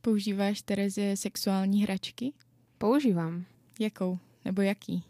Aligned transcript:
Používáš, 0.00 0.62
Terezie, 0.62 1.16
sexuální 1.16 1.82
hračky? 1.82 2.32
Používam. 2.78 3.44
Jakou? 3.80 4.18
Nebo 4.44 4.62
jaký? 4.62 5.04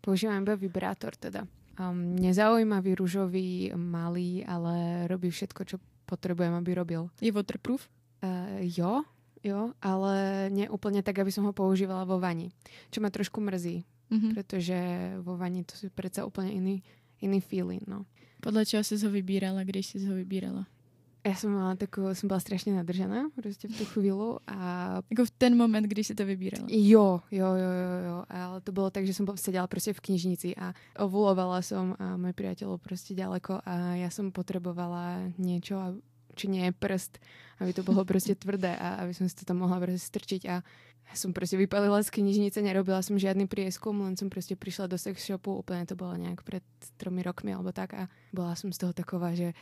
Používam 0.00 0.42
iba 0.42 0.54
vibrátor 0.54 1.16
teda. 1.16 1.48
Um, 1.80 2.16
nezaujímavý, 2.16 2.94
rúžový, 2.94 3.72
malý, 3.76 4.44
ale 4.44 5.06
robí 5.08 5.30
všetko, 5.32 5.64
čo 5.64 5.76
potrebujem, 6.06 6.52
aby 6.54 6.70
robil. 6.74 7.08
Je 7.20 7.32
waterproof? 7.32 7.88
Uh, 8.22 8.60
jo, 8.60 9.02
jo, 9.42 9.72
ale 9.82 10.46
nie 10.52 10.68
úplne 10.68 11.00
tak, 11.02 11.18
aby 11.18 11.32
som 11.32 11.48
ho 11.48 11.52
používala 11.56 12.04
vo 12.04 12.20
vani. 12.20 12.52
Čo 12.92 13.00
ma 13.00 13.08
trošku 13.10 13.40
mrzí, 13.40 13.84
Mhm. 14.12 14.28
pretože 14.36 14.76
vo 15.24 15.40
vani 15.40 15.64
to 15.64 15.74
je 15.80 15.88
predsa 15.90 16.28
úplne 16.28 16.52
iný, 16.52 16.84
iný 17.24 17.40
feeling, 17.40 17.80
no. 17.88 18.04
Podle 18.44 18.66
čeho 18.68 18.84
jsi 18.84 19.00
ho 19.00 19.10
vybírala, 19.10 19.64
když 19.64 19.86
jsi 19.86 20.06
ho 20.06 20.14
vybírala? 20.14 20.66
Ja 21.24 21.32
som 21.32 21.56
mala 21.56 21.72
takú, 21.72 22.04
som 22.12 22.28
bola 22.28 22.36
strašne 22.36 22.76
nadržaná 22.76 23.32
proste 23.32 23.64
v 23.64 23.72
tú 23.80 23.84
chvíľu 23.96 24.44
a 24.44 25.00
Jako 25.08 25.24
v 25.24 25.32
ten 25.40 25.56
moment, 25.56 25.86
když 25.88 26.06
jsi 26.06 26.14
to 26.14 26.24
vybírala. 26.26 26.68
Jo, 26.68 27.20
jo, 27.30 27.48
jo, 27.56 27.70
jo, 27.80 27.94
jo, 28.06 28.16
ale 28.28 28.60
to 28.60 28.72
bolo 28.72 28.90
tak, 28.92 29.08
že 29.08 29.16
som 29.16 29.24
sedela 29.40 29.64
proste 29.64 29.96
v 29.96 30.04
knižnici 30.04 30.52
a 30.52 30.76
ovulovala 31.00 31.64
som 31.64 31.96
a 31.96 32.20
môj 32.20 32.36
priateľ 32.36 32.76
bol 32.76 32.80
proste 32.80 33.16
ďaleko 33.16 33.64
a 33.64 33.96
ja 33.96 34.12
som 34.12 34.28
potrebovala 34.36 35.32
niečo, 35.40 35.80
a- 35.80 35.96
či 36.36 36.50
nie 36.50 36.68
je 36.68 36.72
prst, 36.76 37.16
aby 37.64 37.72
to 37.72 37.80
bolo 37.80 38.04
proste 38.04 38.36
tvrdé 38.44 38.76
a 38.76 39.00
aby 39.00 39.16
som 39.16 39.24
si 39.24 39.32
to 39.32 39.48
tam 39.48 39.64
mohla 39.64 39.80
proste 39.80 40.04
strčiť 40.04 40.42
a 40.52 40.60
ja 41.04 41.14
som 41.16 41.32
proste 41.32 41.56
vypalila 41.56 42.04
z 42.04 42.12
knižnice, 42.20 42.60
nerobila 42.60 43.00
som 43.00 43.16
žiadny 43.16 43.48
prieskum, 43.48 43.96
len 44.04 44.16
som 44.16 44.28
proste 44.28 44.56
prišla 44.56 44.92
do 44.92 44.96
sex 45.00 45.24
shopu, 45.24 45.56
úplne 45.56 45.88
to 45.88 45.96
bolo 45.96 46.16
nejak 46.20 46.44
pred 46.44 46.64
tromi 47.00 47.24
rokmi 47.24 47.52
alebo 47.52 47.72
tak 47.72 47.92
a 47.96 48.12
bola 48.32 48.56
som 48.56 48.72
z 48.72 48.80
toho 48.84 48.92
taková, 48.92 49.32
že 49.32 49.52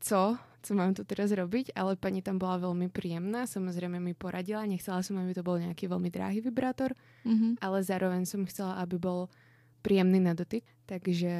co? 0.00 0.38
Co 0.60 0.74
mám 0.76 0.92
tu 0.92 1.08
teraz 1.08 1.32
robiť? 1.32 1.72
Ale 1.72 1.96
pani 1.96 2.20
tam 2.20 2.36
bola 2.36 2.60
veľmi 2.60 2.92
príjemná, 2.92 3.48
samozrejme 3.48 3.96
mi 3.96 4.12
poradila, 4.12 4.68
nechcela 4.68 5.00
som, 5.00 5.16
aby 5.16 5.32
to 5.32 5.40
bol 5.40 5.56
nejaký 5.56 5.88
veľmi 5.88 6.12
drahý 6.12 6.44
vibrátor, 6.44 6.92
Mhm. 7.24 7.56
ale 7.64 7.80
zároveň 7.80 8.28
som 8.28 8.44
chcela, 8.44 8.76
aby 8.76 9.00
bol 9.00 9.32
príjemný 9.80 10.20
na 10.20 10.36
dotyk, 10.36 10.60
takže 10.84 11.32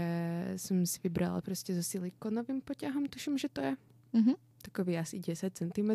som 0.56 0.81
si 0.89 0.97
vybrala 1.05 1.45
proste 1.45 1.77
so 1.77 1.84
silikonovým 1.84 2.64
poťahom, 2.64 3.12
tuším, 3.12 3.37
že 3.37 3.53
to 3.53 3.61
je 3.61 3.72
Mhm. 4.17 4.34
takový 4.65 4.97
asi 4.97 5.20
10 5.20 5.53
cm. 5.53 5.92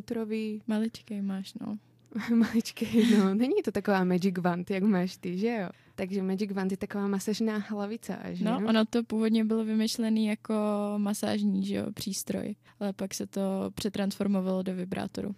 Maličkej 0.70 1.22
máš, 1.26 1.58
no. 1.58 1.82
Maličký, 2.36 3.16
no. 3.18 3.34
Není 3.36 3.62
to 3.66 3.72
taková 3.72 4.04
Magic 4.04 4.36
Wand, 4.38 4.72
jak 4.72 4.84
máš 4.84 5.18
ty, 5.18 5.38
že 5.38 5.48
jo? 5.62 5.70
Takže 5.96 6.24
Magic 6.24 6.52
Wand 6.52 6.72
je 6.72 6.78
taková 6.78 7.08
masažná 7.08 7.58
hlavica, 7.58 8.18
že 8.32 8.46
No, 8.46 8.52
jo? 8.62 8.68
ono 8.70 8.86
to 8.86 9.04
původně 9.04 9.46
bylo 9.46 9.66
vymyšlený 9.66 10.26
jako 10.26 10.54
masážní 10.98 11.66
že 11.66 11.76
jo, 11.76 11.86
přístroj, 11.94 12.56
ale 12.80 12.94
pak 12.94 13.14
se 13.14 13.28
to 13.28 13.42
přetransformovalo 13.76 14.64
do 14.64 14.76
vibrátoru. 14.76 15.36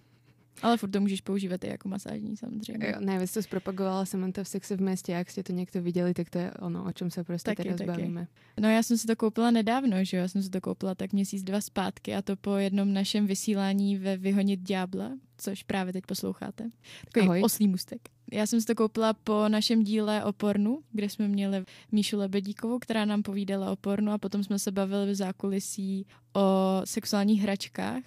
Ale 0.61 0.77
furt 0.77 0.89
to 0.89 1.01
můžeš 1.01 1.21
používat 1.21 1.63
i 1.63 1.67
jako 1.67 1.89
masážní 1.89 2.37
samozřejmě. 2.37 2.87
Jo, 2.87 2.93
najviac 2.99 3.33
to 3.33 3.41
zpropagovala 3.41 4.05
Samantha 4.05 4.43
v 4.43 4.47
Sexe 4.47 4.77
v 4.77 4.81
meste, 4.81 5.13
ak 5.13 5.29
ste 5.29 5.43
to 5.43 5.53
niekto 5.53 5.81
videli, 5.81 6.13
tak 6.13 6.29
to 6.29 6.39
je 6.39 6.49
ono, 6.59 6.83
o 6.85 6.91
čom 6.91 7.13
sa 7.13 7.23
proste 7.23 7.51
Taky, 7.53 7.63
teraz 7.63 7.77
taky. 7.77 7.87
bavíme. 7.87 8.27
No 8.59 8.69
já 8.69 8.83
jsem 8.83 8.97
si 8.97 9.07
to 9.07 9.15
koupila 9.15 9.51
nedávno, 9.51 10.03
že 10.03 10.17
jo, 10.17 10.21
já 10.21 10.27
jsem 10.27 10.43
si 10.43 10.49
to 10.49 10.61
koupila 10.61 10.95
tak 10.95 11.13
měsíc, 11.13 11.43
dva 11.43 11.61
zpátky 11.61 12.15
a 12.15 12.21
to 12.21 12.35
po 12.35 12.55
jednom 12.55 12.93
našem 12.93 13.27
vysílání 13.27 13.97
ve 13.97 14.17
Vyhonit 14.17 14.59
ďábla, 14.59 15.11
což 15.37 15.63
právě 15.63 15.93
teď 15.93 16.05
posloucháte. 16.05 16.69
Takový 17.05 17.25
Ahoj. 17.25 17.41
oslý 17.43 17.67
mustek. 17.67 18.01
Já 18.31 18.45
jsem 18.45 18.61
si 18.61 18.67
to 18.67 18.75
koupila 18.75 19.13
po 19.13 19.45
našem 19.47 19.83
díle 19.83 20.23
o 20.23 20.33
pornu, 20.33 20.79
kde 20.91 21.09
jsme 21.09 21.27
měli 21.27 21.65
Míšu 21.91 22.17
Lebedíkovou, 22.17 22.79
která 22.79 23.05
nám 23.05 23.23
povídala 23.23 23.71
o 23.71 23.75
pornu 23.75 24.11
a 24.11 24.17
potom 24.17 24.43
jsme 24.43 24.59
se 24.59 24.71
bavili 24.71 25.11
v 25.11 25.15
zákulisí 25.15 26.05
o 26.35 26.81
sexuálních 26.83 27.41
hračkách 27.41 28.03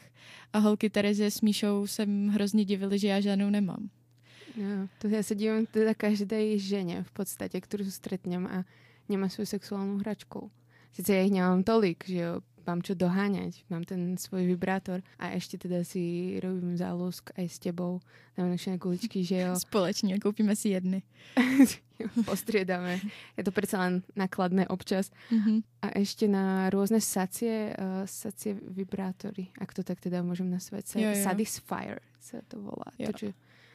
a 0.52 0.58
holky 0.58 0.90
Terezie 0.90 1.30
s 1.30 1.40
Míšou 1.40 1.86
jsem 1.86 2.28
hrozně 2.28 2.64
divili, 2.64 2.98
že 2.98 3.08
já 3.08 3.20
žádnou 3.20 3.50
nemám. 3.50 3.90
Jo, 4.58 4.90
to 4.98 5.06
ja 5.06 5.22
sa 5.22 5.38
divím 5.38 5.62
teda 5.70 5.94
každej 5.94 6.58
žene 6.58 7.06
v 7.06 7.10
podstate, 7.14 7.54
ktorú 7.54 7.86
stretnem 7.86 8.50
a 8.50 8.66
nemá 9.06 9.30
svoju 9.30 9.46
sexuálnu 9.46 10.02
hračku. 10.02 10.50
Sice 10.90 11.14
ja 11.14 11.22
ich 11.22 11.30
nemám 11.30 11.62
tolik, 11.62 12.02
že 12.02 12.18
jo, 12.18 12.32
mám 12.66 12.82
čo 12.82 12.94
doháňať, 12.94 13.64
mám 13.70 13.84
ten 13.84 14.16
svoj 14.16 14.46
vibrátor 14.46 15.00
a 15.18 15.32
ešte 15.34 15.58
teda 15.58 15.84
si 15.84 16.36
robím 16.42 16.76
zálusk 16.76 17.30
aj 17.36 17.46
s 17.48 17.58
tebou 17.58 18.00
na 18.36 18.46
nočné 18.48 18.78
kuličky, 18.78 19.24
že 19.24 19.36
jo, 19.36 19.52
Společně, 19.68 20.18
koupíme 20.18 20.56
si 20.56 20.68
jedny. 20.68 21.02
postriedame. 22.24 23.00
Je 23.36 23.44
to 23.44 23.52
predsa 23.52 23.76
len 23.84 24.00
nakladné 24.16 24.68
občas. 24.68 25.12
Mhm. 25.30 25.60
A 25.84 25.86
ešte 25.96 26.28
na 26.28 26.72
rôzne 26.72 27.00
sacie, 27.00 27.72
uh, 27.76 28.04
sacie 28.08 28.56
vibrátory, 28.56 29.52
ak 29.60 29.72
to 29.76 29.84
tak 29.84 30.00
teda 30.00 30.24
môžem 30.24 30.48
nazvať. 30.48 30.84
Sa, 30.86 30.96
Jo, 31.00 31.12
jo. 31.12 31.20
Satisfier 31.24 32.00
sa 32.20 32.40
to 32.48 32.60
volá. 32.60 32.88
Jo. 32.96 33.12
To, 33.12 33.12
čo, 33.16 33.26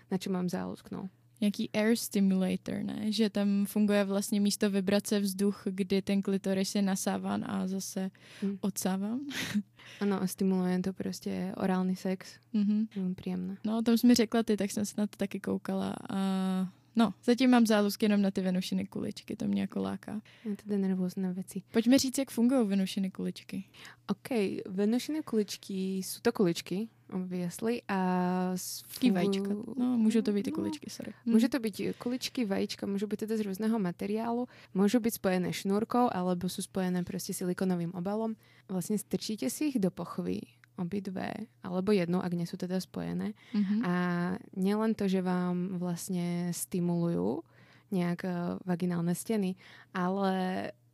na 0.10 0.18
čo 0.18 0.30
mám 0.34 0.50
zálusk, 0.50 0.90
no. 0.90 1.10
Nějaký 1.42 1.70
air 1.74 1.96
stimulator, 1.96 2.76
ne? 2.84 3.12
Že 3.12 3.30
tam 3.30 3.66
funguje 3.66 4.04
vlastně 4.04 4.42
místo 4.42 4.70
vibrace 4.70 5.20
vzduch, 5.20 5.64
kdy 5.70 6.02
ten 6.02 6.22
klitoris 6.22 6.76
je 6.76 6.82
nasáván 6.82 7.46
a 7.48 7.68
zase 7.68 8.12
Hm. 8.44 8.58
odsáván. 8.62 9.20
Ano, 10.02 10.22
a 10.22 10.28
stimuluje 10.28 10.80
to 10.80 10.94
prostě 10.94 11.54
orální 11.58 11.96
sex. 11.96 12.28
Mhm. 12.54 12.88
Veľmi 12.96 13.16
príjemné. 13.16 13.58
No, 13.66 13.82
to 13.86 13.94
jsi 13.98 14.08
mi 14.08 14.14
řekla 14.14 14.44
ty, 14.44 14.58
tak 14.58 14.72
jsem 14.72 14.86
se 14.86 14.94
na 14.98 15.08
to 15.08 15.18
taky 15.18 15.40
koukala 15.40 15.94
a 16.10 16.20
no, 16.96 17.14
zatím 17.24 17.50
mám 17.50 17.66
zálusk 17.68 18.04
jenom 18.04 18.22
na 18.22 18.32
ty 18.32 18.42
venušiny 18.42 18.86
kuličky, 18.88 19.36
to 19.36 19.46
mě 19.48 19.62
jako 19.62 19.82
láká. 19.82 20.22
A 20.52 20.56
teda 20.64 20.78
nervózne 20.78 21.34
veci. 21.34 21.62
Pojďme 21.72 21.98
říct, 22.00 22.18
jak 22.18 22.32
fungují 22.32 22.68
venušiny 22.68 23.12
kuličky. 23.12 23.64
OK, 24.08 24.30
venušené 24.70 25.22
kuličky 25.26 26.00
sú 26.06 26.22
to 26.22 26.32
kuličky, 26.32 26.88
obviously, 27.10 27.82
a... 27.90 28.00
s- 28.56 28.82
Taký 28.94 29.12
vajíčka. 29.12 29.50
No, 29.78 29.98
můžou 29.98 30.22
to 30.22 30.32
být 30.32 30.48
i 30.48 30.52
No, 30.52 30.56
kuličky, 30.56 30.90
sorry. 30.90 31.14
Môže 31.26 31.50
to 31.50 31.60
byť 31.60 31.98
kuličky, 31.98 32.46
vajíčka, 32.46 32.86
môžu 32.86 33.08
byť 33.10 33.20
teda 33.26 33.34
z 33.38 33.42
rôzneho 33.50 33.78
materiálu, 33.82 34.46
môžu 34.78 35.00
byť 35.02 35.14
spojené 35.18 35.50
šnúrkou, 35.54 36.10
alebo 36.14 36.46
sú 36.50 36.62
spojené 36.62 37.02
proste 37.04 37.34
silikonovým 37.34 37.92
obalom. 37.98 38.38
Vlastne 38.70 38.98
strčíte 39.02 39.50
si 39.50 39.74
ich 39.74 39.78
do 39.82 39.90
pochvy, 39.90 40.42
obidve, 40.78 41.32
alebo 41.64 41.92
jednu, 41.92 42.20
ak 42.20 42.34
nie 42.36 42.46
sú 42.46 42.58
teda 42.58 42.80
spojené. 42.80 43.32
Mhm. 43.54 43.76
A 43.86 43.94
nielen 44.56 44.96
to, 44.96 45.08
že 45.08 45.22
vám 45.24 45.80
vlastne 45.80 46.52
stimulujú 46.52 47.44
nejak 47.92 48.20
eh, 48.26 48.34
vaginálne 48.66 49.16
steny, 49.16 49.56
ale 49.94 50.34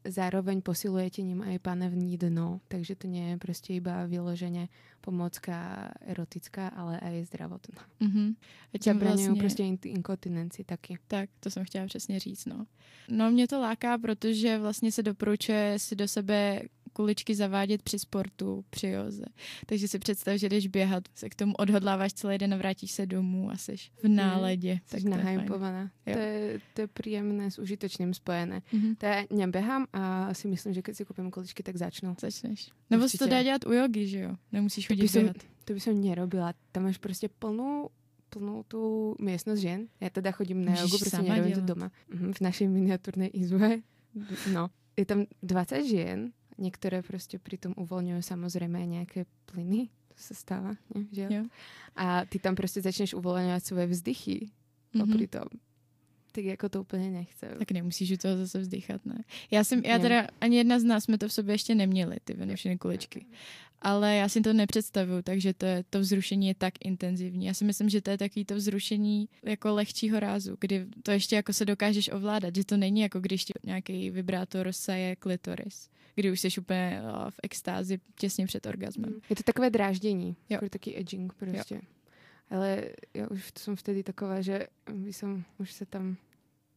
zároveň 0.02 0.66
posilujete 0.66 1.22
ním 1.22 1.46
aj 1.46 1.62
panevní 1.62 2.18
dno, 2.18 2.58
takže 2.68 2.98
to 2.98 3.06
nie 3.06 3.22
je 3.34 3.36
proste 3.38 3.78
iba 3.78 4.10
vyložene 4.10 4.66
pomocka 5.02 5.90
erotická, 6.02 6.74
ale 6.74 6.98
aj 7.00 7.26
zdravotná. 7.30 7.82
Mhm. 8.02 8.34
A 8.74 8.78
tím 8.78 8.98
vlastně- 9.00 9.36
prostě 9.42 9.64
in- 9.64 9.78
inkontinenci 9.86 10.64
taky. 10.64 10.98
Tak, 11.08 11.30
to 11.40 11.50
jsem 11.50 11.66
chtěla 11.66 11.86
přesně 11.86 12.20
říct, 12.20 12.46
no. 12.46 12.66
No, 13.10 13.32
mě 13.32 13.48
to 13.48 13.62
láká, 13.62 13.98
protože 13.98 14.58
vlastně 14.58 14.92
se 14.92 15.04
doporučuje 15.04 15.74
si 15.80 15.96
do 15.96 16.08
sebe 16.08 16.62
kuličky 16.94 17.36
zavádět 17.36 17.82
při 17.82 18.00
sportu, 18.00 18.66
při 18.70 18.88
joze. 18.88 19.26
Takže 19.66 19.88
si 19.88 20.00
představ, 20.00 20.36
že 20.36 20.50
jdeš 20.50 20.68
běhat, 20.68 21.04
se 21.16 21.30
k 21.30 21.36
tomu 21.36 21.54
odhodláváš 21.54 22.14
celý 22.14 22.38
den 22.38 22.54
a 22.54 22.58
vrátíš 22.58 22.92
se 22.92 23.06
domů 23.06 23.52
a 23.52 23.58
jsi 23.58 23.76
v 24.04 24.08
náladě. 24.08 24.80
Jsi 24.86 24.92
tak 24.92 25.04
to 25.04 25.10
fajn. 25.10 25.24
nahypovaná. 25.24 25.92
To 26.04 26.20
je, 26.20 26.60
to 26.74 26.82
je 26.82 26.88
príjemné 26.88 27.52
s 27.52 27.60
užitočným 27.60 28.14
spojené. 28.14 28.62
Mhm. 28.74 28.96
To 28.96 29.06
ja 29.06 29.26
nebehám 29.32 29.88
a 29.94 30.34
si 30.34 30.48
myslím, 30.48 30.74
že 30.74 30.82
keď 30.82 30.96
si 30.96 31.06
kúpim 31.06 31.32
kuličky, 31.32 31.64
tak 31.64 31.78
začnu. 31.78 32.16
Začneš. 32.20 32.70
Nebo 32.90 33.10
si 33.10 33.18
to 33.18 33.28
dá 33.28 33.44
dělat 33.44 33.66
u 33.66 33.72
jogy, 33.74 34.08
že 34.08 34.20
jo? 34.20 34.32
Nemusíš 34.52 34.88
To 34.88 34.94
chodit 34.94 35.08
som, 35.08 35.22
běhat. 35.22 35.38
to 35.66 35.74
by 35.74 35.80
som 35.80 36.02
nerobila. 36.02 36.54
Tam 36.72 36.84
máš 36.84 36.98
prostě 36.98 37.28
plnú 37.40 37.90
plnú 38.32 38.64
tú 38.64 39.12
miestnosť 39.20 39.60
žien. 39.62 39.82
Ja 40.00 40.08
teda 40.10 40.32
chodím 40.32 40.64
na 40.66 40.72
jogu, 40.72 40.98
prostě 40.98 41.22
nerobím 41.22 41.54
to 41.54 41.62
doma. 41.62 41.92
Mhm, 42.14 42.34
v 42.34 42.40
našej 42.42 42.68
miniatúrnej 42.68 43.30
izbe. 43.36 43.82
No. 44.54 44.70
Je 44.98 45.06
tam 45.06 45.26
20 45.44 45.84
žien, 45.84 46.32
niektoré 46.62 47.02
prostě 47.02 47.40
pri 47.42 47.58
tom 47.58 47.74
uvoľňujú 47.74 48.22
samozrejme 48.22 48.78
aj 48.80 48.88
nejaké 48.88 49.20
plyny. 49.46 49.90
To 50.14 50.20
sa 50.22 50.34
stáva, 50.38 50.72
nie? 50.96 51.10
Že 51.12 51.22
jo? 51.22 51.30
Jo. 51.32 51.44
A 51.96 52.26
ty 52.30 52.40
tam 52.40 52.56
prostě 52.56 52.82
začneš 52.82 53.14
uvoľňovať 53.18 53.64
svoje 53.64 53.88
vzdychy 53.88 54.38
Mhm. 54.94 55.00
popri 55.02 55.28
tom. 55.28 55.48
Tak 56.32 56.44
jako 56.44 56.70
to 56.70 56.82
úplně 56.82 57.12
nechce. 57.12 57.56
Tak 57.60 57.72
nemusíš 57.72 58.12
u 58.12 58.18
toho 58.18 58.38
zase 58.38 58.60
vzdychat, 58.60 59.06
ne? 59.06 59.24
Já 59.52 59.64
jsem, 59.64 59.82
já 59.86 60.00
teda, 60.00 60.28
ani 60.42 60.58
jedna 60.58 60.80
z 60.80 60.84
nás 60.84 61.04
jsme 61.04 61.18
to 61.18 61.28
v 61.28 61.34
sobě 61.34 61.54
ještě 61.54 61.76
neměli, 61.76 62.16
ty 62.24 62.34
venušiny 62.34 62.78
kuličky. 62.78 63.26
Ale 63.82 64.16
já 64.16 64.30
si 64.30 64.42
to 64.42 64.54
nepředstavuju, 64.54 65.22
takže 65.22 65.54
to, 65.54 65.66
je, 65.66 65.84
to 65.90 66.00
vzrušení 66.00 66.48
je 66.48 66.56
tak 66.56 66.74
intenzivní. 66.86 67.46
Já 67.46 67.54
si 67.54 67.66
myslím, 67.66 67.90
že 67.90 68.02
to 68.02 68.10
je 68.10 68.18
takový 68.18 68.46
to 68.46 68.56
vzrušení 68.56 69.30
jako 69.44 69.74
lehčího 69.74 70.20
rázu, 70.20 70.58
kdy 70.60 70.86
to 71.04 71.12
ještě 71.12 71.36
jako 71.36 71.54
se 71.54 71.66
dokážeš 71.66 72.10
ovládat, 72.10 72.56
že 72.56 72.66
to 72.66 72.78
není 72.78 73.02
jako 73.02 73.20
když 73.20 73.46
ti 73.46 73.54
nějaký 73.64 74.10
vibrátor 74.10 74.68
saje 74.72 75.16
klitoris, 75.16 75.90
kdy 76.16 76.32
už 76.32 76.40
jsi 76.40 76.48
úplně 76.60 77.02
o, 77.02 77.32
v 77.32 77.40
extázi 77.44 78.00
těsně 78.20 78.48
před 78.48 78.66
orgasmem. 78.66 79.14
Je 79.30 79.36
to 79.36 79.44
takové 79.44 79.70
dráždění, 79.70 80.36
Jo. 80.50 80.60
taký 80.70 80.98
edging 81.00 81.34
prostě. 81.34 81.76
Jo. 81.76 81.82
Ale 82.52 82.86
já 83.14 83.28
už 83.28 83.52
jsem 83.60 83.76
vtedy 83.76 84.04
taková, 84.04 84.42
že 84.42 84.68
by 84.92 85.14
som 85.14 85.44
už 85.60 85.72
se 85.72 85.86
tam, 85.86 86.18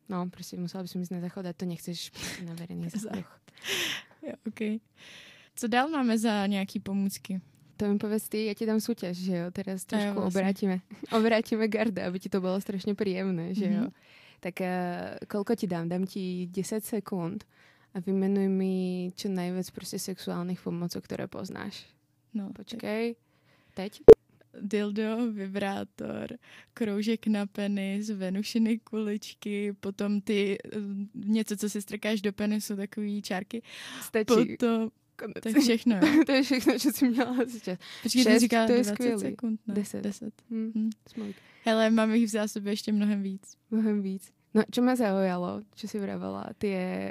no 0.09 0.31
prostě 0.31 0.57
musela 0.57 0.83
by 0.83 0.89
som 0.89 1.03
ísť 1.03 1.13
na 1.13 1.21
záchod 1.21 1.47
a 1.47 1.53
to 1.53 1.67
nechceš 1.67 2.11
prostě 2.11 2.43
na 2.45 2.55
verejný 2.55 2.89
záchod. 2.95 3.43
Jo, 4.23 4.33
okay. 4.47 4.81
Co 5.57 5.67
dál 5.67 5.89
máme 5.89 6.19
za 6.19 6.47
nějaký 6.47 6.81
pomůcky? 6.81 7.41
To 7.77 7.89
mi 7.91 7.99
povedz 7.99 8.29
ty, 8.31 8.47
ja 8.47 8.55
ti 8.55 8.63
dám 8.67 8.79
súťaž, 8.79 9.19
že 9.19 9.35
jo? 9.35 9.47
Teraz 9.51 9.83
trošku 9.83 10.15
vlastne. 10.15 10.31
obrátime. 10.31 10.77
obrátime 11.19 11.67
garda, 11.67 12.07
aby 12.07 12.23
ti 12.23 12.31
to 12.31 12.39
bolo 12.39 12.63
strašne 12.63 12.95
príjemné, 12.95 13.51
že 13.51 13.67
jo? 13.67 13.91
Mhm. 13.91 13.93
Tak 14.39 14.55
uh, 14.63 15.19
koľko 15.27 15.59
ti 15.59 15.67
dám? 15.67 15.91
Dám 15.91 16.07
ti 16.07 16.47
10 16.47 16.87
sekúnd 16.87 17.43
a 17.91 17.99
vymenuj 17.99 18.47
mi 18.47 18.75
čo 19.19 19.27
najviac 19.27 19.75
proste 19.75 19.99
sexuálnych 19.99 20.63
pomocok, 20.63 21.03
ktoré 21.03 21.27
poznáš. 21.27 21.83
No, 22.31 22.55
tak 22.55 22.79
Počkej. 22.79 23.19
Teď? 23.75 23.93
Dildo, 24.61 25.33
vibrátor, 25.33 26.37
kroužek 26.75 27.27
na 27.27 27.47
penis, 27.47 28.11
venušiny 28.11 28.79
kuličky, 28.79 29.73
potom 29.81 30.21
ty, 30.21 30.59
eh, 30.65 30.79
něco, 31.15 31.57
co 31.57 31.71
si 31.71 31.83
strkáš 31.83 32.21
do 32.21 32.33
penisu, 32.33 32.77
takový 32.77 33.23
čárky. 33.23 33.63
Stačí. 34.03 34.25
Potom, 34.25 34.91
Konec. 35.17 35.43
to 35.43 35.49
je 35.49 35.55
všechno. 35.61 36.01
to 36.27 36.33
je 36.33 36.43
všechno, 36.43 36.79
čo 36.79 36.91
si 36.93 37.09
měla 37.09 37.37
čas. 37.63 37.79
Počkej, 38.03 38.25
ty 38.25 38.39
říká 38.39 38.67
to 38.67 38.73
je 38.73 38.79
20 38.83 38.95
skvělý. 38.95 39.21
sekund, 39.21 39.61
ne? 39.67 39.75
Deset. 39.75 40.03
10. 40.03 40.35
Hm, 40.51 40.73
Hm. 40.75 40.91
smolík. 41.09 41.37
Hele, 41.65 41.91
mám 41.91 42.15
jich 42.15 42.27
v 42.27 42.31
zásobě 42.31 42.73
ještě 42.73 42.93
mnohem 42.93 43.23
víc. 43.23 43.57
Mnohem 43.71 44.03
víc. 44.03 44.33
No, 44.55 44.63
čo 44.71 44.83
ma 44.87 44.95
zaujalo, 44.95 45.67
čo 45.75 45.89
si 45.91 45.99
vravela, 45.99 46.55
tie 46.63 47.11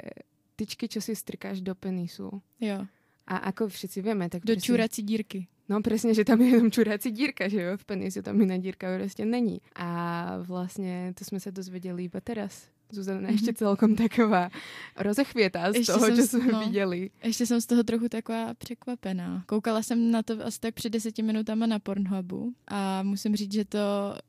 tyčky, 0.56 0.88
čo 0.88 1.04
si 1.04 1.12
strkáš 1.12 1.60
do 1.60 1.74
penisu. 1.76 2.40
Jo, 2.60 2.88
A 3.28 3.36
ako 3.52 3.68
všetci 3.68 4.00
vieme, 4.00 4.28
tak 4.32 4.44
do 4.44 4.56
čurací 4.56 5.02
dírky. 5.04 5.44
No 5.68 5.82
přesně, 5.82 6.14
že 6.14 6.24
tam 6.24 6.40
je 6.40 6.48
jenom 6.48 6.70
čurací 6.70 7.10
dírka, 7.10 7.48
že 7.48 7.62
jo, 7.62 7.76
v 7.76 7.84
penisu 7.84 8.22
tam 8.22 8.40
jiná 8.40 8.56
dírka 8.56 8.96
prostě 8.96 9.24
není. 9.24 9.60
A 9.74 10.38
vlastně 10.42 11.12
to 11.18 11.24
jsme 11.24 11.40
se 11.40 11.52
dozvěděli 11.52 12.04
iba 12.04 12.20
teraz. 12.20 12.73
Zuzana 12.94 13.20
Mhm. 13.20 13.30
ještě 13.30 13.52
celkom 13.54 13.94
taková 13.96 14.50
rozechvětá 14.96 15.72
z 15.72 15.74
Ještě 15.76 15.92
toho, 15.92 16.16
co 16.16 16.22
jsme 16.22 16.52
no. 16.52 16.60
viděli. 16.60 17.10
Ještě 17.24 17.46
jsem 17.46 17.60
z 17.60 17.66
toho 17.66 17.82
trochu 17.82 18.08
taková 18.08 18.54
překvapená. 18.54 19.44
Koukala 19.46 19.82
jsem 19.82 20.10
na 20.10 20.22
to 20.22 20.46
asi 20.46 20.60
tak 20.60 20.74
před 20.74 20.90
deseti 20.90 21.22
minutama 21.22 21.66
na 21.66 21.78
Pornhubu 21.78 22.52
a 22.68 23.02
musím 23.02 23.36
říct, 23.36 23.52
že 23.52 23.64
to, 23.64 23.78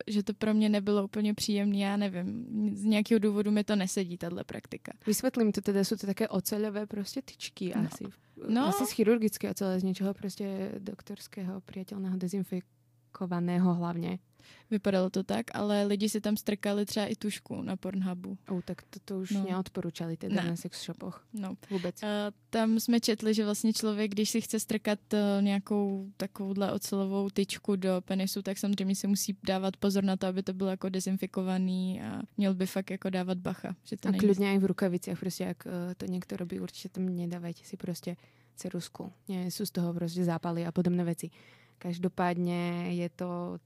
že 0.08 0.24
to 0.24 0.34
pro 0.34 0.54
mě 0.54 0.70
nebylo 0.70 1.04
úplně 1.06 1.34
příjemné. 1.34 1.78
Já 1.78 1.98
nevím, 1.98 2.46
z 2.74 2.84
nějakého 2.84 3.20
důvodu 3.20 3.52
mi 3.52 3.64
to 3.64 3.76
nesedí, 3.76 4.18
tahle 4.18 4.44
praktika. 4.44 4.92
Vysvětlím 5.08 5.52
to 5.52 5.62
teda, 5.62 5.84
jsou 5.84 5.96
to 5.96 6.08
také 6.08 6.28
oceľové 6.28 6.86
prostě 6.88 7.22
tyčky 7.22 7.74
No. 7.76 7.88
asi. 7.94 8.04
No. 8.50 8.68
Asi 8.68 8.86
z 8.86 8.92
chirurgické 8.92 9.50
ocele, 9.52 9.80
z 9.80 9.84
něčeho 9.84 10.14
prostě 10.14 10.72
doktorského, 10.80 11.62
priateľného, 11.62 12.18
dezinfikovaného 12.18 13.74
hlavně. 13.74 14.20
Vypadalo 14.72 15.10
to 15.10 15.24
tak, 15.24 15.46
ale 15.54 15.84
lidi 15.86 16.10
si 16.10 16.22
tam 16.22 16.38
strkali 16.38 16.86
třeba 16.86 17.06
i 17.06 17.16
tušku 17.16 17.62
na 17.62 17.76
Pornhubu. 17.76 18.38
Oh, 18.50 18.62
tak 18.66 18.82
toto 18.90 19.20
už 19.20 19.32
No. 19.32 19.44
neodporúčali 19.50 20.18
teda 20.18 20.36
Ne. 20.44 20.50
na 20.50 20.56
sex 20.56 20.82
shopoch. 20.86 21.22
No. 21.34 21.58
Vůbec. 21.70 22.04
A 22.04 22.32
tam 22.50 22.80
jsme 22.80 23.00
četli, 23.00 23.34
že 23.34 23.46
vlastně 23.46 23.74
člověk, 23.74 24.12
když 24.12 24.30
si 24.30 24.42
chce 24.42 24.60
strkat 24.60 25.00
eh, 25.14 25.42
nějakou 25.42 26.10
takovouhle 26.18 26.72
ocelovou 26.72 27.30
tyčku 27.30 27.76
do 27.76 28.02
penisu, 28.06 28.42
tak 28.42 28.58
samozřejmě 28.58 28.96
si 28.96 29.08
musí 29.08 29.38
dávat 29.48 29.78
pozor 29.78 30.04
na 30.04 30.18
to, 30.18 30.28
aby 30.28 30.44
to 30.44 30.54
bylo 30.54 30.70
jako 30.70 30.90
dezinfikovaný 30.90 32.02
a 32.02 32.22
měl 32.38 32.54
by 32.54 32.66
fakt 32.66 32.90
jako 32.92 33.10
dávat 33.10 33.38
bacha. 33.38 33.76
Že 33.84 33.98
to 33.98 34.08
A 34.08 34.12
není... 34.12 34.20
kľudne 34.20 34.50
aj 34.50 34.58
v 34.58 34.66
rukaviciach, 34.66 35.20
prostě 35.20 35.44
jak 35.44 35.66
uh, 35.66 35.72
to 35.98 36.06
niekto 36.06 36.38
robí, 36.38 36.60
určite 36.60 36.90
tam 36.90 37.06
nedávajte 37.16 37.62
si 37.64 37.78
prostě 37.78 38.18
cerusku. 38.56 39.12
Sú 39.50 39.66
z 39.66 39.72
toho 39.72 39.94
prostě 39.94 40.24
zápaly 40.26 40.66
a 40.66 40.72
podobné 40.72 41.04
veci. 41.04 41.30
Každopádne 41.78 42.94
je 42.96 43.10
to 43.10 43.60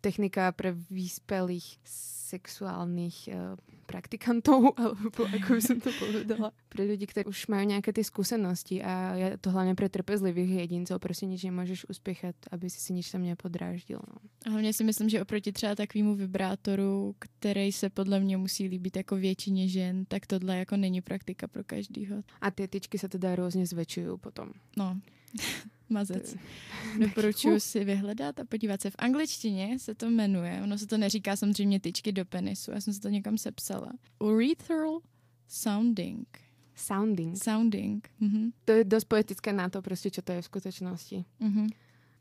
technika 0.00 0.52
pre 0.52 0.72
vyspelých 0.90 1.78
sexuálnych 2.26 3.30
uh, 3.30 3.54
praktikantov, 3.86 4.74
alebo 4.82 5.22
ako 5.30 5.48
by 5.56 5.62
som 5.62 5.78
to 5.78 5.94
povedala, 5.94 6.50
pre 6.66 6.82
ľudí, 6.82 7.06
ktorí 7.06 7.30
už 7.30 7.46
majú 7.46 7.70
nejaké 7.70 7.94
tie 7.94 8.02
skúsenosti 8.02 8.82
a 8.82 9.14
je 9.14 9.28
to 9.38 9.54
hlavne 9.54 9.78
pre 9.78 9.86
trpezlivých 9.86 10.66
jedincov, 10.66 10.98
prostě 10.98 11.26
nič 11.26 11.42
nemôžeš 11.46 11.86
uspěchat, 11.88 12.34
aby 12.50 12.66
si 12.70 12.80
si 12.80 12.92
nič 12.92 13.10
tam 13.10 13.22
nepodráždil. 13.22 14.02
No. 14.02 14.18
A 14.46 14.50
Hlavně 14.50 14.72
si 14.72 14.84
myslím, 14.84 15.08
že 15.08 15.22
oproti 15.22 15.52
třeba 15.52 15.74
takovému 15.74 16.14
vibrátoru, 16.14 17.14
který 17.18 17.72
se 17.72 17.90
podle 17.90 18.20
mě 18.20 18.36
musí 18.36 18.68
líbit 18.68 18.96
jako 18.96 19.16
většině 19.16 19.68
žen, 19.68 20.04
tak 20.04 20.26
tohle 20.26 20.58
jako 20.58 20.76
není 20.76 21.00
praktika 21.00 21.46
pro 21.46 21.64
každýho. 21.64 22.22
A 22.40 22.50
tie 22.50 22.68
tyčky 22.68 22.98
sa 22.98 23.08
teda 23.08 23.38
rôzne 23.38 23.66
zväčšujú 23.66 24.18
potom. 24.18 24.52
No, 24.76 24.98
mazec. 25.88 26.36
Doporučuji 27.00 27.60
si 27.60 27.84
vyhledat 27.84 28.40
a 28.40 28.44
podívat 28.44 28.80
se. 28.80 28.90
V 28.90 28.96
angličtině 28.98 29.78
se 29.78 29.94
to 29.94 30.10
jmenuje, 30.10 30.60
ono 30.62 30.78
se 30.78 30.86
to 30.86 30.98
neříká 30.98 31.36
samozřejmě 31.36 31.80
tyčky 31.80 32.12
do 32.12 32.24
penisu, 32.24 32.70
já 32.70 32.80
jsem 32.80 32.92
se 32.92 33.00
to 33.00 33.08
někam 33.08 33.38
sepsala. 33.38 33.92
Urethral 34.18 35.00
sounding. 35.48 36.38
Sounding. 36.74 37.42
Sounding. 37.42 38.08
Mhm. 38.20 38.50
To 38.64 38.72
je 38.72 38.84
dosť 38.84 39.08
poetické 39.08 39.52
na 39.52 39.68
to, 39.68 39.82
prostě, 39.82 40.10
čo 40.10 40.22
to 40.22 40.32
je 40.32 40.42
v 40.42 40.44
skutečnosti. 40.44 41.24
Mhm. 41.40 41.66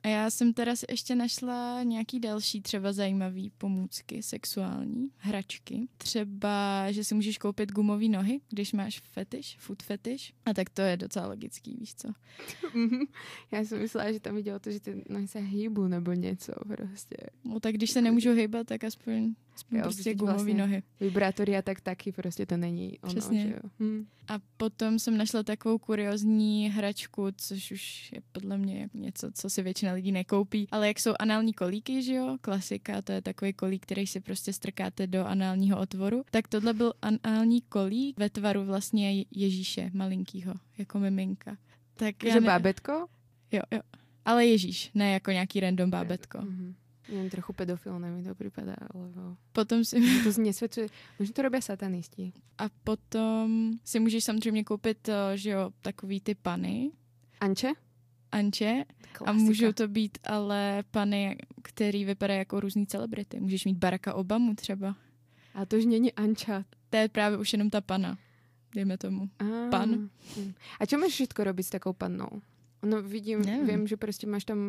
A 0.05 0.07
já 0.07 0.29
jsem 0.29 0.53
teda 0.53 0.75
si 0.75 0.85
ještě 0.89 1.15
našla 1.15 1.83
nějaký 1.83 2.19
další 2.19 2.61
třeba 2.61 2.93
zajímavý 2.93 3.49
pomůcky 3.57 4.23
sexuální, 4.23 5.11
hračky. 5.17 5.87
Třeba, 5.97 6.91
že 6.91 7.03
si 7.03 7.15
můžeš 7.15 7.37
koupit 7.37 7.71
gumové 7.71 8.07
nohy, 8.07 8.41
když 8.49 8.73
máš 8.73 8.99
fetiš, 8.99 9.57
food 9.59 9.83
fetiš. 9.83 10.33
A 10.45 10.53
tak 10.53 10.69
to 10.69 10.81
je 10.81 10.97
docela 10.97 11.27
logický, 11.27 11.77
víš 11.79 11.95
co. 11.95 12.07
Já 13.51 13.59
jsem 13.59 13.79
myslela, 13.79 14.11
že 14.11 14.19
tam 14.19 14.37
o 14.55 14.59
to, 14.59 14.71
že 14.71 14.79
ty 14.79 15.03
nohy 15.09 15.27
se 15.27 15.39
hýbu 15.39 15.87
nebo 15.87 16.13
něco 16.13 16.53
prostě. 16.67 17.17
No 17.43 17.59
tak 17.59 17.75
když 17.75 17.91
se 17.91 18.01
nemůžu 18.01 18.29
hejbat, 18.29 18.67
tak 18.67 18.83
aspoň, 18.83 19.35
Jo, 19.71 19.81
prostě 19.81 20.13
gumové 20.15 20.33
vlastně 20.33 20.53
nohy. 20.53 20.83
Vibrátory 20.99 21.57
a 21.57 21.61
tak 21.61 21.81
taky 21.81 22.11
prostě 22.11 22.45
to 22.45 22.57
není 22.57 22.99
ono, 22.99 23.13
Přesně. 23.13 23.41
že 23.47 23.49
jo. 23.53 23.69
Hm. 23.79 24.05
A 24.27 24.39
potom 24.57 24.99
jsem 24.99 25.17
našla 25.17 25.43
takovou 25.43 25.77
kuriozní 25.77 26.69
hračku, 26.69 27.27
což 27.37 27.71
už 27.71 28.11
je 28.11 28.21
podle 28.31 28.57
mě 28.57 28.79
jako 28.81 28.97
něco, 28.97 29.31
co 29.33 29.49
si 29.49 29.61
většina 29.63 29.91
lidí 29.93 30.11
nekoupí. 30.11 30.67
Ale 30.71 30.87
jak 30.87 30.99
jsou 30.99 31.13
anální 31.19 31.53
kolíky, 31.53 32.03
že 32.03 32.13
jo, 32.13 32.37
klasika, 32.41 33.01
to 33.01 33.11
je 33.11 33.21
takový 33.21 33.53
kolík, 33.53 33.83
který 33.83 34.07
si 34.07 34.19
prostě 34.19 34.53
strkáte 34.53 35.07
do 35.07 35.25
análního 35.25 35.79
otvoru. 35.79 36.23
Tak 36.31 36.47
tohle 36.47 36.73
byl 36.73 36.93
anální 37.01 37.61
kolík 37.61 38.19
ve 38.19 38.29
tvaru 38.29 38.65
vlastně 38.65 39.25
Ježíše 39.31 39.91
malinkýho, 39.93 40.53
jako 40.77 40.99
miminka. 40.99 41.57
Tak 41.95 42.15
Že 42.23 42.39
ne- 42.41 42.47
bábetko? 42.47 43.07
Jo, 43.51 43.61
jo. 43.71 43.79
Ale 44.25 44.45
Ježíš, 44.45 44.91
ne 44.93 45.11
jako 45.11 45.31
nějaký 45.31 45.59
random 45.59 45.89
bábetko. 45.89 46.37
Mhm. 46.41 46.75
Nevím, 47.09 47.29
trochu 47.29 47.53
pedofilné 47.53 48.11
mi 48.11 48.23
to 48.23 48.35
připadá, 48.35 48.75
lebo 48.93 49.37
Potom 49.51 49.85
si, 49.85 50.01
to 50.23 50.31
z- 50.31 50.37
nesvědčuje. 50.37 50.87
Možná 51.19 51.33
to 51.33 51.41
robí 51.41 51.61
satanisti. 51.61 52.33
a 52.57 52.63
potom 52.83 53.71
si 53.85 53.99
můžeš 53.99 54.23
samozřejmě 54.23 54.63
koupit, 54.63 55.09
eh, 55.09 55.37
že 55.37 55.49
jo, 55.49 55.71
takový 55.81 56.21
ty 56.21 56.35
pany, 56.35 56.91
Anče? 57.39 57.71
Anče, 58.31 58.83
Klasika. 59.11 59.25
A 59.25 59.33
můžou 59.33 59.71
to 59.71 59.87
být 59.87 60.17
ale 60.23 60.83
pany, 60.91 61.37
který 61.63 62.05
vypadají 62.05 62.39
jako 62.39 62.59
různý 62.59 62.87
celebrity. 62.87 63.39
Můžeš 63.39 63.65
mít 63.65 63.77
Baracka 63.77 64.13
Obamu 64.13 64.55
třeba. 64.55 64.95
A 65.53 65.65
to 65.65 65.77
už 65.77 65.85
není 65.85 66.13
Anča. 66.13 66.65
To 66.89 66.97
je 66.97 67.09
právě 67.09 67.37
už 67.37 67.53
jenom 67.53 67.69
ta 67.69 67.81
pana, 67.81 68.17
dejme 68.75 68.97
tomu. 68.97 69.29
A, 69.39 69.69
Pan. 69.71 70.09
A 70.79 70.85
čo 70.85 70.97
máš 70.97 71.11
všetko 71.11 71.43
robiť 71.43 71.65
s 71.65 71.69
takou 71.69 71.93
pannou? 71.93 72.41
No 72.85 73.01
vidím, 73.01 73.41
Nevím. 73.41 73.67
vím, 73.67 73.87
že 73.87 73.97
prostě 73.97 74.27
máš 74.27 74.45
tam 74.45 74.59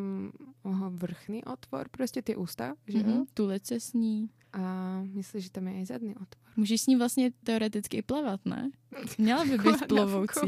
oho, 0.62 0.90
vrchný 0.90 1.44
otvor, 1.44 1.88
prostě 1.90 2.22
ty 2.22 2.36
ústa, 2.36 2.74
že 2.88 2.98
jo? 2.98 3.04
Mhm. 3.06 3.24
Tulit 3.34 3.66
se 3.66 3.80
s 3.80 3.92
ní. 3.92 4.30
A 4.52 5.00
myslíš, 5.12 5.44
že 5.44 5.50
tam 5.50 5.68
je 5.68 5.80
i 5.80 5.86
zadný 5.86 6.10
otvor? 6.14 6.52
Můžeš 6.56 6.80
s 6.80 6.86
ní 6.86 6.96
vlastně 6.96 7.30
teoreticky 7.44 7.96
i 7.96 8.02
plavat, 8.02 8.40
ne? 8.44 8.70
Měla 9.18 9.44
by 9.44 9.58
být 9.58 9.86
plovoucí. 9.88 10.40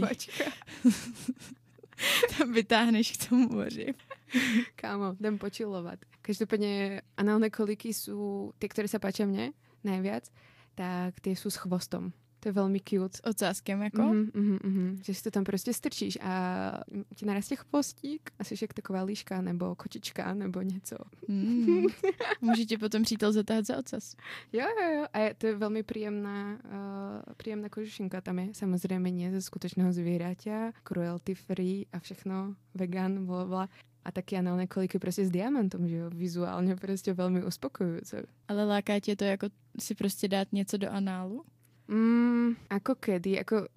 Tam 2.39 2.53
vytáhneš 2.53 3.17
k 3.17 3.29
tomu 3.29 3.49
moři. 3.49 3.95
Kámo, 4.77 5.17
jdem 5.21 5.39
počilovat. 5.39 5.99
Každopádně 6.23 7.03
análne 7.17 7.51
koliky 7.51 7.95
jsou 7.95 8.53
ty, 8.59 8.69
které 8.69 8.89
se 8.89 8.99
páčí 8.99 9.25
mně 9.25 9.53
najviac, 9.85 10.31
tak 10.75 11.21
ty 11.21 11.31
jsou 11.37 11.51
s 11.51 11.57
chvostom. 11.57 12.13
To 12.49 12.51
je 12.51 12.55
velmi 12.55 12.81
cute. 12.81 13.19
S 13.19 13.27
ocáskem 13.27 13.83
jako. 13.83 14.03
Mhm, 14.03 14.31
mhm, 14.35 14.59
mhm. 14.65 14.99
Že 15.05 15.15
si 15.15 15.23
to 15.23 15.31
tam 15.31 15.45
prostě 15.45 15.73
strčíš 15.73 16.19
a 16.23 16.73
ti 17.15 17.27
narastě 17.27 17.57
chvostík 17.57 18.31
a 18.39 18.45
jsi 18.45 18.55
jak 18.63 18.75
taková 18.75 19.03
líška 19.03 19.41
nebo 19.41 19.75
kočička 19.75 20.35
nebo 20.35 20.63
něco. 20.63 20.97
Mm. 21.29 21.87
Může 22.41 22.65
tě 22.65 22.79
potom 22.79 23.03
přítel 23.03 23.33
zatáhat 23.33 23.67
za 23.67 23.79
ocas. 23.79 24.17
Jo, 24.53 24.67
jo, 24.83 24.91
jo. 24.97 25.07
A 25.13 25.19
je, 25.19 25.35
to 25.35 25.47
je 25.47 25.57
velmi 25.57 25.83
příjemná, 25.83 26.59
uh, 26.65 27.35
příjemná 27.37 27.69
kožušinka. 27.69 28.21
Tam 28.21 28.39
je 28.39 28.55
samozřejmě 28.55 29.11
nie 29.11 29.31
ze 29.31 29.43
skutečného 29.43 29.93
zvířata, 29.93 30.73
cruelty 30.89 31.35
free 31.35 31.87
a 31.93 31.99
všechno, 31.99 32.55
vegan, 32.75 33.27
bla, 33.27 33.45
bla. 33.45 33.69
A 34.05 34.13
taky 34.13 34.37
análne 34.37 34.67
koliky 34.67 34.99
prostě 34.99 35.27
s 35.27 35.31
diamantom, 35.31 35.89
že 35.89 35.97
jo, 35.97 36.11
vizuálně 36.11 36.77
prostě 36.77 37.13
velmi 37.13 37.45
uspokojující. 37.45 38.17
Ale 38.49 38.65
láká 38.65 39.01
tě 39.01 39.17
to 39.17 39.25
jako 39.25 39.47
si 39.81 39.95
prostě 39.95 40.29
dát 40.29 40.53
něco 40.53 40.77
do 40.77 40.91
análu? 40.91 41.45
Mm, 41.89 42.57
ako 42.71 42.95
kedy, 42.95 43.41
ako 43.41 43.69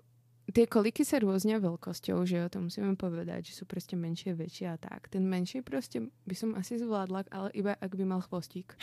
tie 0.51 0.68
koliky 0.68 1.08
sa 1.08 1.20
rôznia 1.24 1.63
veľkosťou, 1.63 2.27
že 2.27 2.44
jo, 2.44 2.46
to 2.51 2.60
musíme 2.60 2.96
povedať, 3.00 3.46
že 3.46 3.53
sú 3.53 3.65
prostě 3.65 3.96
menšie, 3.96 4.36
väčšie 4.36 4.68
a 4.68 4.77
tak. 4.77 5.08
Ten 5.08 5.24
menší 5.27 5.62
prostě 5.62 6.01
by 6.27 6.36
som 6.36 6.56
asi 6.56 6.80
zvládla, 6.80 7.24
ale 7.32 7.50
iba 7.56 7.75
ak 7.82 7.96
by 7.96 8.06
mal 8.06 8.22
chvostík. 8.22 8.75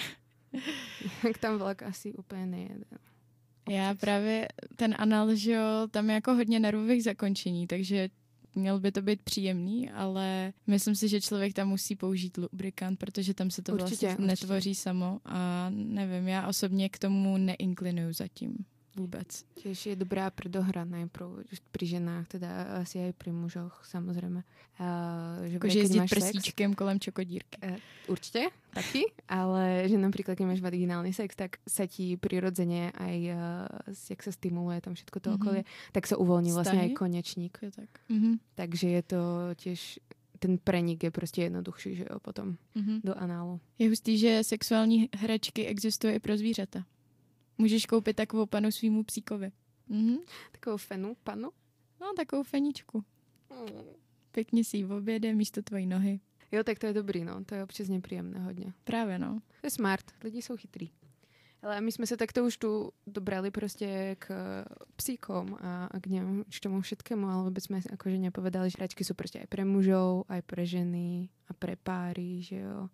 Jak 1.24 1.38
tam 1.38 1.58
vlak 1.58 1.82
asi 1.82 2.14
úplně 2.14 2.46
nejede. 2.46 2.84
Já 3.68 3.94
právě 3.94 4.48
ten 4.76 4.94
anal, 4.98 5.34
že 5.34 5.52
jo, 5.52 5.88
tam 5.90 6.08
je 6.08 6.14
jako 6.14 6.34
hodně 6.34 6.60
nervových 6.60 7.04
zakončení, 7.04 7.66
takže 7.66 8.08
měl 8.54 8.80
by 8.80 8.92
to 8.92 9.02
být 9.02 9.22
příjemný, 9.22 9.90
ale 9.90 10.52
myslím 10.66 10.94
si, 10.94 11.08
že 11.08 11.20
člověk 11.20 11.54
tam 11.54 11.68
musí 11.68 11.96
použít 11.96 12.36
lubrikant, 12.36 12.98
protože 12.98 13.34
tam 13.34 13.50
se 13.50 13.62
to 13.62 13.72
Určitě, 13.72 14.06
vlastně 14.06 14.08
určitě. 14.08 14.26
netvoří 14.26 14.74
samo 14.74 15.20
a 15.24 15.70
nevím, 15.70 16.28
já 16.28 16.48
osobně 16.48 16.88
k 16.88 16.98
tomu 16.98 17.36
neinklinuju 17.36 18.12
zatím 18.12 18.64
vůbec. 18.98 19.44
Tiež 19.54 19.86
je 19.86 19.96
dobrá 19.96 20.30
predohra 20.30 20.82
najprv 20.84 21.46
pri 21.70 21.84
ženách, 21.86 22.26
teda 22.28 22.82
asi 22.82 22.98
aj 22.98 23.12
pri 23.14 23.30
mužoch, 23.30 23.78
samozrejme. 23.86 24.42
Uh, 24.78 25.46
že 25.46 25.54
Jakože 25.58 25.78
jezdit 25.78 25.98
máš 25.98 26.10
sex- 26.10 26.14
prstíčkem 26.18 26.70
kolem 26.74 26.98
čokodírky. 27.00 27.58
Určite, 28.06 28.50
taky, 28.70 29.10
ale 29.28 29.90
že 29.90 29.98
napríklad, 29.98 30.34
keď 30.34 30.46
máš 30.46 30.62
vaginálny 30.62 31.10
sex, 31.10 31.34
tak 31.34 31.58
sa 31.66 31.86
ti 31.86 32.14
prirodzene 32.14 32.90
aj, 32.94 33.16
uh, 33.30 33.38
jak 34.10 34.22
sa 34.22 34.30
stimuluje 34.30 34.78
tam 34.80 34.94
všetko 34.94 35.18
to 35.20 35.28
Mhm. 35.30 35.36
okolie, 35.38 35.62
tak 35.92 36.06
sa 36.06 36.14
uvoľní 36.16 36.50
vlastne 36.52 36.78
aj 36.78 36.90
Vztahy? 36.90 36.98
konečník. 36.98 37.54
Je 37.62 37.70
tak. 37.70 37.90
Mhm. 38.08 38.30
Takže 38.54 38.86
je 38.88 39.02
to 39.02 39.20
tiež, 39.54 39.80
ten 40.38 40.58
prenik 40.58 41.02
je 41.02 41.10
prostě 41.10 41.42
jednoduchší, 41.42 41.94
že 41.96 42.04
jo, 42.10 42.18
potom 42.22 42.54
Mhm. 42.74 43.00
do 43.04 43.14
análu. 43.18 43.60
Je 43.78 43.88
hustý, 43.88 44.18
že 44.18 44.44
sexuální 44.44 45.08
hračky 45.18 45.66
existuje 45.66 46.14
i 46.14 46.20
pro 46.20 46.36
zvířata. 46.36 46.84
Můžeš 47.58 47.86
koupit 47.86 48.16
takovou 48.16 48.46
panu 48.46 48.70
svýmu 48.70 49.04
psíkovi. 49.04 49.52
Mhm. 49.88 50.16
Takovou 50.52 50.76
fenu, 50.76 51.16
panu. 51.24 51.50
No, 52.00 52.12
takovou 52.16 52.42
feničku. 52.42 53.04
Pěkně 54.30 54.64
si 54.64 54.76
ji 54.76 54.84
objede 54.84 55.34
místo 55.34 55.62
tvojí 55.62 55.86
nohy. 55.86 56.20
Jo, 56.52 56.64
tak 56.64 56.78
to 56.78 56.86
je 56.86 56.92
dobrý, 56.92 57.24
no. 57.24 57.44
To 57.44 57.54
je 57.54 57.64
občas 57.64 57.88
nepríjemné 57.88 58.40
hodně. 58.40 58.72
Právě, 58.84 59.18
no. 59.18 59.40
To 59.60 59.66
je 59.66 59.70
smart, 59.70 60.04
lidi 60.24 60.42
jsou 60.42 60.56
chytrý. 60.56 60.90
Ale 61.62 61.80
my 61.80 61.92
jsme 61.92 62.06
se 62.06 62.16
takto 62.16 62.44
už 62.44 62.56
tu 62.56 62.92
dobrali 63.06 63.50
prostě 63.50 64.16
k 64.18 64.28
psíkom 64.96 65.56
a, 65.60 66.00
k 66.00 66.06
němu, 66.06 66.44
k 66.44 66.60
tomu 66.60 66.80
všetkému, 66.80 67.26
ale 67.26 67.44
vůbec 67.44 67.64
jsme 67.64 67.80
akože 67.92 68.18
nepovedali, 68.18 68.70
že 68.70 68.74
hračky 68.78 69.04
jsou 69.04 69.14
prostě 69.14 69.38
aj 69.38 69.46
pre 69.46 69.64
mužov, 69.64 70.24
aj 70.28 70.42
pre 70.42 70.66
ženy 70.66 71.28
a 71.48 71.52
pre 71.54 71.76
páry, 71.76 72.42
že 72.42 72.56
jo. 72.56 72.88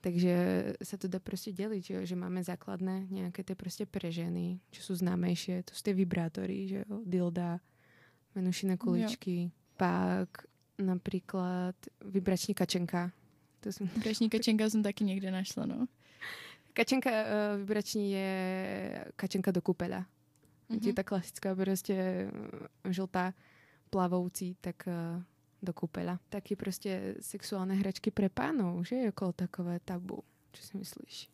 Takže 0.00 0.34
sa 0.82 0.96
to 0.96 1.08
dá 1.08 1.20
prostě 1.20 1.52
dělit, 1.52 1.84
že 1.84 1.94
jo, 1.94 2.00
že 2.04 2.16
máme 2.16 2.42
základné 2.44 3.06
nějaké 3.10 3.44
ty 3.44 3.54
prostě 3.54 3.86
pre 3.86 4.12
ženy, 4.12 4.60
čo 4.72 4.80
sú 4.82 4.96
známejšie, 4.96 5.62
to 5.62 5.76
sú 5.76 5.82
tie 5.84 5.92
vibrátory, 5.92 6.68
že 6.68 6.88
jo, 6.88 7.04
dilda, 7.04 7.60
menušine 8.34 8.80
kuličky, 8.80 9.52
pak 9.76 10.28
napríklad 10.78 11.76
vibrační 12.00 12.54
kačenka. 12.54 13.12
To 13.60 13.72
jsem 13.72 13.88
Kašní 13.88 14.30
kačenka 14.30 14.70
jsem 14.70 14.82
taky 14.82 15.04
někde 15.04 15.30
našla, 15.30 15.66
no. 15.66 15.86
Kačenka 16.72 17.10
uh, 17.10 17.58
vibrační 17.58 18.12
je 18.12 19.04
kačenka 19.16 19.50
do 19.50 19.60
kúpeľa. 19.60 20.06
Mm-hmm. 20.70 20.86
Je 20.86 20.92
ta 20.92 21.02
klasická 21.02 21.54
prostě 21.54 22.28
uh, 22.32 22.92
žltá 22.92 23.34
plavoucí, 23.90 24.56
tak 24.60 24.88
uh, 24.88 25.22
do 25.62 25.72
kúpeľa. 25.72 26.18
Taky 26.28 26.56
prostě 26.56 27.14
sexuálne 27.20 27.74
hračky 27.74 28.10
pre 28.10 28.28
pánov, 28.28 28.84
že 28.84 28.96
je 28.96 29.08
okolo 29.08 29.32
takové 29.32 29.80
tabu. 29.84 30.24
Co 30.52 30.62
si 30.62 30.78
myslíš? 30.78 31.28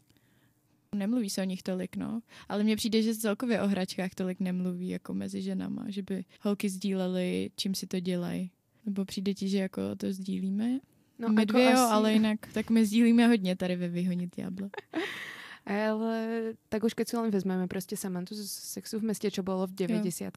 Nemluví 0.95 1.31
se 1.31 1.43
o 1.43 1.45
nich 1.45 1.63
tolik, 1.63 1.97
no. 1.97 2.21
Ale 2.49 2.63
mně 2.63 2.77
přijde, 2.77 3.03
že 3.03 3.15
celkově 3.15 3.63
o 3.63 3.67
hračkách 3.67 4.15
tolik 4.15 4.41
nemluví 4.41 4.89
jako 4.89 5.15
mezi 5.15 5.43
ženama, 5.43 5.85
že 5.89 6.03
by 6.03 6.25
holky 6.41 6.69
sdílely, 6.69 7.51
čím 7.57 7.75
si 7.75 7.87
to 7.87 8.01
dělají. 8.01 8.51
Nebo 8.87 9.05
přijde 9.05 9.35
ti, 9.35 9.49
že 9.49 9.59
jako 9.59 9.97
to 9.97 10.13
sdílíme? 10.13 10.79
No, 11.19 11.29
my 11.29 11.47
dvě 11.47 11.71
jo, 11.71 11.79
ale 11.79 12.13
jinak 12.13 12.39
tak 12.53 12.71
my 12.71 12.87
sdílíme 12.87 13.27
hodně 13.27 13.57
tady 13.57 13.77
ve 13.77 13.89
Vyhonit 13.89 14.37
Diablo. 14.37 14.71
Ale 15.67 16.43
tak 16.69 16.85
už 16.85 16.95
keď 16.95 17.09
si 17.09 17.17
len 17.17 17.31
vezmeme 17.31 17.67
prostě 17.67 17.97
Samantu 17.97 18.35
z 18.35 18.51
sexu 18.51 18.99
v 18.99 19.03
meste, 19.03 19.31
čo 19.31 19.43
bolo 19.43 19.67
v 19.67 19.75
90 19.75 20.31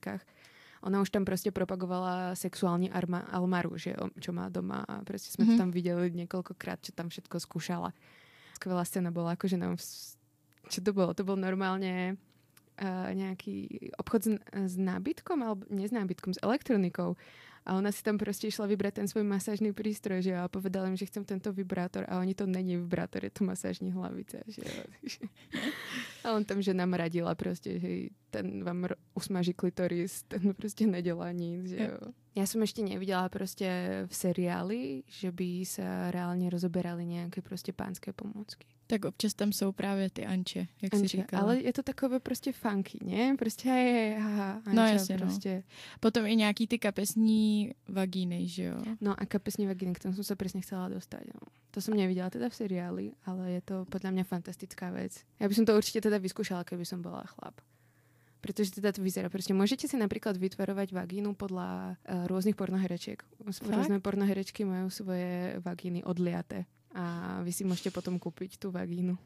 ona 0.82 1.02
už 1.02 1.10
tam 1.10 1.26
prostě 1.26 1.52
propagovala 1.52 2.36
sexuální 2.36 2.92
arma, 2.92 3.20
almaru, 3.20 3.78
že 3.78 3.90
jo, 3.90 4.10
čo 4.20 4.32
má 4.32 4.50
doma 4.50 4.86
a 4.88 5.04
prostě 5.04 5.32
jsme 5.32 5.46
mm-hmm. 5.46 5.52
to 5.52 5.58
tam 5.58 5.72
viděli 5.72 6.12
několikokrát, 6.12 6.80
čo 6.82 6.92
tam 6.92 7.10
všetko 7.10 7.40
skúšala. 7.40 7.94
Skvělá 8.56 8.86
scéna 8.86 9.12
bola, 9.12 9.32
akože 9.32 9.58
nám, 9.58 9.78
čo 10.70 10.80
to 10.84 10.94
bolo? 10.94 11.14
To 11.14 11.24
bol 11.24 11.40
normálne 11.40 12.20
uh, 12.76 13.12
nejaký 13.16 13.88
obchod 13.96 14.22
s, 14.24 14.30
s 14.52 14.76
nábytkom, 14.76 15.40
alebo 15.44 15.64
nie 15.72 15.88
s 15.88 15.96
nábytkom, 15.96 16.36
s 16.36 16.40
elektronikou. 16.44 17.16
A 17.66 17.76
ona 17.76 17.92
si 17.92 18.04
tam 18.04 18.18
prostě 18.18 18.48
išla 18.48 18.66
vybrať 18.66 18.94
ten 18.94 19.08
svoj 19.08 19.24
masážny 19.24 19.74
prístroj, 19.74 20.22
že 20.22 20.32
jo, 20.32 20.40
a 20.44 20.48
povedala 20.48 20.88
im, 20.88 20.98
že 20.98 21.06
chcem 21.06 21.24
tento 21.24 21.54
vibrátor 21.54 22.06
a 22.10 22.20
oni 22.20 22.34
to 22.34 22.48
není 22.48 22.78
vibrátor, 22.78 23.24
je 23.24 23.30
to 23.30 23.44
masážní 23.44 23.92
hlavice, 23.92 24.44
že 24.48 24.62
jo. 24.66 24.84
A 26.24 26.34
on 26.34 26.46
tam, 26.46 26.62
že 26.62 26.74
nám 26.74 26.94
radila 26.94 27.36
prostě, 27.36 27.80
že 27.80 27.88
ten 28.30 28.64
vám 28.64 28.88
usmaží 29.14 29.54
klitoris, 29.54 30.24
ten 30.24 30.54
prostě 30.54 30.88
nedělá 30.88 31.32
nic, 31.32 31.66
že 31.66 31.78
jo. 31.92 32.12
Já 32.36 32.46
jsem 32.46 32.62
ještě 32.62 32.84
neviděla 32.84 33.30
prostě 33.30 33.90
v 34.08 34.16
seriáli, 34.16 35.04
že 35.08 35.32
by 35.32 35.66
se 35.66 36.12
reálně 36.12 36.50
rozoberali 36.50 37.06
nějaké 37.06 37.42
prostě 37.42 37.74
pánské 37.74 38.14
pomůcky. 38.14 38.68
Tak 38.90 39.06
občas 39.06 39.34
tam 39.34 39.54
jsou 39.54 39.72
právě 39.72 40.10
ty 40.10 40.26
Anče, 40.26 40.68
jak 40.82 40.96
si 40.96 41.02
Anče, 41.02 41.18
říkala. 41.18 41.44
ale 41.44 41.62
je 41.62 41.74
to 41.74 41.84
takové 41.84 42.20
prostě 42.20 42.52
funky, 42.52 42.98
ne? 43.06 43.36
Prostě 43.38 43.70
hej, 43.70 43.94
hej, 43.94 44.20
haha, 44.20 44.52
Anča, 44.66 44.74
No 44.74 44.86
jasně, 44.86 45.18
no. 45.18 45.22
prostě. 45.22 45.64
Potom 46.00 46.26
i 46.26 46.36
nějaký 46.36 46.68
ty 46.68 46.80
kapesní 46.80 47.72
vagíny, 47.88 48.48
že 48.48 48.64
jo. 48.64 48.82
No 49.02 49.14
a 49.22 49.26
kapesní 49.26 49.68
vagíny, 49.68 49.94
k 49.94 50.00
tomu 50.00 50.14
jsem 50.16 50.24
se 50.24 50.36
přesně 50.36 50.62
chcela 50.62 50.90
dostat. 50.90 51.22
No. 51.26 51.40
To 51.72 51.82
jsem 51.82 51.94
neviděla 51.94 52.30
teda 52.30 52.50
v 52.50 52.56
seriáli, 52.56 53.12
ale 53.26 53.52
je 53.52 53.62
to 53.62 53.86
podle 53.86 54.12
mě 54.12 54.24
fantastická 54.24 54.90
věc. 54.90 55.22
Já 55.40 55.48
bych 55.48 55.58
to 55.66 55.78
určitě 55.78 56.02
teda 56.02 56.18
vyskúšala, 56.18 56.64
keby 56.64 56.86
som 56.86 57.02
bola 57.02 57.24
chlap. 57.30 57.62
Protože 58.42 58.72
teda 58.72 58.92
to 58.92 59.02
vyzerá. 59.04 59.30
Prostě 59.30 59.54
můžete 59.54 59.88
si 59.88 59.98
například 59.98 60.38
vytvarovať 60.38 60.94
vagínu 60.94 61.36
podľa 61.36 61.94
uh, 62.10 62.28
různých 62.28 62.56
pornohereček. 62.56 63.24
Různé 63.68 64.00
pornoherečky 64.00 64.66
mají 64.66 64.92
svoje 64.92 65.60
vagíny 65.60 66.04
odliaté. 66.04 66.66
A 66.96 67.42
vy 67.44 67.54
si 67.54 67.64
můžete 67.64 67.92
potom 67.92 68.20
koupit 68.20 68.58
tu 68.58 68.72
vagínu. 68.72 69.18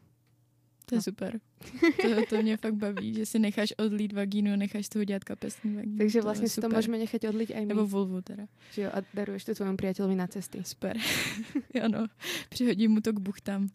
To 0.85 0.95
je 0.95 0.97
No. 0.97 1.01
super. 1.03 1.39
To, 2.01 2.25
to 2.29 2.41
mě 2.41 2.57
fakt 2.57 2.73
baví, 2.75 3.13
že 3.13 3.25
si 3.25 3.39
necháš 3.39 3.73
odlít 3.77 4.13
vagínu 4.13 4.53
a 4.53 4.55
necháš 4.55 4.89
toho 4.89 5.05
dělat 5.05 5.23
kapesní 5.23 5.75
vagínu. 5.75 5.97
Takže 5.97 6.21
vlastně 6.21 6.49
si 6.49 6.61
to 6.61 6.69
můžeme 6.69 6.97
nechat 6.97 7.23
odliť 7.23 7.55
aj 7.55 7.61
my. 7.61 7.65
Nebo 7.65 7.87
vulvu 7.87 8.21
teda. 8.21 8.43
Že 8.73 8.81
jo, 8.81 8.89
a 8.93 8.97
daruješ 9.13 9.43
to 9.45 9.55
tvojemu 9.55 9.77
priateľovi 9.77 10.15
na 10.15 10.27
cesty. 10.27 10.59
Super. 10.63 10.97
ano, 11.83 12.07
přihodím 12.49 12.91
mu 12.91 13.01
to 13.01 13.13
k 13.13 13.19
buchtám. 13.19 13.67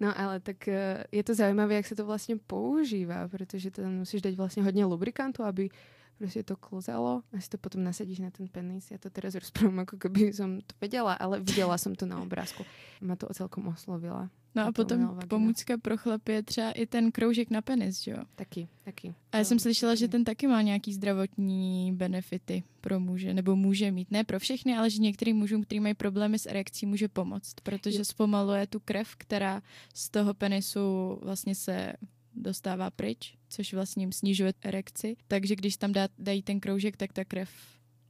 No 0.00 0.10
ale 0.18 0.40
tak 0.40 0.68
eh, 0.68 1.04
je 1.12 1.22
to 1.24 1.34
zaujímavé, 1.34 1.74
jak 1.74 1.86
se 1.86 1.94
to 1.94 2.04
vlastně 2.06 2.36
používá, 2.36 3.28
protože 3.28 3.70
tam 3.70 3.92
musíš 3.94 4.22
dať 4.22 4.34
vlastně 4.34 4.62
hodně 4.62 4.84
lubrikantu, 4.84 5.42
aby 5.42 5.70
prostě 6.18 6.42
to 6.42 6.56
klzalo 6.56 7.22
a 7.32 7.40
si 7.40 7.48
to 7.48 7.58
potom 7.58 7.84
nasadíš 7.84 8.18
na 8.18 8.30
ten 8.30 8.48
penis. 8.48 8.90
Já 8.90 8.98
to 8.98 9.10
teraz 9.10 9.34
rozprávam, 9.34 9.78
ako 9.78 9.96
keby 9.98 10.32
som 10.32 10.60
to 10.60 10.74
vedela, 10.80 11.14
ale 11.14 11.40
viděla 11.40 11.78
som 11.78 11.94
to 11.94 12.06
na 12.06 12.22
obrázku. 12.22 12.64
Ma 13.00 13.16
to 13.16 13.26
celkom 13.34 13.68
oslovila. 13.68 14.30
No 14.54 14.66
a 14.66 14.72
potom 14.72 15.18
pomůcka 15.28 15.78
pro 15.78 15.96
chlapy 15.96 16.32
je 16.32 16.42
třeba 16.42 16.70
i 16.70 16.86
ten 16.86 17.12
kroužek 17.12 17.50
na 17.50 17.62
penis, 17.62 18.02
že 18.02 18.10
jo? 18.10 18.18
Taky, 18.34 18.68
taky. 18.84 19.14
A 19.32 19.38
já 19.38 19.44
jsem 19.44 19.58
slyšela, 19.58 19.94
že 19.94 20.08
ten 20.08 20.24
taky 20.24 20.46
má 20.46 20.62
nějaký 20.62 20.94
zdravotní 20.94 21.92
benefity 21.92 22.62
pro 22.80 23.00
muže, 23.00 23.34
nebo 23.34 23.56
může 23.56 23.90
mít. 23.90 24.10
Ne 24.10 24.24
pro 24.24 24.38
všechny, 24.38 24.76
ale 24.76 24.90
že 24.90 25.02
některým 25.02 25.36
mužům, 25.36 25.62
kteří 25.62 25.80
mají 25.80 25.94
problémy 25.94 26.38
s 26.38 26.46
erekcí, 26.46 26.86
může 26.86 27.08
pomoct, 27.08 27.54
protože 27.62 28.04
zpomaluje 28.04 28.66
tu 28.66 28.80
krev, 28.80 29.08
která 29.18 29.62
z 29.94 30.10
toho 30.10 30.34
penisu 30.34 31.18
vlastně 31.22 31.54
se 31.54 31.92
dostává 32.34 32.90
pryč, 32.90 33.34
což 33.54 33.74
vlastně 33.74 34.02
jim 34.02 34.12
snižuje 34.12 34.54
erekci. 34.62 35.16
Takže 35.28 35.56
když 35.56 35.76
tam 35.76 35.92
dá, 35.92 36.08
dají 36.18 36.42
ten 36.42 36.60
kroužek, 36.60 36.96
tak 36.96 37.12
ta 37.12 37.24
krev 37.24 37.50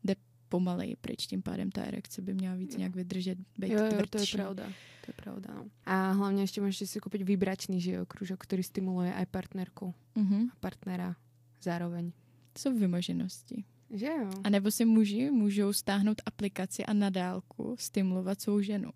jde 0.05 0.15
pomaleji 0.49 0.97
pryč, 0.97 1.27
tím 1.27 1.43
pádem 1.43 1.71
ta 1.71 1.83
erekce 1.83 2.23
by 2.23 2.35
měla 2.35 2.55
víc 2.55 2.77
nějak 2.77 2.97
vydržet, 2.97 3.39
být 3.59 3.71
Jo, 3.73 3.79
jo, 3.85 3.89
to 3.91 3.95
je 3.97 4.07
tvrdší. 4.07 4.37
pravda. 4.37 4.65
To 5.05 5.11
je 5.11 5.15
pravda, 5.17 5.55
no. 5.55 5.65
A 5.85 6.11
hlavně 6.13 6.43
ještě 6.43 6.61
můžete 6.61 6.87
si 6.87 7.01
koupit 7.01 7.23
vibračný, 7.23 7.81
že 7.81 7.91
jo, 7.93 8.07
kružok, 8.07 8.41
který 8.41 8.63
stimuluje 8.63 9.15
aj 9.15 9.27
partnerku 9.27 9.95
Mhm. 10.15 10.49
a 10.53 10.57
partnera 10.61 11.17
zároveň. 11.63 12.13
To 12.53 12.59
jsou 12.59 12.79
vymoženosti. 12.79 13.65
Že 13.91 14.07
jo? 14.07 14.31
A 14.45 14.51
nebo 14.51 14.71
si 14.71 14.85
muži 14.85 15.31
můžou 15.31 15.73
stáhnout 15.73 16.23
aplikaci 16.27 16.85
a 16.85 16.93
na 16.93 17.11
dálku 17.11 17.77
stimulovat 17.79 18.41
svou 18.41 18.61
ženu. 18.61 18.91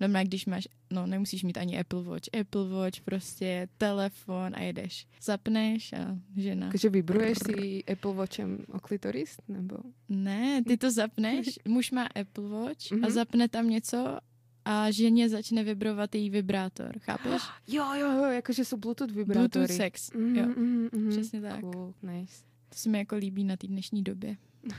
No, 0.00 0.08
když 0.24 0.46
máš, 0.46 0.68
no 0.90 1.06
nemusíš 1.06 1.42
mít 1.44 1.56
ani 1.58 1.78
Apple 1.80 2.02
Watch, 2.02 2.28
Apple 2.40 2.68
Watch, 2.68 3.00
prostě 3.00 3.68
telefon 3.78 4.52
a 4.54 4.60
jedeš. 4.62 5.06
Zapneš 5.22 5.92
a 5.92 6.16
žena. 6.36 6.68
Takže 6.70 6.88
vibruješ 6.88 7.38
si 7.46 7.84
Apple 7.84 8.14
Watchem 8.14 8.58
o 8.72 8.80
klitoris? 8.80 9.36
Nebo? 9.48 9.76
Ne, 10.08 10.62
ty 10.64 10.76
to 10.76 10.90
zapneš, 10.90 11.58
muž 11.68 11.90
má 11.90 12.02
Apple 12.20 12.48
Watch 12.48 12.92
a 12.92 12.96
Mhm. 12.96 13.10
zapne 13.10 13.48
tam 13.48 13.70
něco 13.70 14.18
a 14.64 14.90
ženě 14.90 15.28
začne 15.28 15.64
vibrovat 15.64 16.14
její 16.14 16.30
vibrátor, 16.30 16.98
chápeš? 16.98 17.42
Jo, 17.66 17.84
jo, 17.94 18.12
jo, 18.12 18.24
jakože 18.24 18.64
jsou 18.64 18.76
Bluetooth 18.76 19.10
vibrátory. 19.10 19.48
Bluetooth 19.48 19.76
sex, 19.76 20.10
Mm, 20.12 20.36
jo. 20.36 20.46
mm, 20.46 20.88
mm, 20.92 21.10
Přesně 21.10 21.40
tak. 21.40 21.60
Cool, 21.60 21.94
nice. 22.02 22.42
To 22.68 22.74
se 22.78 22.88
mi 22.88 22.98
jako 22.98 23.16
líbí 23.16 23.44
na 23.44 23.56
té 23.56 23.66
dnešní 23.66 24.02
době. 24.02 24.36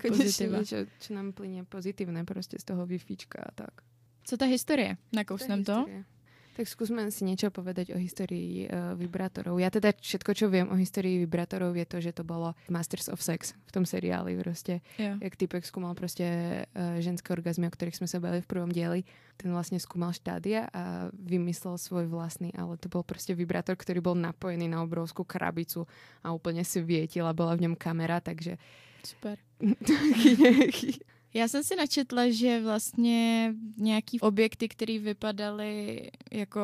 Konečně 0.00 0.10
pozitiva. 0.10 0.58
něco, 0.58 0.76
čo 1.00 1.14
nám 1.14 1.32
plyne 1.32 1.64
pozitívne 1.64 2.24
prostě 2.24 2.58
z 2.58 2.64
toho 2.64 2.86
Wi-Fička 2.86 3.38
a 3.46 3.50
tak. 3.54 3.82
Co 4.24 4.36
ta 4.36 4.46
historie? 4.46 4.96
Nakousnem 5.12 5.64
to? 5.64 5.76
historie. 5.76 6.04
Tak 6.50 6.66
skúsme 6.68 7.08
si 7.08 7.24
niečo 7.24 7.48
povedať 7.48 7.94
o 7.94 7.98
histórii 7.98 8.66
uh, 8.66 8.92
vibrátorov. 8.98 9.56
Ja 9.62 9.70
teda 9.70 9.96
všetko, 9.96 10.34
čo 10.34 10.50
viem 10.50 10.68
o 10.68 10.76
histórii 10.76 11.16
vibrátorov, 11.22 11.72
je 11.78 11.86
to, 11.86 12.02
že 12.02 12.12
to 12.12 12.26
bolo 12.26 12.52
Masters 12.68 13.08
of 13.08 13.22
Sex 13.22 13.54
v 13.54 13.70
tom 13.72 13.86
seriáli 13.86 14.36
proste. 14.36 14.82
Jo. 14.98 15.16
Jak 15.22 15.40
typek 15.40 15.64
skúmal 15.64 15.94
proste 15.94 16.26
uh, 16.74 16.98
ženské 17.00 17.32
orgazmy, 17.32 17.70
o 17.70 17.72
ktorých 17.72 18.02
sme 18.02 18.10
sa 18.10 18.20
bavili 18.20 18.42
v 18.42 18.50
prvom 18.50 18.68
dieli. 18.68 19.06
Ten 19.38 19.54
vlastne 19.54 19.78
skúmal 19.80 20.12
štádia 20.12 20.68
a 20.74 21.08
vymyslel 21.14 21.80
svoj 21.80 22.10
vlastný, 22.10 22.52
ale 22.52 22.76
to 22.76 22.92
bol 22.92 23.06
proste 23.06 23.32
vibrátor, 23.32 23.78
ktorý 23.78 24.02
bol 24.02 24.18
napojený 24.18 24.68
na 24.68 24.82
obrovskú 24.84 25.24
krabicu 25.24 25.88
a 26.20 26.34
úplne 26.34 26.66
svietila, 26.66 27.32
bola 27.32 27.56
v 27.56 27.70
ňom 27.70 27.74
kamera, 27.78 28.20
takže 28.20 28.60
Super. 29.00 29.38
Já 31.34 31.48
jsem 31.48 31.64
si 31.64 31.76
načetla, 31.76 32.30
že 32.30 32.60
vlastně 32.62 33.54
nějaký 33.76 34.20
objekty, 34.20 34.68
které 34.68 34.98
vypadaly 34.98 36.10
jako 36.32 36.60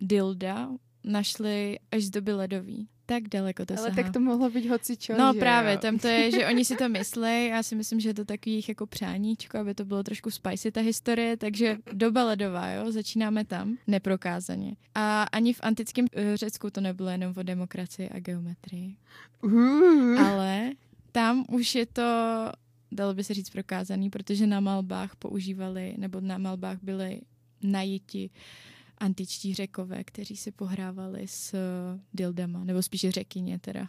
dilda, 0.00 0.68
našli 1.04 1.78
až 1.92 2.04
z 2.04 2.10
doby 2.10 2.32
ledový. 2.32 2.88
Tak 3.06 3.28
daleko 3.28 3.66
to 3.66 3.74
Ale 3.78 3.82
sahá. 3.82 3.96
tak 3.96 4.12
to 4.12 4.20
mohlo 4.20 4.50
byť 4.50 4.68
hoci 4.68 4.96
čo, 4.96 5.16
No 5.18 5.32
že 5.32 5.40
právě, 5.40 5.72
jo? 5.72 5.78
tam 5.80 5.98
to 5.98 6.06
je, 6.08 6.30
že 6.30 6.46
oni 6.46 6.64
si 6.64 6.76
to 6.76 6.88
myslej, 6.98 7.48
já 7.48 7.62
si 7.62 7.74
myslím, 7.74 8.00
že 8.00 8.08
je 8.08 8.14
to 8.14 8.24
takový 8.24 8.54
jich 8.56 8.68
jako 8.68 8.86
přáníčko, 8.86 9.58
aby 9.58 9.74
to 9.74 9.84
bylo 9.84 10.02
trošku 10.02 10.30
spicy 10.30 10.70
ta 10.72 10.80
historie, 10.80 11.36
takže 11.36 11.76
doba 11.92 12.24
ledová, 12.24 12.68
jo, 12.70 12.92
začínáme 12.92 13.44
tam, 13.44 13.76
neprokázaně. 13.86 14.76
A 14.94 15.22
ani 15.22 15.52
v 15.52 15.60
antickém 15.62 16.06
Řecku 16.34 16.70
to 16.70 16.80
nebylo 16.80 17.08
jenom 17.10 17.32
o 17.36 17.42
demokracii 17.42 18.08
a 18.08 18.18
geometrii, 18.20 18.96
Uh. 19.42 20.20
ale 20.20 20.70
tam 21.18 21.42
už 21.50 21.74
je 21.74 21.86
to, 21.86 22.08
dalo 22.92 23.14
by 23.14 23.24
se 23.24 23.34
říct 23.34 23.50
prokázaný, 23.50 24.10
protože 24.10 24.46
na 24.46 24.60
malbách 24.60 25.16
používali, 25.16 25.94
nebo 25.98 26.20
na 26.20 26.38
malbách 26.38 26.78
byly 26.82 27.20
najiti 27.62 28.30
antičtí 28.98 29.54
řekové, 29.54 30.04
kteří 30.04 30.36
si 30.36 30.50
pohrávali 30.50 31.28
s 31.28 31.54
eh, 31.54 31.58
dildama, 32.14 32.64
nebo 32.64 32.82
spíše 32.82 33.10
řekyně 33.10 33.58
teda. 33.58 33.88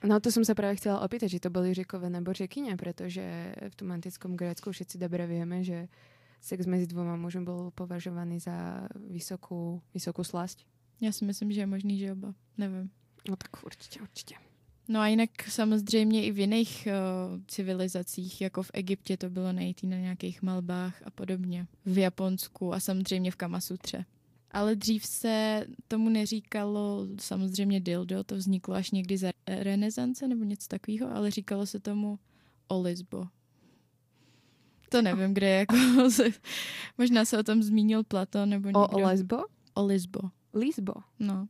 No 0.00 0.16
to 0.16 0.32
som 0.32 0.40
sa 0.48 0.56
práve 0.56 0.80
chcela 0.80 1.04
opýtať, 1.04 1.28
či 1.28 1.44
to 1.44 1.52
boli 1.52 1.76
řekové 1.76 2.08
nebo 2.08 2.32
řekyne, 2.32 2.72
pretože 2.80 3.52
v 3.68 3.74
tom 3.76 3.92
antickom 3.92 4.32
Grécku 4.32 4.72
všetci 4.72 4.96
dobre 4.96 5.28
vieme, 5.28 5.60
že 5.60 5.92
sex 6.40 6.64
medzi 6.64 6.88
dvoma 6.88 7.20
mužmi 7.20 7.44
bol 7.44 7.68
považovaný 7.76 8.40
za 8.40 8.88
vysokú, 8.96 9.84
vysokú 9.92 10.24
slasť. 10.24 10.64
Já 11.04 11.12
si 11.12 11.24
myslím, 11.24 11.52
že 11.52 11.60
je 11.60 11.66
možný, 11.66 11.98
že 12.00 12.12
oba. 12.12 12.32
Nevím. 12.56 12.88
No 13.28 13.36
tak 13.36 13.52
určite, 13.60 14.00
určite. 14.00 14.40
No 14.90 15.00
a 15.00 15.08
jinak 15.08 15.30
samozřejmě 15.48 16.24
i 16.24 16.32
v 16.32 16.38
jiných 16.38 16.88
uh, 16.88 17.40
civilizacích, 17.46 18.40
jako 18.40 18.62
v 18.62 18.70
Egyptě 18.74 19.16
to 19.16 19.30
bylo 19.30 19.52
najít 19.52 19.82
na 19.82 19.96
nějakých 19.96 20.42
malbách 20.42 21.02
a 21.04 21.10
podobně. 21.10 21.66
V 21.86 21.98
Japonsku 21.98 22.74
a 22.74 22.80
samozřejmě 22.80 23.30
v 23.30 23.36
Kamasutře. 23.36 24.04
Ale 24.50 24.76
dřív 24.76 25.06
se 25.06 25.64
tomu 25.88 26.08
neříkalo 26.08 27.06
samozřejmě 27.20 27.80
dildo, 27.80 28.24
to 28.24 28.36
vzniklo 28.36 28.74
až 28.74 28.90
někdy 28.90 29.16
za 29.16 29.30
renesance 29.46 30.28
nebo 30.28 30.44
něco 30.44 30.68
takového, 30.68 31.16
ale 31.16 31.30
říkalo 31.30 31.66
se 31.66 31.80
tomu 31.80 32.18
olizbo. 32.68 33.26
To 34.88 35.02
nevím, 35.02 35.34
kde 35.34 35.48
je 35.48 35.58
jako... 35.58 35.76
možná 36.98 37.24
se 37.24 37.38
o 37.38 37.42
tom 37.42 37.62
zmínil 37.62 38.04
Platon 38.04 38.48
nebo 38.48 38.68
někdo. 38.68 38.80
O, 38.80 38.88
o 38.88 39.00
lesbo? 39.00 39.36
Olizbo. 39.74 40.20
Lisbo. 40.54 40.94
No. 41.18 41.48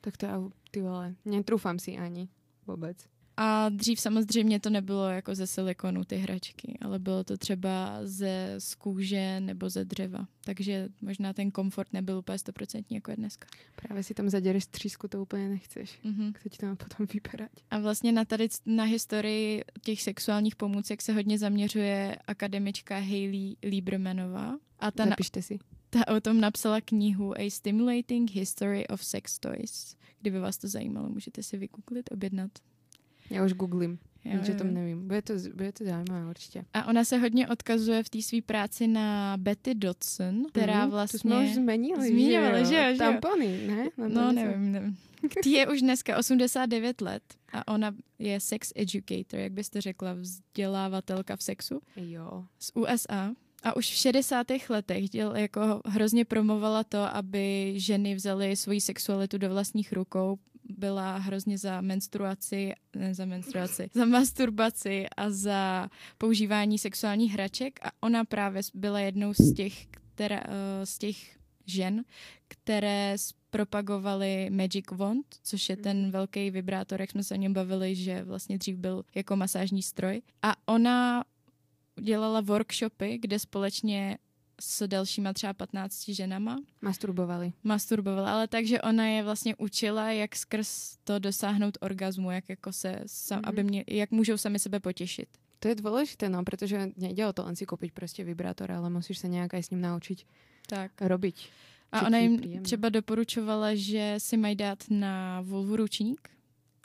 Tak 0.00 0.16
to 0.16 0.26
ja, 0.26 0.50
ty 0.70 0.82
vole, 0.82 1.14
netrúfam 1.24 1.78
si 1.78 1.96
ani 1.98 2.28
vôbec. 2.66 2.96
A 3.38 3.68
dřív 3.68 4.00
samozřejmě 4.00 4.60
to 4.60 4.70
nebylo 4.70 5.08
jako 5.08 5.34
ze 5.34 5.46
silikonu 5.46 6.04
ty 6.04 6.16
hračky, 6.16 6.78
ale 6.80 6.98
bylo 6.98 7.24
to 7.24 7.36
třeba 7.36 7.98
ze 8.02 8.54
z 8.58 8.74
kůže 8.74 9.40
nebo 9.40 9.70
ze 9.70 9.84
dřeva. 9.84 10.26
Takže 10.44 10.88
možná 11.02 11.32
ten 11.32 11.50
komfort 11.50 11.92
nebyl 11.92 12.18
úplně 12.18 12.38
stoprocentní 12.38 12.94
jako 12.94 13.10
je 13.10 13.16
dneska. 13.16 13.48
Práve 13.76 14.02
si 14.02 14.14
tam 14.14 14.30
zadereš 14.30 14.66
třísku, 14.66 15.08
to 15.08 15.22
úplne 15.22 15.48
nechceš. 15.48 15.98
Mhm. 16.04 16.32
Kto 16.32 16.48
ti 16.48 16.58
to 16.58 16.66
má 16.66 16.76
potom 16.76 17.06
vyberať? 17.06 17.52
A 17.70 17.78
vlastně 17.78 18.12
na 18.12 18.24
tady 18.24 18.48
na 18.66 18.84
historii 18.84 19.64
těch 19.82 20.02
sexuálních 20.02 20.56
pomůcek 20.56 21.02
se 21.02 21.12
hodně 21.12 21.38
zaměřuje 21.38 22.16
akademička 22.26 22.98
Hayley 22.98 23.56
Liebermanová. 23.62 24.56
A 24.78 24.90
ta, 24.90 25.04
na, 25.04 25.10
Zapíšte 25.10 25.42
si. 25.42 25.58
ta 25.90 26.08
o 26.16 26.20
tom 26.20 26.40
napsala 26.40 26.80
knihu 26.80 27.38
A 27.38 27.50
Stimulating 27.50 28.30
History 28.30 28.88
of 28.88 29.04
Sex 29.04 29.38
Toys. 29.38 29.96
Kdyby 30.26 30.38
vás 30.38 30.58
to 30.58 30.68
zajímalo, 30.68 31.08
můžete 31.08 31.42
si 31.42 31.56
vygooglit, 31.56 32.10
objednat. 32.12 32.50
Ja 33.30 33.46
už 33.46 33.52
googlím. 33.54 33.98
Jo, 34.26 34.42
Nič 34.42 34.48
o 34.48 34.52
jo. 34.52 34.58
tom 34.58 34.74
nevím. 34.74 35.06
Bude 35.06 35.22
to, 35.22 35.34
bude 35.54 35.70
to 35.72 35.84
zaujímavé 35.86 36.30
určite. 36.30 36.64
A 36.74 36.86
ona 36.90 37.04
se 37.04 37.16
hodně 37.18 37.48
odkazuje 37.48 38.02
v 38.02 38.08
té 38.08 38.22
své 38.22 38.42
práci 38.42 38.86
na 38.86 39.36
Betty 39.38 39.74
Dodson, 39.74 40.46
která 40.50 40.86
vlastně... 40.86 41.18
To 41.18 41.28
jsme 41.28 41.44
už 41.46 41.54
zmenili, 41.54 42.08
Zmiňovali, 42.10 42.66
že 42.66 42.74
jo, 42.74 42.92
že. 42.92 42.98
Tampony, 42.98 43.66
ne? 43.66 43.84
Na 43.96 44.08
to 44.08 44.14
No, 44.14 44.32
nevím, 44.32 44.72
nevím. 44.72 44.96
Tý 45.42 45.50
je 45.52 45.68
už 45.70 45.80
dneska 45.80 46.16
89 46.18 47.00
let 47.00 47.22
a 47.52 47.68
ona 47.74 47.94
je 48.18 48.40
sex 48.40 48.72
educator, 48.76 49.40
jak 49.40 49.52
byste 49.52 49.80
řekla, 49.80 50.12
vzdělávatelka 50.12 51.36
v 51.36 51.42
sexu 51.42 51.80
Jo. 51.96 52.44
z 52.58 52.70
USA. 52.74 53.34
A 53.66 53.76
už 53.76 53.86
v 53.90 53.96
60. 53.96 54.46
letech 54.68 55.10
děl, 55.10 55.36
jako 55.36 55.80
hrozně 55.86 56.24
promovala 56.24 56.84
to, 56.84 57.16
aby 57.16 57.74
ženy 57.76 58.14
vzaly 58.14 58.56
svoji 58.56 58.80
sexualitu 58.80 59.38
do 59.38 59.48
vlastních 59.48 59.92
rukou. 59.92 60.38
Byla 60.64 61.16
hrozně 61.16 61.58
za 61.58 61.80
menstruaci, 61.80 62.72
ne 62.96 63.14
za 63.14 63.24
menstruaci, 63.24 63.90
za 63.94 64.04
masturbaci 64.04 65.06
a 65.16 65.30
za 65.30 65.88
používání 66.18 66.78
sexuálních 66.78 67.32
hraček 67.32 67.80
a 67.82 67.90
ona 68.00 68.24
právě 68.24 68.62
byla 68.74 69.00
jednou 69.00 69.34
z 69.34 69.54
těch, 69.54 69.86
která, 69.86 70.42
eh, 70.44 70.86
z 70.86 70.98
těch 70.98 71.16
žen, 71.66 72.04
které 72.48 73.16
propagovaly 73.50 74.50
Magic 74.50 74.84
Wand, 74.92 75.26
což 75.42 75.68
je 75.68 75.76
ten 75.76 76.10
velký 76.10 76.50
vibrátor, 76.50 77.00
jak 77.00 77.10
jsme 77.10 77.24
se 77.24 77.34
o 77.34 77.36
něm 77.36 77.52
bavili, 77.52 77.94
že 77.94 78.24
vlastně 78.24 78.58
dřív 78.58 78.76
byl 78.76 79.04
jako 79.14 79.36
masážní 79.36 79.82
stroj. 79.82 80.22
A 80.42 80.54
ona 80.66 81.24
dělala 82.00 82.40
workshopy, 82.40 83.18
kde 83.18 83.38
společně 83.38 84.18
s 84.60 84.86
dalšíma 84.88 85.32
třeba 85.32 85.52
15 85.52 86.08
ženama 86.08 86.56
Masturbovali. 86.82 87.52
masturbovala, 87.64 88.32
ale 88.32 88.48
takže 88.48 88.80
ona 88.82 89.06
je 89.06 89.22
vlastně 89.22 89.56
učila, 89.56 90.10
jak 90.12 90.36
skrz 90.36 90.96
to 91.04 91.18
dosáhnout 91.18 91.78
orgazmu, 91.80 92.30
jak 92.30 92.48
jako 92.48 92.72
se, 92.72 93.00
sam, 93.06 93.38
Mhm. 93.38 93.48
aby 93.48 93.64
mě, 93.64 93.84
jak 93.88 94.10
můžou 94.10 94.36
sami 94.36 94.58
sebe 94.58 94.80
potěšit. 94.80 95.28
To 95.58 95.68
je 95.68 95.74
dôležité, 95.74 96.28
no, 96.28 96.44
pretože 96.44 96.92
nejde 96.96 97.26
o 97.26 97.32
to 97.32 97.40
len 97.44 97.56
si 97.56 97.64
kúpiť 97.64 97.92
proste 97.96 98.20
vibrátor, 98.24 98.68
ale 98.72 98.92
musíš 98.92 99.24
sa 99.24 99.28
nejak 99.28 99.56
aj 99.56 99.62
s 99.62 99.70
ním 99.72 99.80
naučiť 99.80 100.18
Tak. 100.68 101.00
robiť. 101.00 101.36
A 101.92 102.06
ona 102.06 102.18
jim 102.18 102.36
příjemné. 102.36 102.62
třeba 102.64 102.88
doporučovala, 102.88 103.72
že 103.74 104.14
si 104.20 104.36
mají 104.36 104.56
dát 104.56 104.84
na 104.92 105.40
vulvu 105.40 105.76
ručník, 105.76 106.28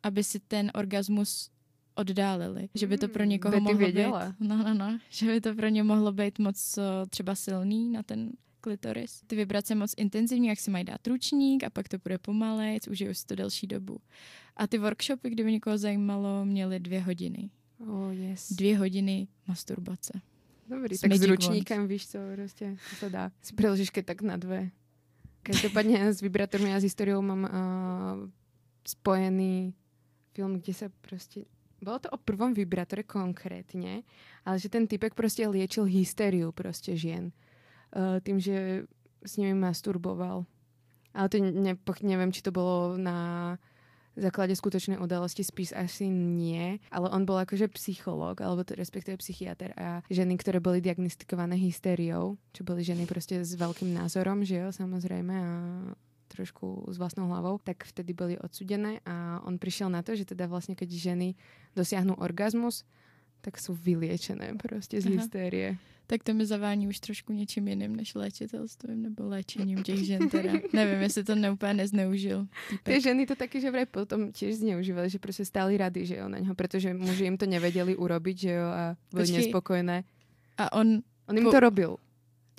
aby 0.04 0.24
si 0.24 0.39
ten 0.39 0.71
orgasmus 0.76 1.52
oddálili. 1.95 2.69
Že 2.75 2.88
by 2.88 2.97
to 2.97 3.08
pro 3.08 3.23
Mm, 3.23 3.30
někoho 3.30 3.51
Betty 3.51 3.63
mohlo 3.63 3.77
věděla. 3.77 4.25
být... 4.39 4.47
No, 4.47 4.58
no, 4.58 4.73
no. 4.73 4.99
Že 5.10 5.25
by 5.25 5.41
to 5.41 5.56
pro 5.56 5.67
ně 5.67 5.84
mohlo 5.84 6.12
být 6.12 6.39
moc 6.39 6.77
o, 6.77 7.06
třeba 7.10 7.36
silný 7.36 7.89
na 7.91 8.04
ten 8.04 8.32
klitoris. 8.62 9.21
Ty 9.27 9.36
vibrace 9.36 9.75
moc 9.75 9.93
intenzivní, 9.97 10.47
jak 10.47 10.60
si 10.60 10.71
mají 10.71 10.86
dát 10.86 11.08
ručník 11.08 11.63
a 11.63 11.69
pak 11.69 11.89
to 11.89 11.97
bude 11.97 12.17
pomalejc, 12.17 12.88
užijou 12.88 13.13
si 13.13 13.25
to 13.25 13.36
delší 13.36 13.67
dobu. 13.67 13.97
A 14.58 14.67
ty 14.67 14.77
workshopy, 14.77 15.30
kdyby 15.30 15.51
někoho 15.51 15.77
zajímalo, 15.77 16.45
měly 16.45 16.80
dvě 16.80 17.01
hodiny. 17.01 17.49
Oh, 17.88 18.12
yes. 18.13 18.51
Dvě 18.54 18.77
hodiny 18.77 19.27
masturbace. 19.47 20.21
Dobrý, 20.69 20.97
S 20.97 21.01
tak 21.01 21.13
s 21.13 21.23
ručníkem, 21.23 21.88
víš 21.88 22.08
co, 22.08 22.17
proste, 22.36 22.77
to 22.89 22.95
sa 22.95 23.10
dá. 23.10 23.32
Si 23.41 23.51
preložíš 23.51 23.89
keď 23.91 24.06
tak 24.06 24.21
na 24.21 24.38
dve. 24.38 24.71
Každopádne 25.43 26.13
s 26.13 26.21
vibrátormi 26.21 26.71
a 26.71 26.80
s 26.80 26.88
históriou 26.88 27.19
mám 27.19 27.43
uh, 27.43 27.49
spojený 28.88 29.73
film, 30.32 30.62
kde 30.62 30.73
sa 30.73 30.88
proste... 31.01 31.43
Bolo 31.82 31.98
to 31.98 32.13
o 32.13 32.17
prvom 32.22 32.54
vibrátore 32.54 33.02
konkrétne, 33.02 34.06
ale 34.46 34.56
že 34.62 34.70
ten 34.70 34.86
typek 34.86 35.17
proste 35.17 35.50
liečil 35.50 35.89
hystériu 35.89 36.54
proste 36.54 36.94
žien. 36.94 37.34
Uh, 37.91 38.22
tým, 38.22 38.38
že 38.38 38.86
s 39.26 39.41
nimi 39.41 39.58
masturboval. 39.58 40.46
Ale 41.12 41.28
to 41.28 41.41
ne, 41.41 41.74
neviem, 42.06 42.32
či 42.32 42.46
to 42.46 42.54
bolo 42.54 42.96
na 42.96 43.58
základe 44.15 44.52
skutočnej 44.52 45.00
udalosti 45.00 45.44
spis 45.44 45.72
asi 45.72 46.12
nie, 46.12 46.80
ale 46.91 47.08
on 47.12 47.24
bol 47.24 47.39
akože 47.39 47.72
psychológ, 47.80 48.44
alebo 48.44 48.67
to 48.67 48.76
respektíve 48.76 49.15
psychiatr 49.24 49.72
a 49.80 50.04
ženy, 50.12 50.36
ktoré 50.36 50.60
boli 50.60 50.84
diagnostikované 50.84 51.56
hystériou, 51.56 52.36
čo 52.52 52.62
boli 52.67 52.84
ženy 52.84 53.08
proste 53.08 53.39
s 53.39 53.56
veľkým 53.56 53.96
názorom, 53.96 54.44
že 54.44 54.60
jo, 54.60 54.67
samozrejme 54.76 55.34
a 55.34 55.52
trošku 56.32 56.88
s 56.88 56.96
vlastnou 56.96 57.28
hlavou, 57.28 57.60
tak 57.60 57.84
vtedy 57.84 58.15
boli 58.15 58.39
odsudené 58.39 59.04
a 59.04 59.44
on 59.44 59.60
prišiel 59.60 59.91
na 59.91 60.00
to, 60.00 60.15
že 60.15 60.24
teda 60.24 60.48
vlastne 60.48 60.80
keď 60.80 60.88
ženy 60.88 61.36
dosiahnu 61.76 62.15
orgazmus, 62.15 62.88
tak 63.44 63.60
sú 63.60 63.76
vyliečené 63.76 64.56
proste 64.56 65.02
z 65.04 65.12
Aha. 65.12 65.13
hystérie. 65.20 65.76
Tak 66.08 66.24
to 66.28 66.34
mi 66.36 66.44
zavání 66.46 66.88
už 66.88 67.00
trošku 67.00 67.34
něčím 67.34 67.67
jiným 67.67 67.96
než 67.96 68.15
léčitelstvím 68.15 69.02
nebo 69.02 69.28
léčením 69.32 69.84
těch 69.84 70.00
žen 70.04 70.30
teda. 70.30 70.60
Nevím, 70.74 71.02
jestli 71.02 71.24
to 71.24 71.36
ne, 71.36 71.52
úplně 71.52 71.74
nezneužil. 71.74 72.48
Týpek. 72.70 73.02
ženy 73.02 73.26
to 73.26 73.36
také, 73.36 73.62
že 73.63 73.72
vraj 73.72 73.88
potom 73.88 74.36
tiež 74.36 74.60
zneužívali, 74.60 75.08
že 75.08 75.24
proste 75.24 75.48
stáli 75.48 75.80
rady, 75.80 76.06
že 76.06 76.15
jo, 76.20 76.28
na 76.28 76.44
ňo, 76.44 76.52
pretože 76.52 76.91
muži 76.91 77.32
im 77.32 77.39
to 77.39 77.48
nevedeli 77.48 77.96
urobiť, 77.96 78.36
že 78.38 78.52
jo, 78.52 78.67
a 78.67 78.84
boli 79.12 79.24
Počkej. 79.24 79.38
nespokojné. 79.39 79.98
A 80.60 80.63
on 80.76 81.00
On 81.32 81.38
im 81.38 81.48
Po- 81.48 81.52
to 81.56 81.60
robil. 81.63 81.91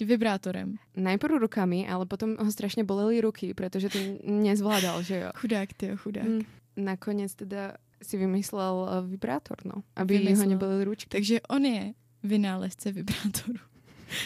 Vibrátorem. 0.04 0.76
Najprv 0.96 1.38
rukami, 1.40 1.88
ale 1.88 2.06
potom 2.06 2.36
ho 2.38 2.52
strašně 2.52 2.84
bolely 2.84 3.20
ruky, 3.20 3.54
protože 3.54 3.88
to 3.88 3.98
nezvládal, 4.24 5.02
že 5.02 5.18
jo. 5.18 5.30
Chudák, 5.36 5.72
ty 5.72 5.96
chudák. 5.96 6.24
Mm. 6.28 6.40
Nakonec 6.76 7.34
teda 7.34 7.72
si 8.02 8.16
vymyslel 8.16 8.88
eh, 8.90 9.06
vibrátor, 9.06 9.56
no, 9.64 9.82
aby 9.96 10.18
Vymyslel. 10.18 10.46
ho 10.46 10.50
nebyly 10.50 10.84
ručky. 10.84 11.08
Takže 11.08 11.40
on 11.40 11.64
je 11.64 11.94
vynálezce 12.22 12.92
vibrátoru. 12.92 13.58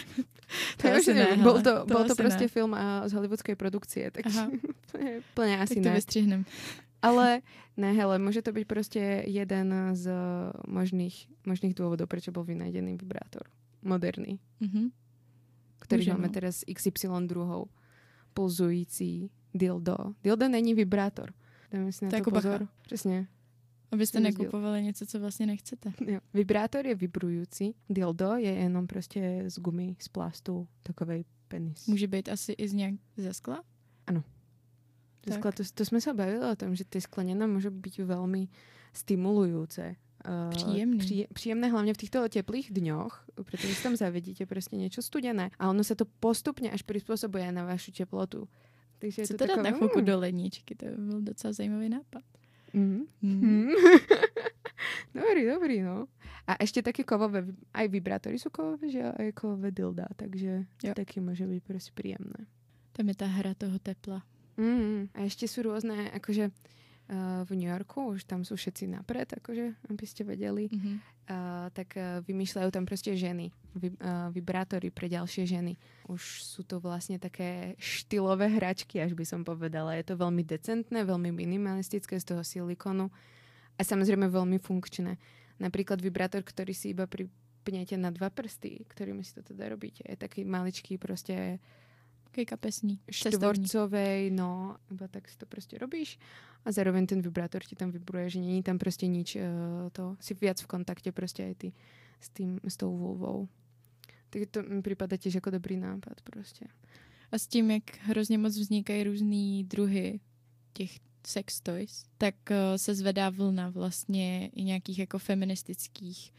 to, 0.77 0.87
to 1.05 1.13
ne, 1.13 1.37
bol 1.37 1.53
to, 1.61 1.85
to, 1.85 1.85
bol 1.85 2.03
to 2.03 2.15
prostě 2.15 2.41
ne. 2.43 2.47
film 2.47 2.73
a 2.73 3.09
z 3.09 3.13
hollywoodskej 3.13 3.55
produkcie, 3.55 4.11
takže 4.11 4.39
plně 5.33 5.59
asi 5.59 5.75
tak 5.75 5.83
to 5.83 5.89
ne. 5.89 5.95
vystřihnem. 5.95 6.45
Ale 7.01 7.41
ne, 7.77 7.93
hele, 7.93 8.19
může 8.19 8.41
to 8.41 8.51
být 8.51 8.67
prostě 8.67 9.23
jeden 9.27 9.89
z 9.93 10.11
možných, 10.67 11.27
možných 11.45 11.73
důvodů, 11.73 12.07
proč 12.07 12.29
byl 12.29 12.43
vynajdený 12.43 12.97
vibrátor. 12.97 13.41
Moderný. 13.81 14.39
Mm-hmm. 14.61 14.91
Který 15.79 16.01
Může, 16.01 16.11
máme 16.11 16.27
no. 16.27 16.33
teraz 16.33 16.63
XY 16.73 17.07
druhou. 17.25 17.67
Pulzující 18.33 19.31
dildo. 19.53 19.95
Dildo 20.23 20.49
není 20.49 20.73
vibrátor. 20.73 21.33
Dáme 21.71 21.91
si 21.91 22.05
na 22.05 22.11
to, 22.11 22.13
to 22.13 22.17
jako 22.17 22.31
pozor. 22.31 22.59
Bacha. 22.59 22.71
Přesně. 22.81 23.27
Abyste 23.91 24.19
nekupovali 24.19 24.83
něco, 24.83 25.05
co 25.05 25.19
vlastně 25.19 25.45
nechcete. 25.45 25.93
Jo. 26.07 26.19
Vibrátor 26.33 26.87
je 26.87 26.95
vibrující, 26.95 27.75
dildo 27.89 28.33
je 28.33 28.51
jenom 28.51 28.87
prostě 28.87 29.43
z 29.47 29.59
gumy, 29.59 29.95
z 29.99 30.07
plastu, 30.07 30.67
takový 30.83 31.25
penis. 31.47 31.87
Může 31.87 32.07
být 32.07 32.29
asi 32.29 32.51
i 32.51 32.67
z 32.67 32.73
nějak 32.73 32.93
ze 33.17 33.33
skla? 33.33 33.63
Ano. 34.07 34.23
Ze 35.27 35.33
skla, 35.33 35.51
to, 35.51 35.63
to 35.73 35.85
jsme 35.85 36.01
se 36.01 36.13
bavili 36.13 36.51
o 36.51 36.55
tom, 36.55 36.75
že 36.75 36.85
ty 36.85 37.01
skleněné 37.01 37.47
může 37.47 37.69
být 37.69 37.97
velmi 37.97 38.47
stimulující. 38.93 39.81
Uh, 40.27 40.49
příjemný. 40.49 40.97
Pří, 40.97 41.27
příjemné 41.33 41.67
hlavně 41.67 41.93
v 41.93 41.97
těchto 41.97 42.29
teplých 42.29 42.71
dňoch, 42.73 43.25
protože 43.35 43.75
si 43.75 43.83
tam 43.83 43.95
zavedíte 43.95 44.45
prostě 44.45 44.75
něco 44.75 45.01
studené 45.01 45.49
a 45.59 45.69
ono 45.69 45.83
se 45.83 45.95
to 45.95 46.05
postupně 46.19 46.71
až 46.71 46.81
přizpůsobuje 46.81 47.51
na 47.51 47.65
vašu 47.65 47.91
teplotu. 47.91 48.47
Takže 48.99 49.15
Co 49.15 49.33
je 49.33 49.37
to 49.37 49.43
teda 49.43 49.55
takové, 49.55 49.71
na 49.71 49.77
chvilku 49.77 49.99
mm. 49.99 50.05
do 50.05 50.19
ledničky, 50.19 50.75
to 50.75 50.85
byl 50.85 51.21
docela 51.21 51.53
zajímavý 51.53 51.89
nápad. 51.89 52.23
Mm. 52.73 53.01
Mm. 53.21 53.67
dobrý, 55.15 55.45
dobrý, 55.45 55.81
no. 55.81 56.05
A 56.47 56.55
ještě 56.61 56.81
taky 56.81 57.03
kovové, 57.03 57.45
aj 57.73 57.87
vibrátory 57.87 58.39
jsou 58.39 58.49
kovové, 58.49 58.89
že 58.89 59.03
aj 59.03 59.31
kovové 59.31 59.71
dilda, 59.71 60.05
takže 60.15 60.65
jo. 60.83 60.93
taky 60.93 61.19
může 61.19 61.47
být 61.47 61.63
prostě 61.63 61.91
příjemné. 61.95 62.45
Tam 62.91 63.07
je 63.07 63.15
ta 63.15 63.25
hra 63.25 63.53
toho 63.53 63.79
tepla. 63.79 64.23
Mm. 64.57 65.09
A 65.13 65.21
ještě 65.21 65.47
jsou 65.47 65.61
různé, 65.61 66.09
jakože 66.13 66.51
v 67.43 67.49
New 67.55 67.69
Yorku, 67.69 68.05
už 68.07 68.23
tam 68.23 68.45
jsou 68.45 68.55
všetci 68.55 68.87
napřed, 68.87 69.33
jakože, 69.35 69.73
abyste 69.89 70.23
věděli, 70.23 70.67
mm-hmm. 70.67 70.93
uh, 70.93 71.69
tak 71.73 71.87
uh, 71.95 72.03
vymýšľajú 72.27 72.71
tam 72.71 72.85
prostě 72.85 73.15
ženy, 73.15 73.51
vy, 73.75 73.89
uh, 73.89 74.27
vibrátory 74.31 74.91
pre 74.91 75.07
ďalšie 75.07 75.47
ženy. 75.47 75.79
Už 76.11 76.43
sú 76.43 76.67
to 76.67 76.83
vlastne 76.83 77.15
také 77.15 77.79
štylové 77.79 78.47
hračky, 78.59 78.99
až 78.99 79.15
by 79.15 79.23
som 79.23 79.47
povedala. 79.47 79.95
Je 79.95 80.03
to 80.03 80.19
veľmi 80.19 80.43
decentné, 80.43 81.07
veľmi 81.07 81.31
minimalistické 81.31 82.19
z 82.19 82.27
toho 82.27 82.43
silikonu 82.43 83.07
a 83.79 83.81
samozrejme 83.83 84.27
veľmi 84.27 84.59
funkčné. 84.59 85.15
Napríklad 85.63 86.03
vibrátor, 86.03 86.43
ktorý 86.43 86.75
si 86.75 86.91
iba 86.91 87.07
pripnete 87.07 87.95
na 87.95 88.11
dva 88.11 88.27
prsty, 88.27 88.83
ktorými 88.83 89.23
si 89.23 89.31
to 89.31 89.47
teda 89.47 89.71
robíte, 89.71 90.03
je 90.03 90.19
taký 90.19 90.43
maličký 90.43 90.97
prostě 90.99 91.59
Taký 92.31 92.45
kapesný. 92.45 92.99
Štvorcovej, 93.11 94.31
no, 94.31 94.77
iba 94.91 95.07
tak 95.07 95.29
si 95.29 95.37
to 95.37 95.45
prostě 95.45 95.77
robíš 95.77 96.19
a 96.65 96.71
zároveň 96.71 97.07
ten 97.07 97.21
vibrátor 97.21 97.63
ti 97.63 97.75
tam 97.75 97.91
vybruje, 97.91 98.29
že 98.29 98.39
není 98.39 98.63
tam 98.63 98.77
prostě 98.77 99.07
nič, 99.07 99.35
uh, 99.35 99.41
to 99.91 100.17
si 100.19 100.33
viac 100.33 100.61
v 100.61 100.67
kontakte 100.67 101.11
prostě 101.11 101.43
aj 101.43 101.55
ty 101.55 101.73
s, 102.21 102.29
tým, 102.29 102.59
s 102.67 102.77
tou 102.77 102.97
vulvou. 102.97 103.47
Tak 104.29 104.41
to 104.51 104.63
mi 104.63 104.81
připadá 104.81 105.17
těž 105.17 105.35
jako 105.35 105.49
dobrý 105.49 105.77
nápad 105.77 106.21
prostě. 106.21 106.65
A 107.31 107.37
s 107.37 107.47
tím, 107.47 107.71
jak 107.71 107.97
hrozně 108.01 108.37
moc 108.37 108.57
vznikají 108.57 109.03
různý 109.03 109.63
druhy 109.63 110.19
těch 110.73 110.99
sex 111.27 111.61
toys, 111.61 112.05
tak 112.17 112.35
uh, 112.49 112.55
se 112.75 112.95
zvedá 112.95 113.29
vlna 113.29 113.69
vlastně 113.69 114.47
i 114.47 114.63
nějakých 114.63 114.99
jako 114.99 115.19
feministických 115.19 116.33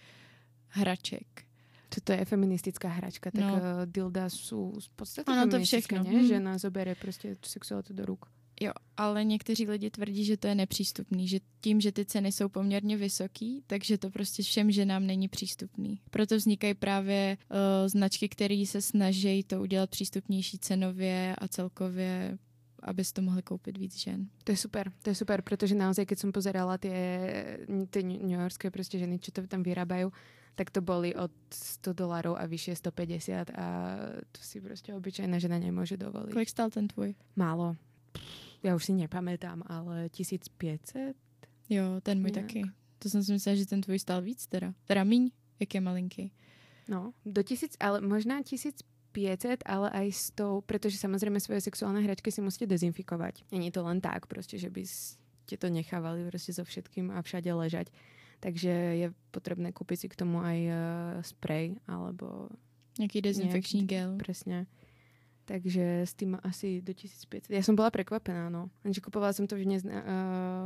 hraček. 0.69 1.48
Co 1.91 2.01
to 2.01 2.13
je 2.13 2.25
feministická 2.25 2.89
hračka? 2.89 3.31
Tak 3.31 3.41
no. 3.41 3.53
uh, 3.53 3.61
dilda 3.85 4.29
jsou 4.31 4.73
v 4.81 4.89
podstatě 4.89 5.33
ano, 5.33 5.51
to 5.51 5.65
všechno. 5.65 6.03
Ne? 6.03 6.11
Hmm. 6.11 6.27
Žena 6.29 6.59
zobere 6.59 6.95
prostě 6.95 7.37
sexualitu 7.47 7.93
do 7.93 8.05
ruk. 8.05 8.27
Jo, 8.61 8.73
ale 8.97 9.25
někteří 9.25 9.67
lidi 9.67 9.91
tvrdí, 9.91 10.25
že 10.25 10.37
to 10.37 10.47
je 10.47 10.55
nepřístupný, 10.55 11.29
že 11.29 11.41
tím, 11.61 11.81
že 11.81 11.93
ty 11.93 12.05
ceny 12.05 12.33
jsou 12.33 12.49
poměrně 12.49 12.97
vysoký, 12.97 13.63
takže 13.67 13.99
to 13.99 14.11
prostě 14.11 14.43
všem 14.43 14.71
ženám 14.71 15.07
není 15.07 15.29
přístupný. 15.29 16.01
Proto 16.11 16.37
vznikají 16.37 16.75
právě 16.75 17.37
uh, 17.51 17.89
značky, 17.89 18.29
které 18.29 18.65
se 18.67 18.83
snaží 18.83 19.43
to 19.43 19.61
udělat 19.61 19.91
přístupnější 19.91 20.59
cenově 20.59 21.37
a 21.39 21.49
celkově 21.49 22.39
aby 22.83 23.03
to 23.13 23.23
mohli 23.23 23.43
koupit 23.43 23.79
víc 23.79 23.99
žen. 23.99 24.27
To 24.45 24.53
je 24.53 24.57
super, 24.57 24.93
to 25.03 25.11
je 25.11 25.15
super, 25.15 25.43
protože 25.43 25.75
naozaj, 25.75 26.07
keď 26.07 26.19
jsem 26.19 26.33
pozerala 26.33 26.79
ty, 26.79 26.91
ty 27.91 28.03
New 28.03 28.41
Yorkské 28.41 28.71
prostě 28.71 28.99
ženy, 28.99 29.19
čo 29.19 29.33
to 29.33 29.47
tam 29.47 29.63
vyrábají, 29.63 30.07
tak 30.59 30.75
to 30.75 30.83
boli 30.83 31.15
od 31.15 31.31
100 31.55 31.93
dolarů 31.93 32.35
a 32.35 32.47
vyššie 32.47 32.77
150 32.77 33.51
a 33.55 33.97
to 34.33 34.41
si 34.43 34.61
prostě 34.61 34.95
obyčejná 34.95 35.39
žena 35.39 35.59
nemůže 35.59 35.97
dovolit. 35.97 36.33
Kolik 36.33 36.49
stál 36.49 36.71
ten 36.71 36.89
tvůj? 36.89 37.15
Málo 37.37 37.77
já 38.63 38.75
už 38.75 38.85
si 38.85 38.93
nepamätám, 38.93 39.63
ale 39.67 40.09
1500? 40.09 41.17
Jo, 41.69 41.85
ten 42.03 42.21
můj 42.21 42.31
Nějak. 42.31 42.47
taky. 42.47 42.63
To 42.99 43.11
jsem 43.11 43.25
si 43.25 43.33
myslela, 43.33 43.57
že 43.57 43.67
ten 43.67 43.81
tvůj 43.81 43.99
stál 43.99 44.23
víc 44.23 44.47
teda. 44.47 44.75
Teda 44.85 45.05
míň, 45.05 45.31
jak 45.61 45.75
je 45.75 45.81
malinký. 45.81 46.33
No, 46.89 47.13
do 47.27 47.43
tisíc, 47.43 47.77
ale 47.81 48.01
možná 48.01 48.43
1500, 48.43 49.63
ale 49.67 49.91
aj 49.91 50.13
s 50.13 50.31
tou, 50.31 50.61
protože 50.61 50.99
samozřejmě 50.99 51.41
svoje 51.41 51.61
sexuální 51.61 52.05
hračky 52.05 52.33
si 52.33 52.41
musíte 52.41 52.67
dezinfikovat. 52.67 53.35
Není 53.53 53.71
to 53.71 53.85
len 53.85 54.01
tak, 54.01 54.27
prostě, 54.27 54.59
že 54.59 54.71
by 54.71 54.87
ste 54.87 55.57
to 55.57 55.69
nechávali 55.69 56.31
prostě 56.31 56.53
so 56.53 56.65
všetkým 56.65 57.11
a 57.11 57.23
všade 57.23 57.55
ležať. 57.55 57.89
Takže 58.41 58.69
je 58.69 59.13
potřebné 59.31 59.73
koupit 59.73 59.97
si 59.97 60.09
k 60.09 60.17
tomu 60.17 60.41
aj 60.41 60.67
uh, 60.67 60.73
spray 61.23 61.77
alebo 61.87 62.49
Nějaký 62.99 63.23
dezinfekční 63.23 63.87
gel. 63.87 64.17
Přesně. 64.17 64.67
Takže 65.45 66.01
s 66.01 66.15
tím 66.15 66.39
asi 66.43 66.83
do 66.83 66.93
1500. 66.93 67.51
Já 67.51 67.63
jsem 67.63 67.75
byla 67.75 67.91
překvapená, 67.91 68.51
no. 68.51 68.71
Jenže 68.85 69.01
kupovala 69.01 69.33
jsem 69.33 69.47
to 69.47 69.57
v, 69.57 69.67
ne, 69.67 69.77
uh, 69.77 69.83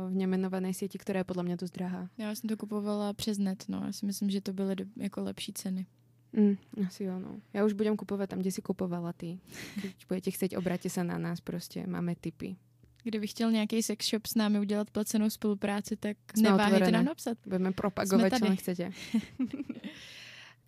v 0.09 0.11
nemenované 0.11 0.73
síti, 0.73 0.97
která 0.97 1.17
je 1.17 1.23
podle 1.23 1.43
mě 1.43 1.55
dost 1.55 1.71
drahá. 1.71 2.09
Já 2.17 2.35
jsem 2.35 2.47
to 2.47 2.57
kupovala 2.57 3.13
přes 3.13 3.37
net, 3.37 3.65
no. 3.67 3.83
Já 3.85 3.91
si 3.91 4.05
myslím, 4.05 4.29
že 4.29 4.41
to 4.41 4.53
byly 4.53 4.75
jako 4.97 5.23
lepší 5.23 5.53
ceny. 5.53 5.85
Mm, 6.33 6.55
asi 6.87 7.03
jo, 7.03 7.19
no. 7.19 7.39
Já 7.53 7.65
už 7.65 7.73
budem 7.73 7.97
kupovat 7.97 8.29
tam, 8.29 8.39
kde 8.39 8.51
si 8.51 8.61
kupovala 8.61 9.13
ty. 9.13 9.39
Když 9.81 10.05
budete 10.07 10.31
chtít, 10.31 10.57
obrátit 10.57 10.89
se 10.89 11.03
na 11.03 11.17
nás, 11.17 11.41
prostě 11.41 11.87
máme 11.87 12.15
tipy. 12.15 12.55
Kdyby 13.03 13.27
chtěl 13.27 13.51
nějaký 13.51 13.83
sex 13.83 14.09
shop 14.09 14.25
s 14.25 14.35
námi 14.35 14.59
udělat 14.59 14.89
placenou 14.89 15.29
spolupráci, 15.29 15.95
tak 15.95 16.17
Jsme 16.35 16.49
neváhejte 16.49 16.91
nám 16.91 17.05
napsat. 17.05 17.37
Budeme 17.45 17.71
propagovat, 17.71 18.33
co 18.39 18.55
chcete. 18.55 18.91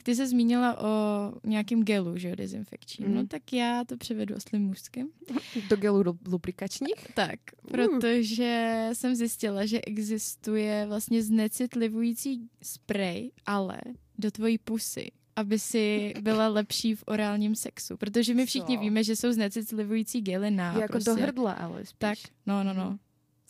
Ty 0.05 0.15
se 0.15 0.27
zmínila 0.27 0.81
o 0.81 1.33
nějakém 1.43 1.83
gelu, 1.83 2.17
že 2.17 2.29
jo, 2.29 2.35
dezinfekčním. 2.35 3.09
Mm. 3.09 3.15
No 3.15 3.27
tak 3.27 3.53
já 3.53 3.83
to 3.83 3.97
převedu 3.97 4.35
oslým 4.35 4.61
mužským. 4.61 5.09
Do 5.69 5.75
gelu 5.75 6.17
lubrikačních? 6.27 7.07
Tak, 7.13 7.39
uh. 7.63 7.71
protože 7.71 8.89
jsem 8.93 9.15
zjistila, 9.15 9.65
že 9.65 9.81
existuje 9.81 10.85
vlastně 10.87 11.23
znecitlivující 11.23 12.49
sprej, 12.61 13.31
ale 13.45 13.77
do 14.17 14.31
tvojí 14.31 14.57
pusy, 14.57 15.11
aby 15.35 15.59
si 15.59 16.13
byla 16.21 16.47
lepší 16.47 16.95
v 16.95 17.03
orálním 17.07 17.55
sexu. 17.55 17.97
Protože 17.97 18.33
my 18.33 18.45
všichni 18.45 18.77
Co? 18.77 18.81
víme, 18.81 19.03
že 19.03 19.15
jsou 19.15 19.31
znecitlivující 19.31 20.21
gely 20.21 20.51
na... 20.51 20.73
Jako 20.73 20.91
prostě. 20.91 21.09
do 21.09 21.15
hrdla, 21.15 21.51
ale 21.51 21.85
spíš. 21.85 21.97
Tak, 21.97 22.17
no, 22.45 22.63
no, 22.63 22.73
no. 22.73 22.99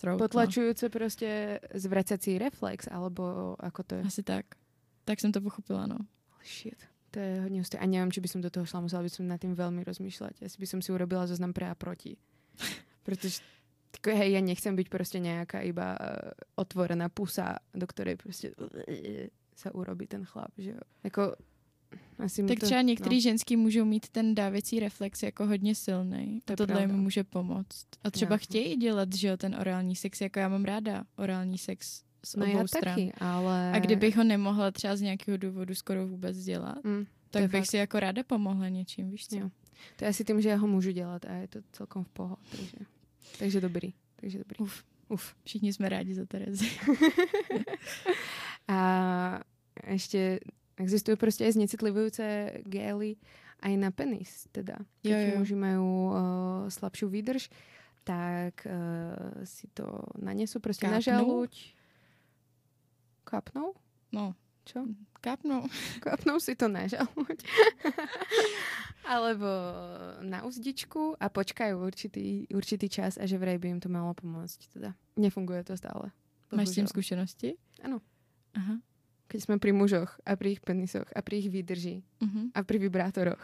Throat, 0.01 0.17
Potlačujúce 0.17 0.85
no. 0.85 0.89
prostě 0.89 1.59
zvracací 1.73 2.37
reflex, 2.37 2.87
alebo 2.91 3.55
ako 3.59 3.83
to 3.83 3.95
je? 3.95 4.01
Asi 4.01 4.23
tak. 4.23 4.45
Tak 5.05 5.19
jsem 5.19 5.31
to 5.31 5.41
pochopila, 5.41 5.87
no 5.87 5.97
shit. 6.45 6.77
To 7.11 7.19
je 7.19 7.41
hodně 7.41 7.59
husté. 7.59 7.77
A 7.77 7.85
nevím, 7.85 8.11
či 8.11 8.21
by 8.21 8.27
som 8.27 8.41
do 8.41 8.49
toho 8.49 8.65
šla, 8.65 8.81
musela 8.81 9.03
by 9.03 9.09
som 9.09 9.27
nad 9.27 9.41
tým 9.41 9.55
veľmi 9.55 9.81
rozmýšľať. 9.87 10.43
Asi 10.45 10.57
by 10.59 10.67
som 10.67 10.79
si 10.83 10.91
urobila 10.91 11.27
zoznam 11.27 11.55
pre 11.55 11.65
a 11.71 11.75
proti. 11.75 12.17
Protože 13.05 13.39
tako, 13.91 14.17
hej, 14.17 14.31
ja 14.31 14.41
nechcem 14.41 14.75
byť 14.75 14.89
prostě 14.89 15.19
nějaká 15.19 15.61
iba 15.61 15.97
uh, 15.99 16.31
otvorená 16.55 17.09
pusa, 17.09 17.55
do 17.73 17.87
které 17.87 18.15
prostě 18.15 18.51
uh, 18.51 18.67
sa 19.55 19.71
urobí 19.71 20.07
ten 20.07 20.25
chlap, 20.25 20.51
že 20.57 20.71
jo. 20.71 20.83
Jako, 21.03 21.35
asi 22.19 22.43
tak 22.43 22.59
to, 22.59 22.65
třeba 22.65 22.81
některý 22.81 23.15
no. 23.15 23.21
ženský 23.21 23.55
můžou 23.57 23.85
mít 23.85 24.09
ten 24.09 24.35
dávěcí 24.35 24.79
reflex 24.79 25.23
jako 25.23 25.45
hodně 25.45 25.75
silný. 25.75 26.41
To 26.45 26.53
a 26.53 26.55
tohle 26.55 26.81
jim 26.81 26.91
může 26.91 27.23
pomoct. 27.23 27.85
A 28.03 28.11
třeba 28.11 28.35
no. 28.35 28.37
chtějí 28.37 28.75
dělat, 28.75 29.13
že 29.13 29.27
jo, 29.27 29.37
ten 29.37 29.55
orální 29.55 29.95
sex, 29.95 30.21
jako 30.21 30.39
já 30.39 30.49
mám 30.49 30.65
ráda 30.65 31.03
orální 31.15 31.57
sex 31.57 32.03
z 32.25 32.35
no 32.35 32.45
obou 32.45 32.57
já 32.57 32.67
stran. 32.67 32.95
Taky, 32.95 33.13
ale... 33.17 33.71
A 33.71 33.79
kdybych 33.79 34.17
ho 34.17 34.23
nemohla 34.23 34.71
třeba 34.71 34.95
z 34.95 35.01
nějakého 35.01 35.37
důvodu 35.37 35.75
skoro 35.75 36.07
vůbec 36.07 36.37
dělat, 36.37 36.83
mm, 36.83 37.05
tak 37.31 37.43
bych 37.43 37.51
fakt. 37.51 37.65
si 37.65 37.77
jako 37.77 37.99
ráda 37.99 38.23
pomohla 38.23 38.69
něčím, 38.69 39.11
víš 39.11 39.27
co? 39.27 39.37
Jo. 39.37 39.49
To 39.95 40.05
je 40.05 40.09
asi 40.09 40.23
tím, 40.23 40.41
že 40.41 40.49
já 40.49 40.55
ho 40.55 40.67
můžu 40.67 40.91
dělat 40.91 41.25
a 41.25 41.33
je 41.33 41.47
to 41.47 41.59
celkom 41.71 42.03
v 42.03 42.09
pohodě. 42.09 42.41
Takže, 42.51 42.77
takže 43.39 43.61
dobrý. 43.61 43.93
Takže 44.15 44.37
dobrý. 44.37 44.57
Uf. 44.59 44.83
Uf. 45.09 45.35
Všichni 45.43 45.73
jsme 45.73 45.89
rádi 45.89 46.13
za 46.13 46.25
Terezi. 46.25 46.69
a 48.67 49.39
ještě 49.87 50.39
existují 50.77 51.17
prostě 51.17 51.45
i 51.45 51.51
znecitlivující 51.51 52.23
gély 52.65 53.15
aj 53.59 53.77
na 53.77 53.91
penis 53.91 54.47
teda. 54.51 54.75
Jo, 55.03 55.15
Keď 55.15 55.33
jo. 55.33 55.39
muži 55.39 55.55
majú 55.55 55.87
uh, 56.11 56.15
slabšiu 56.69 57.07
výdrž, 57.09 57.49
tak 58.03 58.67
uh, 58.67 59.41
si 59.47 59.67
to 59.73 60.03
nanesú 60.19 60.59
proste 60.59 60.85
na 60.85 60.99
Kápnú? 60.99 61.07
žaluď. 61.07 61.53
Kapnou? 63.23 63.73
No, 64.11 64.35
Čo? 64.65 64.85
kápnu. 65.21 65.65
Kapnou 65.99 66.37
si 66.39 66.53
to 66.55 66.67
na 66.69 66.85
žaluď. 66.85 67.39
Alebo 69.09 69.49
na 70.21 70.41
uzdičku 70.45 71.17
a 71.17 71.29
počkajú 71.29 71.77
určitý, 71.77 72.45
určitý 72.49 72.89
čas 72.89 73.17
a 73.17 73.25
že 73.25 73.37
vraj 73.37 73.57
by 73.57 73.77
im 73.77 73.79
to 73.81 73.89
malo 73.89 74.13
pomôcť. 74.13 74.59
Teda. 74.73 74.93
Nefunguje 75.17 75.61
to 75.63 75.77
stále. 75.77 76.09
Máš 76.53 76.67
s 76.69 76.75
tím 76.77 76.85
Bohužel. 76.85 76.93
zkušenosti? 76.93 77.49
Ano. 77.85 78.01
Aha. 78.53 78.77
Keď 79.27 79.39
sme 79.41 79.57
pri 79.57 79.71
mužoch 79.73 80.19
a 80.25 80.35
pri 80.35 80.51
ich 80.51 80.61
penisoch 80.61 81.09
a 81.15 81.21
pri 81.21 81.37
ich 81.41 81.49
výdrži 81.49 82.03
Mhm. 82.21 82.51
a 82.53 82.63
pri 82.63 82.77
vibratoroch. 82.77 83.41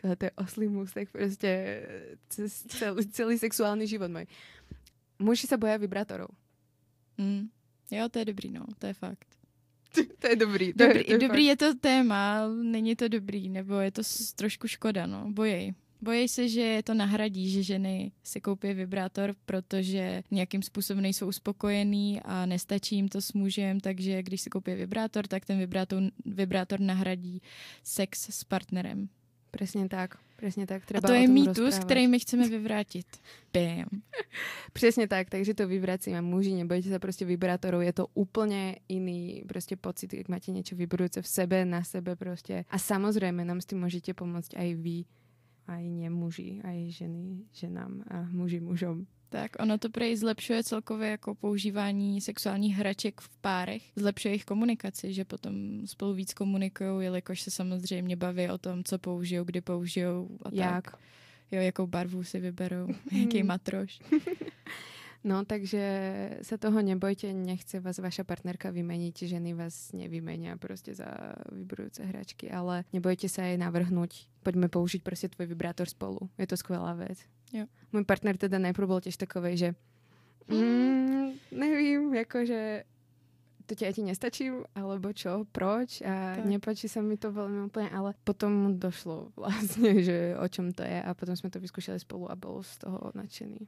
Tohle 0.00 0.16
to 0.16 0.24
je 0.24 0.30
oslý 0.36 0.68
můstek 0.68 1.10
prostě 1.10 1.82
cez 2.28 2.62
celý, 2.68 3.06
celý 3.06 3.38
sexuální 3.38 3.86
život 3.86 4.10
můj. 4.10 4.26
Muži 5.18 5.46
se 5.46 5.56
boja 5.56 5.76
vibrátorov. 5.76 6.28
Mm. 7.18 7.48
Jo, 7.90 8.08
to 8.08 8.18
je 8.18 8.24
dobrý, 8.24 8.50
no, 8.50 8.64
to 8.78 8.86
je 8.86 8.94
fakt. 8.94 9.26
to 10.18 10.26
je 10.28 10.36
dobrý. 10.36 10.72
To 10.72 10.84
Dobrý, 10.84 10.98
je, 10.98 11.04
to 11.04 11.12
je 11.12 11.18
dobrý 11.18 11.44
je 11.44 11.56
to 11.56 11.74
téma, 11.74 12.48
není 12.62 12.96
to 12.96 13.08
dobrý, 13.08 13.48
nebo 13.48 13.78
je 13.80 13.90
to 13.90 14.02
trošku 14.36 14.68
škoda, 14.68 15.06
no, 15.06 15.30
bojej. 15.32 15.74
Bojej 16.04 16.28
se, 16.28 16.48
že 16.48 16.60
je 16.60 16.82
to 16.82 16.94
nahradí, 16.94 17.50
že 17.50 17.62
ženy 17.62 18.12
si 18.22 18.40
koupí 18.40 18.74
vibrátor, 18.74 19.34
protože 19.46 20.22
nějakým 20.30 20.62
způsobem 20.62 21.02
nejsou 21.02 21.28
uspokojený 21.28 22.20
a 22.20 22.46
nestačí 22.46 22.96
jim 22.96 23.08
to 23.08 23.20
s 23.20 23.32
mužem, 23.32 23.80
takže 23.80 24.22
když 24.22 24.40
si 24.40 24.50
koupí 24.50 24.74
vibrátor, 24.74 25.26
tak 25.26 25.44
ten 25.44 25.58
vibrátor, 25.58 26.02
vibrátor 26.26 26.80
nahradí 26.80 27.42
sex 27.82 28.28
s 28.30 28.44
partnerem. 28.44 29.08
Přesně 29.50 29.88
tak. 29.88 30.18
Přesně 30.36 30.66
tak. 30.66 30.82
A 30.82 30.86
Treba 30.86 31.08
to 31.08 31.14
je 31.14 31.28
mýtus, 31.28 31.78
který 31.78 32.08
my 32.08 32.18
chceme 32.18 32.48
vyvrátit. 32.48 33.06
Bam. 33.52 34.02
Přesně 34.72 35.08
tak, 35.08 35.30
takže 35.30 35.54
to 35.54 35.68
vyvracíme. 35.68 36.20
Muži, 36.20 36.52
nebojte 36.52 36.90
sa 36.90 36.98
prostě 36.98 37.24
vibrátorov, 37.24 37.82
je 37.82 37.92
to 37.92 38.06
úplně 38.14 38.76
iný 38.88 39.42
prostě 39.48 39.76
pocit, 39.76 40.14
jak 40.14 40.28
máte 40.28 40.52
něco 40.52 40.76
vibrujúce 40.76 41.22
v 41.22 41.26
sebe, 41.26 41.64
na 41.64 41.84
sebe 41.84 42.16
prostě. 42.16 42.64
A 42.70 42.78
samozřejmě 42.78 43.44
nám 43.44 43.60
s 43.60 43.66
tím 43.66 43.80
můžete 43.80 44.14
pomoct 44.14 44.50
aj 44.56 44.74
vy, 44.74 45.04
aj 45.66 45.84
muži, 46.10 46.60
aj 46.64 46.90
ženy 46.90 47.44
ženám 47.52 48.04
a 48.10 48.28
muži 48.30 48.60
mužom. 48.60 49.06
Tak 49.28 49.56
ono 49.58 49.78
to 49.78 49.90
prej 49.90 50.16
zlepšuje 50.16 50.64
celkově 50.64 51.08
jako 51.08 51.34
používání 51.34 52.20
sexuálních 52.20 52.76
hraček 52.76 53.20
v 53.20 53.28
párech, 53.28 53.82
zlepšuje 53.96 54.32
jejich 54.32 54.44
komunikaci, 54.44 55.12
že 55.12 55.24
potom 55.24 55.86
spolu 55.86 56.14
víc 56.14 56.34
komunikují, 56.34 57.04
jelikož 57.04 57.40
se 57.40 57.50
samozřejmě 57.50 58.16
baví 58.16 58.48
o 58.48 58.58
tom, 58.58 58.84
co 58.84 58.98
použijou, 58.98 59.44
kdy 59.44 59.60
použijou 59.60 60.38
a 60.42 60.48
Jak? 60.52 60.90
tak. 60.90 60.98
Jo, 61.50 61.60
jakou 61.60 61.86
barvu 61.86 62.24
si 62.24 62.40
vyberou, 62.40 62.88
jaký 63.12 63.42
matroš. 63.42 64.00
No, 65.24 65.40
takže 65.44 65.80
sa 66.44 66.60
toho 66.60 66.84
nebojte, 66.84 67.32
nechce 67.32 67.80
vás 67.80 67.96
vaša 67.96 68.28
partnerka 68.28 68.68
vymeniť, 68.70 69.24
ženy 69.24 69.54
vás 69.56 69.92
nevymenia 69.96 70.56
prostě 70.56 70.94
za 70.94 71.08
vibrujúce 71.52 72.04
hračky, 72.04 72.50
ale 72.52 72.84
nebojte 72.92 73.28
sa 73.28 73.48
jej 73.48 73.56
navrhnúť, 73.56 74.28
poďme 74.44 74.68
použiť 74.68 75.00
prostě 75.02 75.28
tvoj 75.28 75.46
vibrátor 75.46 75.88
spolu. 75.88 76.28
Je 76.38 76.46
to 76.46 76.56
skvelá 76.56 76.92
vec. 76.92 77.18
Jo. 77.52 77.64
Můj 77.92 78.04
partner 78.04 78.36
teda 78.36 78.58
najprv 78.58 78.86
bol 78.88 79.00
tiež 79.00 79.16
takovej, 79.16 79.56
že 79.56 79.68
mm, 80.52 81.32
nevím, 81.56 82.14
jakože 82.14 82.84
to 83.66 83.72
ti, 83.74 83.84
ja 83.88 83.92
ti 83.96 84.04
nestačím, 84.04 84.68
alebo 84.76 85.08
čo, 85.16 85.48
proč 85.52 86.04
a 86.04 86.36
Tak. 86.36 86.44
nepáči 86.44 86.84
sa 86.84 87.00
mi 87.00 87.16
to 87.16 87.32
veľmi 87.32 87.72
úplne, 87.72 87.88
ale 87.96 88.12
potom 88.24 88.52
mu 88.52 88.68
došlo 88.76 89.32
vlastne, 89.40 89.96
že 90.04 90.36
o 90.36 90.44
čom 90.52 90.68
to 90.76 90.84
je 90.84 91.00
a 91.00 91.10
potom 91.16 91.32
sme 91.32 91.48
to 91.48 91.64
vyskúšali 91.64 91.96
spolu 91.96 92.28
a 92.28 92.36
bol 92.36 92.60
z 92.60 92.76
toho 92.84 93.08
nadšený. 93.16 93.64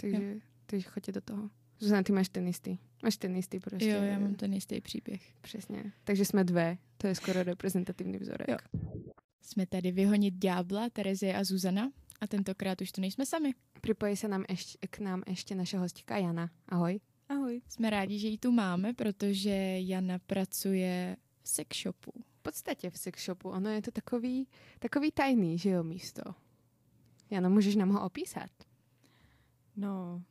Takže, 0.00 0.40
takže 0.70 0.88
choďte 0.88 1.12
do 1.12 1.20
toho. 1.20 1.50
Zuzana, 1.78 2.02
ty 2.02 2.12
máš 2.12 2.28
ten 2.28 2.48
istý. 2.48 2.78
Máš 3.02 3.16
ten 3.16 3.36
istý 3.36 3.60
prostě. 3.60 3.88
Jo, 3.88 4.02
já 4.02 4.18
mám 4.18 4.34
ten 4.34 4.52
jistý 4.52 4.80
příběh. 4.80 5.34
Přesně. 5.40 5.92
Takže 6.04 6.24
jsme 6.24 6.44
dve. 6.44 6.78
To 6.96 7.06
je 7.06 7.14
skoro 7.14 7.42
reprezentativní 7.42 8.18
vzorek. 8.18 8.48
Jo. 8.48 8.56
Jsme 9.42 9.66
tady 9.66 9.92
vyhonit 9.92 10.34
ďábla, 10.34 10.90
Terezie 10.90 11.36
a 11.36 11.44
Zuzana 11.44 11.90
a 12.20 12.26
tentokrát 12.26 12.80
už 12.80 12.92
tu 12.92 13.00
nejsme 13.00 13.26
sami. 13.26 13.54
Připojí 13.80 14.16
se 14.16 14.28
nám 14.28 14.44
ještě, 14.48 14.78
k 14.90 14.98
nám 14.98 15.22
ještě 15.26 15.54
naše 15.54 15.78
hostka 15.78 16.18
Jana. 16.18 16.50
Ahoj. 16.68 17.00
Ahoj. 17.28 17.60
Jsme 17.68 17.90
rádi, 17.90 18.18
že 18.18 18.28
ji 18.28 18.38
tu 18.38 18.52
máme, 18.52 18.94
protože 18.94 19.80
Jana 19.80 20.18
pracuje 20.18 21.16
v 21.42 21.48
sex 21.48 21.82
shopu. 21.82 22.12
V 22.38 22.42
podstatě 22.42 22.90
v 22.90 22.98
sex 22.98 23.24
shopu. 23.24 23.48
Ono 23.48 23.70
je 23.70 23.82
to 23.82 23.90
takový, 23.90 24.48
takový 24.78 25.10
tajný, 25.12 25.58
že 25.58 25.70
jo, 25.70 25.82
místo. 25.82 26.22
Jano, 27.30 27.50
můžeš 27.50 27.76
nám 27.76 27.90
ho 27.90 28.06
opísat? 28.06 28.50
No, 29.76 30.22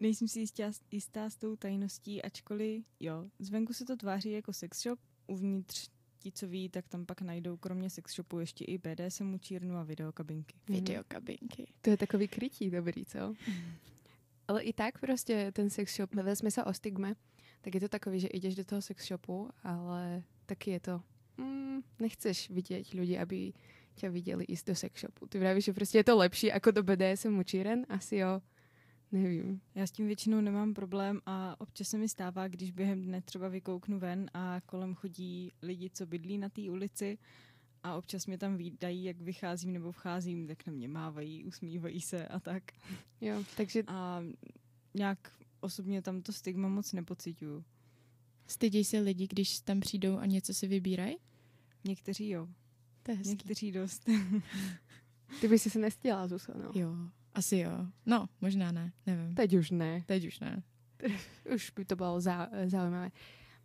nejsem 0.00 0.28
si 0.28 0.40
jistá, 0.40 0.70
jistá 0.90 1.30
s 1.30 1.36
tou 1.36 1.56
tajností, 1.56 2.22
ačkoliv 2.22 2.84
jo, 3.00 3.24
zvenku 3.38 3.72
se 3.72 3.84
to 3.84 3.96
tváří 3.96 4.32
jako 4.32 4.52
sex 4.52 4.82
shop, 4.82 4.98
uvnitř 5.26 5.90
ti, 6.18 6.32
co 6.32 6.48
ví, 6.48 6.68
tak 6.68 6.88
tam 6.88 7.06
pak 7.06 7.22
najdou 7.22 7.56
kromě 7.56 7.90
sex 7.90 8.14
shopu 8.14 8.38
ještě 8.38 8.64
i 8.64 8.78
BDSM 8.78 9.34
učírnu 9.34 9.76
a 9.76 9.82
videokabinky. 9.82 10.54
Mhm. 10.68 10.78
Videokabinky. 10.78 11.66
To 11.80 11.90
je 11.90 11.96
takový 11.96 12.28
krytí 12.28 12.70
dobrý, 12.70 13.04
co? 13.04 13.18
Ale 14.48 14.62
i 14.62 14.72
tak 14.72 14.98
prostě 14.98 15.52
ten 15.52 15.70
sex 15.70 15.96
shop, 15.96 16.10
jsme 16.34 16.50
se 16.50 16.64
o 16.64 16.72
stigme, 16.72 17.14
tak 17.60 17.74
je 17.74 17.80
to 17.80 17.88
takový, 17.88 18.20
že 18.20 18.28
jdeš 18.32 18.54
do 18.54 18.64
toho 18.64 18.82
sex 18.82 19.06
shopu, 19.06 19.50
ale 19.62 20.22
taky 20.46 20.70
je 20.70 20.80
to, 20.80 21.02
mm, 21.36 21.82
nechceš 22.00 22.50
vidět 22.50 22.88
lidi, 22.92 23.18
aby 23.18 23.52
tě 23.94 24.10
viděli 24.10 24.44
ísť 24.44 24.66
do 24.66 24.74
sex 24.74 25.00
shopu. 25.00 25.26
Ty 25.26 25.38
vravíš, 25.38 25.64
že 25.64 25.72
prostě 25.72 25.98
je 25.98 26.04
to 26.04 26.16
lepší 26.16 26.46
jako 26.46 26.70
do 26.70 26.82
BDSM 26.82 27.38
učíren? 27.38 27.86
Asi 27.88 28.16
jo. 28.16 28.40
Nevím. 29.12 29.60
Já 29.74 29.86
s 29.86 29.90
tím 29.90 30.06
většinou 30.06 30.40
nemám 30.40 30.74
problém 30.74 31.20
a 31.26 31.60
občas 31.60 31.88
se 31.88 31.98
mi 31.98 32.08
stává, 32.08 32.48
když 32.48 32.70
během 32.70 33.02
dne 33.02 33.22
třeba 33.22 33.48
vykouknu 33.48 33.98
ven 33.98 34.30
a 34.34 34.60
kolem 34.66 34.94
chodí 34.94 35.52
lidi, 35.62 35.90
co 35.90 36.06
bydlí 36.06 36.38
na 36.38 36.48
té 36.48 36.60
ulici 36.70 37.18
a 37.82 37.94
občas 37.96 38.26
mě 38.26 38.38
tam 38.38 38.56
výdají, 38.56 39.04
jak 39.04 39.20
vycházím 39.20 39.72
nebo 39.72 39.92
vcházím, 39.92 40.46
tak 40.46 40.66
na 40.66 40.72
mě 40.72 40.88
mávají, 40.88 41.44
usmívají 41.44 42.00
se 42.00 42.28
a 42.28 42.40
tak. 42.40 42.62
Jo, 43.20 43.44
takže 43.56 43.82
A 43.86 44.22
nějak 44.94 45.32
osobně 45.60 46.02
tam 46.02 46.22
to 46.22 46.32
stigma 46.32 46.68
moc 46.68 46.92
nepocituju. 46.92 47.64
Stydějí 48.46 48.84
se 48.84 48.98
lidi, 48.98 49.26
když 49.28 49.60
tam 49.60 49.80
přijdou 49.80 50.18
a 50.18 50.26
něco 50.26 50.54
si 50.54 50.66
vybírají? 50.66 51.16
Někteří 51.84 52.28
jo, 52.28 52.48
To 53.02 53.10
je 53.10 53.16
hezký. 53.16 53.30
někteří 53.30 53.72
dost. 53.72 54.08
ty 55.40 55.48
bys 55.48 55.62
si 55.62 55.70
se 55.70 55.78
nestěla, 55.78 56.28
Zuso, 56.28 56.52
no. 56.58 56.70
Jo, 56.80 56.94
asi 57.38 57.62
jo. 57.62 57.86
No, 58.06 58.26
možná 58.40 58.72
ne, 58.72 58.92
nevím. 59.06 59.34
Teď 59.34 59.54
už 59.54 59.70
ne. 59.70 60.02
Teď 60.06 60.26
už 60.26 60.40
ne. 60.40 60.62
Už 61.54 61.70
by 61.70 61.84
to 61.84 61.96
bylo 61.96 62.20
zau 62.20 62.50
zaujímavé. 62.66 63.10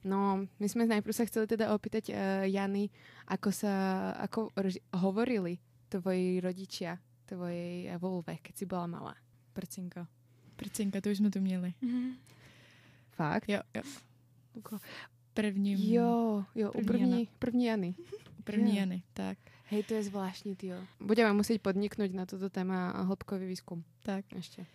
No, 0.03 0.45
my 0.59 0.69
jsme 0.69 0.86
najprv 0.86 1.15
sa 1.15 1.25
chceli 1.25 1.47
teda 1.47 1.71
opýtať 1.73 2.12
uh, 2.12 2.43
Jany, 2.43 2.91
ako 3.27 3.49
sa, 3.55 3.73
ako 4.19 4.51
hovorili 4.99 5.57
tvoji 5.88 6.43
rodičia 6.43 6.99
tvojej 7.25 7.88
eh, 7.88 7.97
vulve, 7.97 8.38
keď 8.43 8.53
si 8.53 8.65
bola 8.67 8.86
malá. 8.86 9.15
Prcinka. 9.55 10.05
Prcinka, 10.55 11.01
to 11.01 11.09
už 11.09 11.17
jsme 11.17 11.31
tu 11.31 11.39
měli. 11.39 11.73
Fakt? 13.12 13.49
Jo, 13.49 13.62
jo. 13.73 13.81
Prvním, 15.33 15.77
Jo, 15.79 16.45
jo, 16.55 16.71
První 16.71 16.83
u 16.83 16.88
první, 16.88 17.27
první 17.39 17.65
Jany. 17.65 17.95
První 18.43 18.69
jo. 18.69 18.79
Jany, 18.79 19.03
tak. 19.13 19.38
Hej, 19.65 19.84
to 19.84 19.93
je 19.93 20.03
zvláštní, 20.03 20.56
tyjo. 20.56 20.77
Budeme 20.99 21.34
muset 21.34 21.62
podniknout 21.62 22.13
na 22.13 22.25
toto 22.25 22.49
téma 22.49 22.91
hĺbkový 22.91 23.47
výzkum. 23.47 23.84
tak. 24.03 24.25
Ještě. 24.36 24.65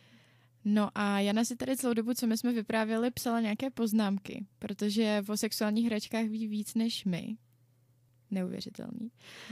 No 0.64 0.90
a 0.94 1.20
Jana 1.20 1.44
si 1.44 1.56
tady 1.56 1.76
celou 1.76 1.94
dobu, 1.94 2.14
co 2.14 2.26
my 2.26 2.36
jsme 2.36 2.52
vyprávěli, 2.52 3.10
psala 3.10 3.40
nějaké 3.40 3.70
poznámky, 3.70 4.46
protože 4.58 5.22
o 5.28 5.36
sexuálních 5.36 5.86
hračkách 5.86 6.24
ví 6.24 6.46
víc 6.46 6.74
než 6.74 7.04
my. 7.04 7.36
Neuvěřitelný. 8.30 9.10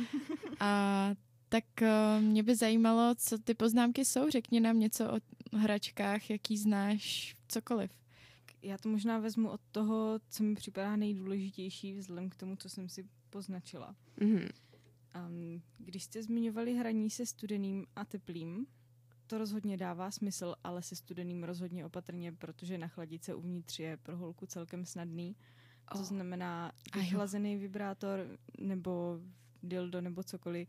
A 0.61 1.11
tak 1.49 1.83
eh, 1.83 2.21
mě 2.21 2.43
by 2.43 2.57
zajímalo, 2.57 3.15
co 3.15 3.39
ty 3.39 3.55
poznámky 3.55 4.05
jsou. 4.05 4.31
Řekni 4.31 4.61
nám 4.61 4.79
něco 4.79 5.13
o 5.13 5.19
hračkách, 5.57 6.31
jaký 6.31 6.59
znáš, 6.59 7.35
cokoliv. 7.49 7.91
Já 8.67 8.79
to 8.79 8.89
možná 8.89 9.19
vezmu 9.19 9.51
od 9.51 9.61
toho, 9.73 10.19
co 10.29 10.43
mi 10.43 10.55
připadá 10.55 10.97
nejdůležitější 10.97 11.95
vzhledem 11.95 12.31
k 12.31 12.37
tomu, 12.37 12.57
co 12.57 12.69
jsem 12.69 12.89
si 12.89 13.09
poznačila. 13.31 13.97
Mhm. 14.21 14.49
Um, 15.29 15.63
když 15.79 16.05
jste 16.05 16.23
zmiňovali 16.23 16.75
hraní 16.75 17.11
se 17.11 17.27
studeným 17.27 17.87
a 17.97 18.05
teplým, 18.05 18.67
to 19.27 19.39
rozhodně 19.39 19.77
dává 19.77 20.11
smysl, 20.11 20.55
ale 20.65 20.83
se 20.83 20.97
studeným 20.97 21.45
rozhodně 21.45 21.87
opatrně, 21.87 22.33
protože 22.33 22.79
nachladit 22.79 23.25
se 23.25 23.35
uvnitř 23.35 23.79
je 23.79 23.97
pro 23.97 24.17
holku 24.17 24.47
celkem 24.47 24.85
snadný. 24.87 25.37
To 25.93 25.99
Oh. 25.99 26.05
znamená 26.05 26.69
A 26.93 26.99
jo. 26.99 27.03
vychlazený 27.05 27.57
vibrátor 27.57 28.39
nebo 28.59 29.21
dildo 29.63 30.01
nebo 30.01 30.23
cokoliv 30.23 30.69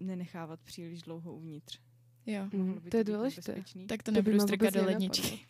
nenechávat 0.00 0.60
příliš 0.60 1.02
dlouho 1.02 1.34
uvnitř. 1.34 1.80
Jo, 2.26 2.48
Mohlo 2.52 2.80
by 2.80 2.90
to 2.90 2.96
je 2.96 3.04
důležité. 3.04 3.64
tak 3.86 4.02
to 4.02 4.10
To 4.12 4.14
nebudu 4.14 4.40
strkat 4.40 4.74
do 4.74 4.84
ledničky. 4.84 5.40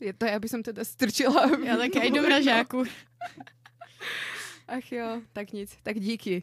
Je 0.00 0.12
to, 0.12 0.24
já 0.24 0.38
bych 0.40 0.50
som 0.50 0.62
teda 0.62 0.84
strčila. 0.84 1.50
Já 1.64 1.76
tak 1.76 1.94
já 1.94 2.04
jdu 2.04 2.22
mražáku. 2.22 2.84
Ach 4.68 4.92
jo, 4.92 5.22
tak 5.32 5.52
nic, 5.52 5.76
tak 5.82 6.00
díky. 6.00 6.42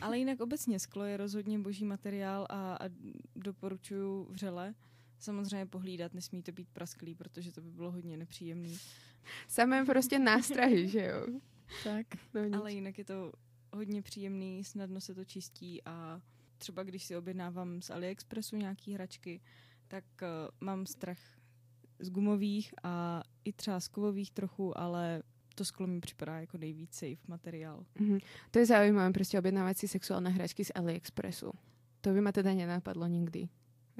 Ale 0.00 0.18
jinak 0.18 0.40
obecně 0.40 0.78
sklo 0.78 1.04
je 1.04 1.16
rozhodně 1.16 1.58
boží 1.58 1.84
materiál 1.84 2.46
a, 2.50 2.74
a 2.74 2.88
doporučuju 3.36 4.26
vřele. 4.30 4.74
Samozřejmě 5.18 5.66
pohlídat, 5.66 6.14
nesmí 6.14 6.42
to 6.42 6.52
být 6.52 6.68
prasklý, 6.72 7.14
protože 7.14 7.52
to 7.52 7.60
by 7.60 7.70
bylo 7.70 7.90
hodně 7.90 8.16
nepříjemný. 8.16 8.78
Samé 9.48 9.84
prostě 9.84 10.18
nástrahy, 10.18 10.88
že 10.88 11.06
jo? 11.06 11.26
Tak. 11.84 12.06
No, 12.34 12.44
nic. 12.44 12.54
Ale 12.54 12.72
jinak 12.72 12.98
je 12.98 13.04
to 13.04 13.32
hodně 13.72 14.02
příjemný, 14.02 14.64
snadno 14.64 15.00
se 15.00 15.14
to 15.14 15.24
čistí 15.24 15.82
a 15.84 16.20
třeba 16.58 16.82
když 16.82 17.04
si 17.04 17.16
objednávám 17.16 17.82
z 17.82 17.90
AliExpressu 17.90 18.56
nějaký 18.56 18.94
hračky, 18.94 19.40
tak 19.88 20.04
uh, 20.22 20.28
mám 20.60 20.86
strach 20.86 21.18
z 21.98 22.10
gumových 22.10 22.74
a 22.82 23.22
i 23.44 23.52
třeba 23.52 23.80
z 23.80 23.88
kovových 23.88 24.30
trochu, 24.30 24.78
ale 24.78 25.22
to 25.54 25.64
sklo 25.64 25.86
mi 25.86 26.00
připadá 26.00 26.40
jako 26.40 26.58
nejvíc 26.58 26.94
safe 26.94 27.28
materiál. 27.28 27.84
Mhm. 28.00 28.18
To 28.50 28.58
je 28.58 28.66
zaujímavé, 28.66 29.12
prostě 29.12 29.38
objednávat 29.38 29.78
si 29.78 29.88
sexuálne 29.88 30.30
hračky 30.30 30.64
z 30.64 30.72
AliExpressu. 30.74 31.50
To 32.00 32.10
by 32.10 32.20
ma 32.20 32.32
teda 32.32 32.54
nenapadlo 32.54 33.06
nikdy. 33.06 33.48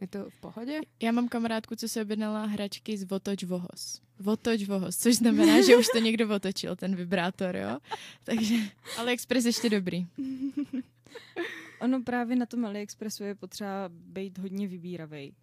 Je 0.01 0.09
to 0.09 0.31
v 0.31 0.41
pohodě? 0.41 0.81
Já 1.03 1.13
mám 1.13 1.29
kamarádku, 1.29 1.77
co 1.77 1.89
se 1.89 2.03
objednala 2.03 2.47
hračky 2.47 2.99
z 2.99 3.05
Votoč 3.05 3.45
Vohos. 3.45 4.01
Votoč 4.19 4.65
Vohos, 4.65 4.97
což 4.97 5.17
znamená, 5.17 5.63
že 5.63 5.77
už 5.77 5.87
to 5.93 5.99
někdo 5.99 6.35
otočil, 6.35 6.77
ten 6.77 6.97
vibrátor, 6.97 7.57
jo? 7.57 7.79
Takže 8.25 8.55
AliExpress 8.99 9.45
ještě 9.45 9.71
dobrý. 9.71 10.07
Ono 11.81 12.03
právě 12.03 12.37
na 12.37 12.47
tom 12.47 12.65
AliExpressu 12.65 13.25
je 13.25 13.35
potřeba 13.35 13.89
být 13.89 14.39
hodně 14.39 14.69
vybíravej. 14.69 15.35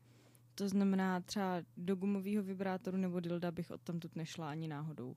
To 0.56 0.70
znamená 0.70 1.22
třeba 1.22 1.62
do 1.78 1.96
gumového 1.96 2.44
vibrátoru 2.44 2.98
nebo 2.98 3.20
dilda 3.20 3.52
bych 3.52 3.72
odtamtud 3.72 4.16
nešla 4.16 4.50
ani 4.50 4.68
náhodou. 4.68 5.16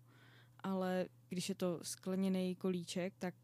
Ale 0.61 1.09
když 1.29 1.49
je 1.49 1.55
to 1.55 1.81
skleněný 1.83 2.55
kolíček, 2.55 3.15
tak 3.19 3.35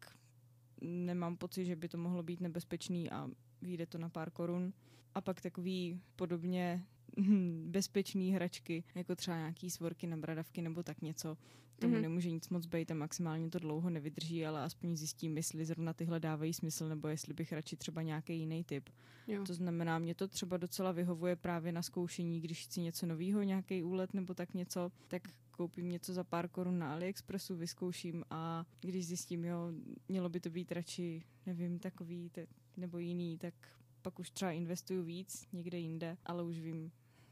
nemám 0.81 1.37
pocit, 1.37 1.65
že 1.65 1.75
by 1.75 1.89
to 1.89 1.97
mohlo 1.97 2.23
být 2.23 2.41
nebezpečný 2.41 3.11
a 3.11 3.29
vyjde 3.61 3.85
to 3.85 3.97
na 3.97 4.09
pár 4.09 4.31
korun. 4.31 4.73
A 5.15 5.21
pak 5.21 5.41
takový 5.41 6.01
podobně 6.15 6.83
bezpečný 7.65 8.33
hračky, 8.33 8.83
jako 8.95 9.15
třeba 9.15 9.37
nějaký 9.37 9.69
svorky 9.69 10.07
na 10.07 10.17
bradavky 10.17 10.61
nebo 10.61 10.83
tak 10.83 11.01
něco. 11.01 11.37
Tomu 11.79 11.91
Mhm. 11.91 11.99
mm-hmm. 11.99 12.01
nemůže 12.01 12.31
nic 12.31 12.49
moc 12.49 12.65
být 12.65 12.91
a 12.91 12.93
maximálně 12.93 13.49
to 13.49 13.59
dlouho 13.59 13.89
nevydrží, 13.89 14.45
ale 14.45 14.61
aspoň 14.63 14.95
zjistím, 14.95 15.37
jestli 15.37 15.65
zrovna 15.65 15.93
tyhle 15.93 16.19
dávají 16.19 16.53
smysl, 16.53 16.89
nebo 16.89 17.07
jestli 17.07 17.33
bych 17.33 17.51
radši 17.53 17.77
třeba 17.77 18.01
nějaký 18.01 18.37
jiný 18.39 18.63
typ. 18.63 18.89
Jo. 19.27 19.43
To 19.43 19.53
znamená, 19.53 19.99
mě 19.99 20.15
to 20.15 20.27
třeba 20.27 20.57
docela 20.57 20.91
vyhovuje 20.91 21.35
právě 21.35 21.71
na 21.71 21.81
zkoušení, 21.81 22.41
když 22.41 22.63
chci 22.63 22.81
něco 22.81 23.05
nového, 23.05 23.43
nějaký 23.43 23.83
úlet 23.83 24.13
nebo 24.13 24.33
tak 24.33 24.53
něco, 24.53 24.91
tak 25.07 25.21
koupím 25.51 25.89
něco 25.89 26.13
za 26.13 26.23
pár 26.23 26.47
korun 26.49 26.79
na 26.79 26.93
AliExpressu, 26.93 27.55
vyzkouším 27.55 28.23
a 28.29 28.65
když 28.81 29.07
zjistím, 29.07 29.45
jo, 29.45 29.71
mělo 30.09 30.29
by 30.29 30.39
to 30.39 30.49
být 30.49 30.71
radši, 30.71 31.23
nevím, 31.45 31.79
takový 31.79 32.29
te, 32.29 32.47
nebo 32.77 32.97
jiný, 32.97 33.37
tak 33.37 33.53
pak 34.01 34.19
už 34.19 34.29
třeba 34.29 34.51
investuju 34.51 35.03
víc 35.03 35.47
někde 35.53 35.77
jinde, 35.79 36.17
ale 36.25 36.43
už 36.43 36.59
vím, 36.59 36.91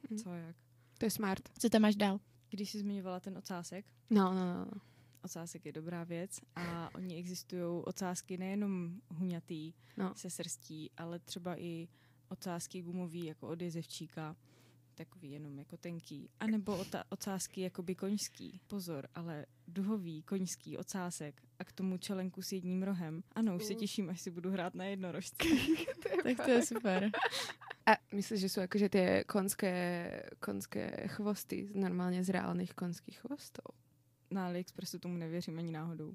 Mhm. 0.10 0.20
co 0.20 0.30
a 0.30 0.36
jak. 0.36 0.56
To 0.98 1.06
je 1.06 1.10
smart. 1.10 1.50
Co 1.60 1.70
tam 1.70 1.82
máš 1.82 1.96
dál? 1.96 2.20
Když 2.54 2.72
jsi 2.72 2.80
zmiňovala 2.80 3.20
ten 3.20 3.38
ocásek, 3.38 3.86
No, 4.10 4.34
no, 4.34 4.54
no. 4.66 4.72
ocásek 5.24 5.66
je 5.66 5.72
dobrá 5.72 6.04
věc 6.04 6.40
a 6.56 6.90
oni 6.96 7.16
existují 7.16 7.84
ocásky 7.86 8.38
nejenom 8.38 8.94
huňatý 9.10 9.74
No. 9.98 10.14
se 10.16 10.30
srstí, 10.30 10.92
ale 10.98 11.20
třeba 11.20 11.60
i 11.62 11.88
ocásky 12.30 12.82
gumový 12.82 13.26
jako 13.26 13.48
od 13.48 13.62
jezevčíka, 13.62 14.36
takový 14.96 15.32
jenom 15.32 15.60
jako 15.60 15.78
tenký. 15.78 16.30
A 16.40 16.48
nebo 16.48 16.78
ota- 16.78 17.04
ocásky 17.10 17.62
jakoby 17.62 17.96
koňský. 17.96 18.62
Pozor, 18.68 19.08
ale 19.16 19.46
duhový 19.68 20.24
koňský 20.24 20.78
ocásek 20.78 21.42
a 21.60 21.64
k 21.64 21.72
tomu 21.72 21.98
čelenku 21.98 22.42
s 22.42 22.52
jedním 22.52 22.84
rohem. 22.84 23.24
Ano, 23.36 23.56
už 23.56 23.64
se 23.64 23.76
těším, 23.76 24.10
až 24.10 24.22
si 24.22 24.32
budu 24.32 24.52
hrát 24.52 24.76
na 24.76 24.86
jednorožce. 24.86 25.36
Tak 26.24 26.46
to 26.46 26.52
je 26.52 26.66
super. 26.66 27.12
A 27.86 27.92
myslíš, 28.16 28.40
že 28.40 28.50
jsou 28.50 28.62
jakože 28.62 28.90
ty 28.90 29.24
konské, 29.28 30.24
konské 30.40 31.08
chvosty 31.08 31.70
normálně 31.74 32.24
z 32.24 32.30
reálných 32.30 32.74
konských 32.74 33.20
chvostů? 33.20 33.62
Na 34.32 34.46
AliExpressu 34.46 35.00
tomu 35.00 35.18
nevěřím 35.18 35.58
ani 35.60 35.72
náhodou. 35.72 36.14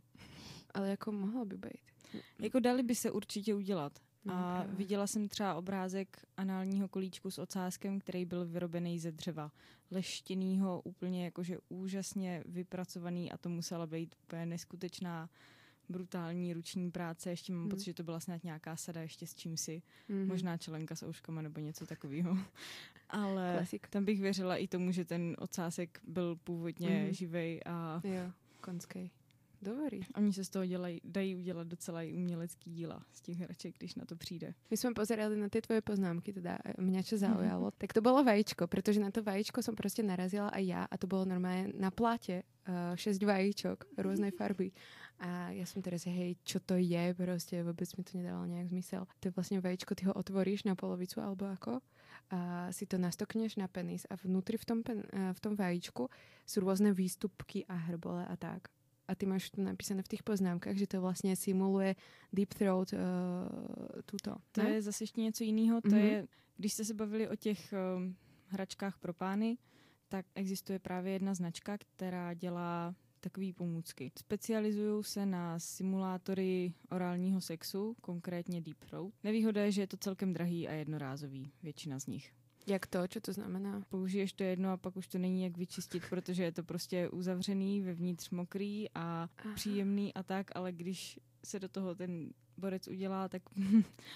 Ale 0.74 0.90
jako 0.90 1.12
mohlo 1.12 1.44
by 1.44 1.56
být. 1.56 2.22
Jako 2.38 2.60
dali 2.60 2.82
by 2.82 2.94
se 2.94 3.10
určitě 3.10 3.54
udělat. 3.54 3.98
No, 4.24 4.34
A 4.34 4.66
viděla 4.68 5.06
jsem 5.06 5.28
třeba 5.28 5.54
obrázek 5.54 6.26
análního 6.36 6.88
kolíčku 6.88 7.30
s 7.30 7.38
ocáskem, 7.38 7.98
který 7.98 8.24
byl 8.24 8.46
vyrobený 8.46 8.98
ze 8.98 9.12
dřeva. 9.12 9.52
Leštěnýho, 9.90 10.80
úplně 10.84 11.24
jakože 11.24 11.58
úžasně 11.68 12.42
vypracovaný 12.46 13.32
a 13.32 13.36
to 13.36 13.48
musela 13.48 13.86
být 13.86 14.14
úplně 14.22 14.46
neskutečná 14.46 15.28
brutální 15.88 16.52
ruční 16.52 16.90
práce. 16.90 17.30
Ještě 17.30 17.52
mám 17.52 17.60
Hmm. 17.60 17.70
pocit, 17.70 17.84
že 17.84 17.94
to 17.94 18.02
byla 18.02 18.20
snad 18.20 18.44
nějaká 18.44 18.76
sada 18.76 19.00
ještě 19.02 19.26
s 19.26 19.34
čím 19.34 19.56
si. 19.56 19.82
Mhm. 20.08 20.26
Možná 20.28 20.56
čelenka 20.56 20.94
s 20.96 21.02
ouškama 21.02 21.42
nebo 21.42 21.60
něco 21.60 21.86
takového. 21.86 22.38
Ale 23.10 23.52
Klasik. 23.56 23.88
tam 23.88 24.04
bych 24.04 24.20
věřila 24.20 24.56
i 24.56 24.66
tomu, 24.68 24.92
že 24.92 25.04
ten 25.04 25.36
ocásek 25.38 26.00
byl 26.04 26.36
původně 26.36 26.88
Mhm. 27.04 27.12
živej 27.12 27.60
a 27.66 28.00
Jo, 28.04 28.32
konskej. 28.60 29.10
Dobrý. 29.62 30.00
oni 30.16 30.32
se 30.32 30.44
z 30.44 30.48
toho 30.50 30.66
dělají, 30.66 31.00
dají 31.04 31.36
udělat 31.36 31.66
docela 31.66 32.02
i 32.02 32.14
umělecký 32.14 32.70
díla 32.70 33.02
z 33.12 33.20
těch 33.20 33.38
hraček, 33.38 33.74
když 33.78 33.94
na 33.94 34.04
to 34.04 34.16
přijde. 34.16 34.54
My 34.70 34.76
sme 34.76 34.94
pozerali 34.94 35.34
na 35.34 35.48
tie 35.50 35.58
tvoje 35.58 35.82
poznámky, 35.82 36.30
teda 36.32 36.62
e, 36.62 36.78
mňa 36.78 37.02
čo 37.02 37.18
zaujalo, 37.26 37.70
tak 37.74 37.90
to 37.90 37.98
bolo 37.98 38.22
vajíčko, 38.22 38.70
pretože 38.70 39.02
na 39.02 39.10
to 39.10 39.18
vajíčko 39.22 39.58
som 39.62 39.74
proste 39.74 40.06
narazila 40.06 40.54
aj 40.54 40.62
ja 40.62 40.82
a 40.86 40.94
to 40.94 41.10
bolo 41.10 41.26
normálne 41.26 41.74
na 41.74 41.90
pláte 41.90 42.46
uh, 42.70 42.94
6 42.94 43.18
vajíčok 43.18 43.98
rôznej 43.98 44.30
farby. 44.30 44.70
A 45.18 45.50
ja 45.50 45.66
som 45.66 45.82
teraz, 45.82 46.06
hej, 46.06 46.38
čo 46.46 46.62
to 46.62 46.78
je, 46.78 47.14
proste 47.14 47.58
vôbec 47.66 47.90
mi 47.98 48.02
to 48.06 48.14
nedávalo 48.18 48.46
nejak 48.46 48.70
zmysel. 48.70 49.02
To 49.18 49.24
je 49.28 49.34
vlastne 49.34 49.58
vajíčko, 49.58 49.94
ty 49.98 50.06
ho 50.06 50.14
otvoríš 50.14 50.62
na 50.62 50.78
polovicu 50.78 51.18
alebo 51.18 51.50
ako 51.50 51.82
a 52.30 52.68
si 52.72 52.84
to 52.86 52.98
nastokneš 53.00 53.56
na 53.56 53.68
penis 53.72 54.04
a 54.10 54.14
vnútri 54.20 54.60
v 54.60 54.64
tom, 54.68 54.78
pen, 54.84 55.00
uh, 55.00 55.32
v 55.32 55.40
tom 55.40 55.56
vajíčku 55.56 56.06
sú 56.44 56.60
rôzne 56.60 56.92
výstupky 56.92 57.64
a 57.66 57.74
hrbole 57.88 58.20
a 58.28 58.36
tak. 58.36 58.68
A 59.08 59.14
ty 59.16 59.24
máš 59.26 59.48
tu 59.48 59.64
napísané 59.64 60.04
v 60.04 60.12
tých 60.12 60.22
poznámkach, 60.22 60.76
že 60.76 60.84
to 60.86 61.00
vlastne 61.00 61.32
simuluje 61.32 61.96
deep 62.28 62.52
throat 62.52 62.92
uh, 62.92 63.00
tuto. 64.04 64.36
To 64.52 64.62
ne? 64.62 64.70
je 64.70 64.82
zase 64.82 65.02
ještě 65.04 65.20
něco 65.20 65.44
jiného. 65.44 65.80
To 65.80 65.88
Mhm. 65.88 65.98
je, 65.98 66.26
když 66.56 66.72
jste 66.72 66.84
se 66.84 66.94
bavili 66.94 67.28
o 67.28 67.36
těch 67.36 67.72
um, 67.72 68.16
hračkách 68.46 68.98
pro 68.98 69.14
pány, 69.14 69.58
tak 70.08 70.26
existuje 70.34 70.78
právě 70.78 71.12
jedna 71.12 71.34
značka, 71.34 71.78
která 71.78 72.34
dělá 72.34 72.94
takové 73.28 73.52
pomůcky. 73.52 74.12
Specializují 74.18 75.04
se 75.04 75.26
na 75.26 75.58
simulátory 75.58 76.72
orálního 76.90 77.40
sexu, 77.40 77.96
konkrétně 78.00 78.60
Deep 78.60 78.84
Throat. 78.84 79.12
Nevýhoda 79.24 79.62
je, 79.62 79.72
že 79.72 79.82
je 79.82 79.86
to 79.86 79.96
celkem 79.96 80.32
drahý 80.32 80.68
a 80.68 80.72
jednorázový, 80.72 81.52
většina 81.62 82.00
z 82.00 82.06
nich. 82.06 82.32
Jak 82.68 82.86
to? 82.86 83.06
Čo 83.08 83.20
to 83.20 83.32
znamená? 83.32 83.80
Použiješ 83.88 84.32
to 84.32 84.44
jedno 84.44 84.72
a 84.72 84.76
pak 84.76 84.96
už 84.96 85.06
to 85.08 85.18
není 85.18 85.42
jak 85.42 85.56
vyčistit, 85.56 86.02
protože 86.10 86.44
je 86.44 86.52
to 86.52 86.62
prostě 86.62 87.08
uzavřený, 87.08 87.80
vevnitř 87.80 88.30
mokrý 88.30 88.86
a 88.94 89.28
Aha. 89.38 89.54
příjemný 89.54 90.14
a 90.14 90.22
tak, 90.22 90.50
ale 90.54 90.72
když 90.72 91.18
se 91.44 91.58
do 91.60 91.68
toho 91.68 91.94
ten 91.94 92.30
borec 92.58 92.88
udělá, 92.88 93.28
tak 93.28 93.42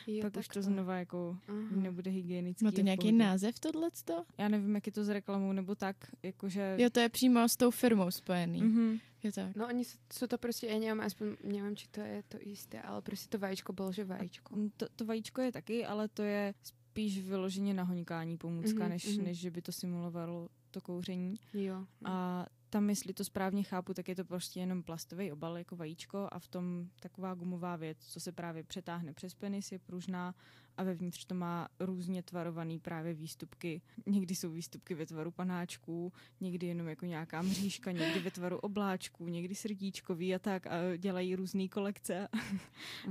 Jo, 0.07 0.21
pak 0.23 0.37
už 0.37 0.49
to 0.49 0.55
takto. 0.55 0.63
znova 0.63 0.97
jako 0.97 1.37
Aha. 1.49 1.59
nebude 1.77 2.11
hygienický. 2.11 2.65
Má 2.65 2.69
a 2.69 2.73
to 2.73 2.81
nějaký 2.81 3.01
pohodě. 3.09 3.19
název 3.25 3.59
tohleto? 3.61 4.25
Já 4.39 4.49
nevím, 4.49 4.75
jak 4.75 4.87
je 4.87 4.93
to 4.93 5.05
s 5.05 5.09
reklamou 5.09 5.53
nebo 5.53 5.75
tak, 5.75 5.97
jakože... 6.23 6.77
Jo, 6.79 6.91
to 6.91 7.01
je 7.01 7.09
přímo 7.09 7.49
s 7.49 7.57
tou 7.57 7.71
firmou 7.71 8.11
spojený. 8.11 8.63
Mhm. 8.63 8.99
Je 9.23 9.31
tak. 9.33 9.55
No 9.55 9.71
oni 9.71 9.87
sú 9.87 10.27
to 10.27 10.35
proste, 10.35 10.67
ja 10.67 10.75
neviem, 10.83 10.99
aspoň 10.99 11.39
neviem, 11.47 11.79
či 11.79 11.87
to 11.95 12.03
je 12.03 12.27
to 12.27 12.43
isté, 12.43 12.83
ale 12.83 12.99
proste 13.07 13.31
to 13.31 13.39
vajíčko 13.39 13.71
bolo, 13.71 13.95
že 13.95 14.03
vajíčko. 14.03 14.51
To, 14.75 14.85
to 14.99 15.03
vajíčko 15.07 15.39
je 15.47 15.53
taky, 15.55 15.77
ale 15.87 16.11
to 16.11 16.27
je 16.27 16.51
spíš 16.93 17.23
vyloženě 17.23 17.75
na 17.75 17.83
hoňkání 17.83 18.37
pomůcka, 18.37 18.81
Mhm, 18.81 18.89
než, 18.89 19.17
mhm. 19.17 19.25
než 19.25 19.39
že 19.39 19.51
by 19.51 19.63
to 19.63 19.73
simulovalo 19.73 20.49
to 20.71 20.81
kouření. 20.81 21.35
Jo. 21.55 21.87
A 22.05 22.47
tam, 22.71 22.91
jestli 22.91 23.13
to 23.13 23.25
správně 23.25 23.63
chápu, 23.63 23.95
tak 23.95 24.09
je 24.09 24.15
to 24.15 24.25
prostě 24.25 24.61
jenom 24.61 24.83
plastový 24.83 25.33
obal 25.33 25.59
jako 25.59 25.77
vajíčko 25.77 26.29
a 26.33 26.39
v 26.39 26.49
tom 26.49 26.89
taková 27.01 27.35
gumová 27.35 27.77
věc, 27.77 27.99
co 28.01 28.21
se 28.21 28.33
právě 28.33 28.65
přetáhne 28.65 29.13
přes 29.13 29.35
penis, 29.35 29.73
je 29.73 29.79
pružná 29.79 30.35
a 30.77 30.83
vevnitř 30.83 31.25
to 31.25 31.35
má 31.35 31.69
různě 31.81 32.23
tvarovaný 32.23 32.79
právě 32.79 33.15
výstupky. 33.15 33.83
Někdy 34.07 34.35
jsou 34.35 34.51
výstupky 34.51 34.95
ve 34.95 35.07
tvaru 35.07 35.31
panáčků, 35.31 36.13
někdy 36.41 36.67
jenom 36.67 36.89
jako 36.89 37.07
nějaká 37.07 37.43
mřížka, 37.43 37.93
někdy 37.93 38.21
ve 38.21 38.31
tvaru 38.31 38.59
obláčků, 38.59 39.29
někdy 39.29 39.55
srdíčkový 39.55 40.35
a 40.35 40.39
tak 40.39 40.67
a 40.67 40.97
dělají 40.97 41.37
různé 41.37 41.69
kolekce. 41.69 42.29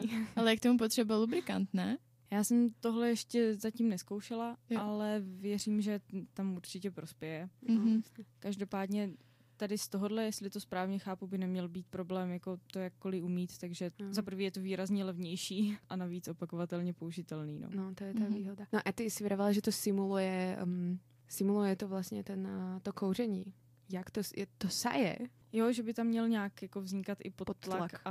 Vtipný. 0.00 0.26
Ale 0.36 0.56
k 0.56 0.60
tomu 0.60 0.78
potřeba 0.78 1.16
lubrikant, 1.16 1.74
ne? 1.74 1.98
Já 2.34 2.44
jsem 2.44 2.70
tohle 2.80 3.08
ještě 3.08 3.54
zatím 3.54 3.88
neskoušela, 3.88 4.56
Jo. 4.70 4.80
ale 4.80 5.20
věřím, 5.24 5.80
že 5.80 6.00
tam 6.34 6.54
určitě 6.56 6.90
prospěje. 6.90 7.48
Mhm. 7.68 8.02
Každopádně 8.38 9.10
tady 9.56 9.78
z 9.78 9.88
tohohle, 9.88 10.24
jestli 10.24 10.50
to 10.50 10.60
správně 10.60 10.98
chápu, 10.98 11.26
by 11.26 11.38
neměl 11.38 11.68
být 11.68 11.86
problém 11.86 12.30
jako 12.30 12.58
to 12.72 12.78
jakkoliv 12.78 13.22
umít, 13.24 13.58
takže 13.58 13.90
Mhm. 14.00 14.14
za 14.14 14.22
prvý 14.22 14.44
je 14.44 14.50
to 14.50 14.60
výrazně 14.60 15.04
levnější 15.04 15.76
a 15.88 15.96
navíc 15.96 16.28
opakovatelně 16.28 16.92
použitelný. 16.92 17.58
No. 17.58 17.68
No, 17.74 17.94
to 17.94 18.04
je 18.04 18.14
tá 18.14 18.20
Mhm. 18.26 18.34
výhoda. 18.34 18.66
No 18.72 18.80
a 18.84 18.92
ty 18.92 19.10
si 19.10 19.24
vravala, 19.24 19.52
že 19.52 19.62
to 19.62 19.72
simuluje, 19.72 20.58
um, 20.62 20.98
simuluje 21.28 21.76
to 21.76 21.86
vlastne 21.88 22.22
ten, 22.26 22.46
uh, 22.46 22.80
to 22.82 22.92
kouření. 22.92 23.44
Jak 23.92 24.10
to, 24.10 24.20
je, 24.36 24.46
to 24.58 24.68
saje? 24.68 25.16
Jo, 25.52 25.72
že 25.72 25.82
by 25.82 25.94
tam 25.94 26.06
měl 26.06 26.28
nějak 26.28 26.62
jako 26.62 26.80
vznikat 26.82 27.18
i 27.24 27.30
podtlak, 27.30 27.56
Podtlak. 27.80 27.94
a, 28.04 28.10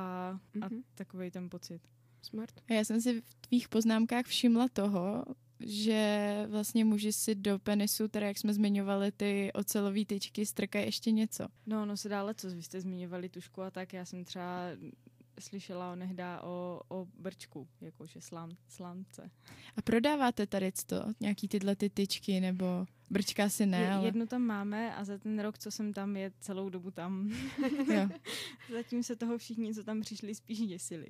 a 0.61 0.67
Mhm. 0.69 0.83
takový 0.95 1.31
ten 1.31 1.49
pocit. 1.49 1.81
Smart. 2.23 2.61
A 2.69 2.73
já 2.73 2.83
jsem 2.83 3.01
si 3.01 3.21
v 3.21 3.47
tvých 3.47 3.69
poznámkách 3.69 4.25
všimla 4.25 4.67
toho, 4.73 5.25
že 5.59 6.45
vlastně 6.49 6.85
muži 6.85 7.13
si 7.13 7.35
do 7.35 7.59
penisu, 7.59 8.07
teda 8.07 8.27
jak 8.27 8.37
jsme 8.37 8.53
zmiňovali, 8.53 9.11
ty 9.11 9.51
ocelové 9.53 10.05
tyčky 10.05 10.45
strkají 10.45 10.85
ještě 10.85 11.11
něco. 11.11 11.47
No, 11.65 11.85
no 11.85 11.97
se 11.97 12.09
dále, 12.09 12.33
co 12.35 12.49
vy 12.49 12.63
jste 12.63 12.81
zmiňovali 12.81 13.29
tušku 13.29 13.61
a 13.61 13.71
tak, 13.71 13.93
já 13.93 14.05
jsem 14.05 14.25
třeba 14.25 14.69
slyšela 15.39 15.91
onehdá 15.91 16.41
o, 16.41 16.81
o 16.87 17.07
brčku, 17.19 17.67
jakože 17.81 18.21
slám, 18.21 18.51
slámce. 18.67 19.31
A 19.77 19.81
prodáváte 19.81 20.47
tady 20.47 20.71
to, 20.85 21.05
nějaký 21.19 21.47
tyhle 21.47 21.75
ty 21.75 21.89
tyčky, 21.89 22.39
nebo 22.39 22.85
brčka 23.09 23.49
si 23.49 23.65
ne, 23.65 23.81
Je, 23.81 23.91
ale 23.91 24.05
jednu 24.05 24.27
tam 24.27 24.41
máme 24.41 24.95
a 24.95 25.03
za 25.03 25.17
ten 25.17 25.39
rok, 25.39 25.57
co 25.57 25.71
jsem 25.71 25.93
tam, 25.93 26.17
je 26.17 26.31
celou 26.39 26.69
dobu 26.69 26.91
tam. 26.91 27.31
jo. 27.93 28.09
Zatím 28.71 29.03
se 29.03 29.15
toho 29.15 29.37
všichni, 29.37 29.73
co 29.73 29.83
tam 29.83 30.01
přišli, 30.01 30.35
spíš 30.35 30.59
děsili. 30.59 31.07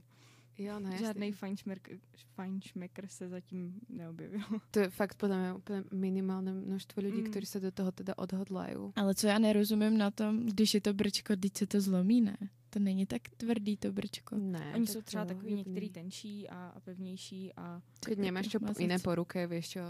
Jo, 0.58 0.80
no 0.80 0.98
Žádný 0.98 1.32
fajnšmekr, 1.32 1.98
fajnšmekr 2.36 3.08
se 3.08 3.30
zatím 3.30 3.74
neobjevil. 3.90 4.42
To 4.72 4.80
je 4.80 4.90
fakt 4.90 5.18
podľa 5.18 5.38
mňa 5.38 5.52
úplne 5.58 5.82
minimálne 5.92 6.54
množstvo 6.54 7.02
ľudí, 7.02 7.22
Mm. 7.26 7.30
ktorí 7.34 7.46
sa 7.46 7.60
do 7.60 7.72
toho 7.74 7.92
teda 7.92 8.14
odhodlajú. 8.18 8.94
Ale 8.96 9.16
co 9.16 9.28
já 9.28 9.40
nerozumím 9.40 9.98
na 9.98 10.12
tom, 10.12 10.46
když 10.46 10.74
je 10.74 10.82
to 10.82 10.94
brčko, 10.94 11.36
když 11.36 11.52
se 11.58 11.66
to 11.68 11.82
zlomí, 11.82 12.22
ne? 12.22 12.38
To 12.70 12.80
není 12.80 13.06
tak 13.06 13.22
tvrdý 13.38 13.78
to 13.78 13.92
brčko. 13.92 14.38
Ne, 14.38 14.72
Oni 14.76 14.88
jsou 14.88 15.02
třeba 15.02 15.26
takový 15.26 15.54
některý 15.54 15.90
tenčí 15.90 16.50
a, 16.50 16.68
a 16.76 16.80
pevnější 16.80 17.54
a 17.58 17.82
Keď 18.06 18.18
nemáš 18.18 18.48
čo 18.48 18.60
Mazec. 18.62 18.80
iné 18.80 18.98
po 19.00 19.16
ruke, 19.16 19.48
vieš 19.48 19.70
čo, 19.78 19.84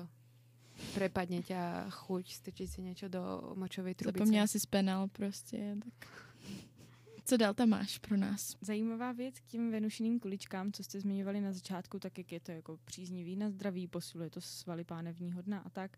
prepadne 0.93 1.39
ťa 1.45 1.87
chuť, 1.89 2.25
strčiť 2.33 2.67
si 2.67 2.79
niečo 2.81 3.07
do 3.07 3.53
močovej 3.55 3.95
trubice. 3.95 4.19
Zapomněla 4.19 4.47
si 4.47 4.59
spenal 4.59 5.07
prostě, 5.07 5.75
tak... 5.83 5.93
Co 7.25 7.37
dál 7.37 7.53
tam 7.53 7.69
máš 7.69 7.97
pro 7.97 8.17
nás? 8.17 8.55
Zajímavá 8.61 9.11
věc 9.11 9.39
k 9.39 9.45
těm 9.45 9.71
venušiným 9.71 10.19
kuličkám, 10.19 10.71
co 10.71 10.83
jste 10.83 10.99
zmiňovali 10.99 11.41
na 11.41 11.51
začátku, 11.51 11.99
tak 11.99 12.17
jak 12.17 12.31
je 12.31 12.39
to 12.39 12.51
jako 12.51 12.79
příznivý 12.85 13.35
na 13.35 13.49
zdraví, 13.49 13.87
posiluje 13.87 14.29
to 14.29 14.41
svaly 14.41 14.83
pánevního 14.83 15.41
dna 15.41 15.59
a 15.59 15.69
tak. 15.69 15.97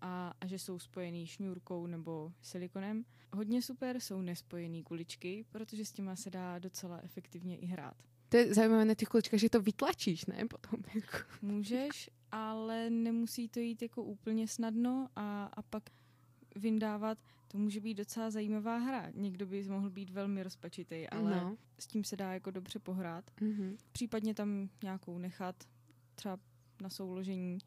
A, 0.00 0.34
a 0.40 0.46
že 0.46 0.58
jsou 0.58 0.78
spojený 0.78 1.26
šňůrkou 1.26 1.86
nebo 1.86 2.32
silikonem. 2.40 3.04
Hodně 3.32 3.62
super 3.62 4.00
jsou 4.00 4.22
nespojený 4.22 4.82
kuličky, 4.82 5.44
protože 5.50 5.84
s 5.84 5.92
těma 5.92 6.16
se 6.16 6.30
dá 6.30 6.58
docela 6.58 7.00
efektivně 7.02 7.56
i 7.56 7.66
hrát. 7.66 7.96
To 8.28 8.36
je 8.36 8.54
zaujímavé 8.54 8.84
na 8.84 8.94
tých 8.94 9.08
kuličkách, 9.08 9.40
že 9.40 9.50
to 9.50 9.60
vytlačíš, 9.60 10.26
ne? 10.26 10.44
Potom. 10.48 10.80
Jako. 10.94 11.18
Můžeš, 11.42 12.10
ale 12.32 12.90
nemusí 12.90 13.48
to 13.48 13.60
jít 13.60 13.82
jako 13.82 14.02
úplně 14.02 14.48
snadno 14.48 15.08
a, 15.16 15.44
a 15.44 15.62
pak 15.62 15.82
vyndávat. 16.56 17.18
To 17.48 17.58
může 17.58 17.80
být 17.80 17.94
docela 17.94 18.30
zajímavá 18.30 18.76
hra. 18.76 19.10
Někdo 19.14 19.46
by 19.46 19.64
mohl 19.64 19.90
být 19.90 20.10
velmi 20.10 20.42
rozpačitý, 20.42 21.08
ale 21.08 21.30
no. 21.30 21.56
S 21.78 21.86
tím 21.86 22.04
se 22.04 22.16
dá 22.16 22.32
jako 22.32 22.50
dobře 22.50 22.78
pohrát. 22.78 23.30
Mhm. 23.40 23.76
Případně 23.92 24.34
tam 24.34 24.68
nějakou 24.82 25.18
nechat, 25.18 25.64
třeba 26.14 26.38
na 26.82 26.90
souložení, 26.90 27.58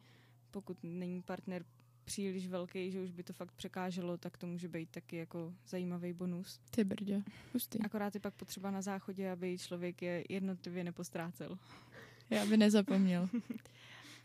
pokud 0.51 0.77
není 0.83 1.21
partner 1.21 1.65
příliš 2.05 2.47
velký, 2.47 2.91
že 2.91 3.01
už 3.01 3.11
by 3.11 3.23
to 3.23 3.33
fakt 3.33 3.51
překáželo, 3.51 4.17
tak 4.17 4.37
to 4.37 4.47
může 4.47 4.67
být 4.67 4.89
taky 4.89 5.15
jako 5.15 5.53
zajímavý 5.67 6.13
bonus. 6.13 6.59
Ty 6.71 6.83
brďo, 6.83 7.21
hustý. 7.53 7.79
Akorát 7.79 8.15
je 8.15 8.21
pak 8.21 8.33
potřeba 8.33 8.71
na 8.71 8.81
záchodě, 8.81 9.31
aby 9.31 9.57
člověk 9.57 10.01
je 10.01 10.23
jednotlivě 10.29 10.83
nepostrácel. 10.83 11.57
Já 12.29 12.45
by 12.45 12.57
nezapomněl. 12.57 13.29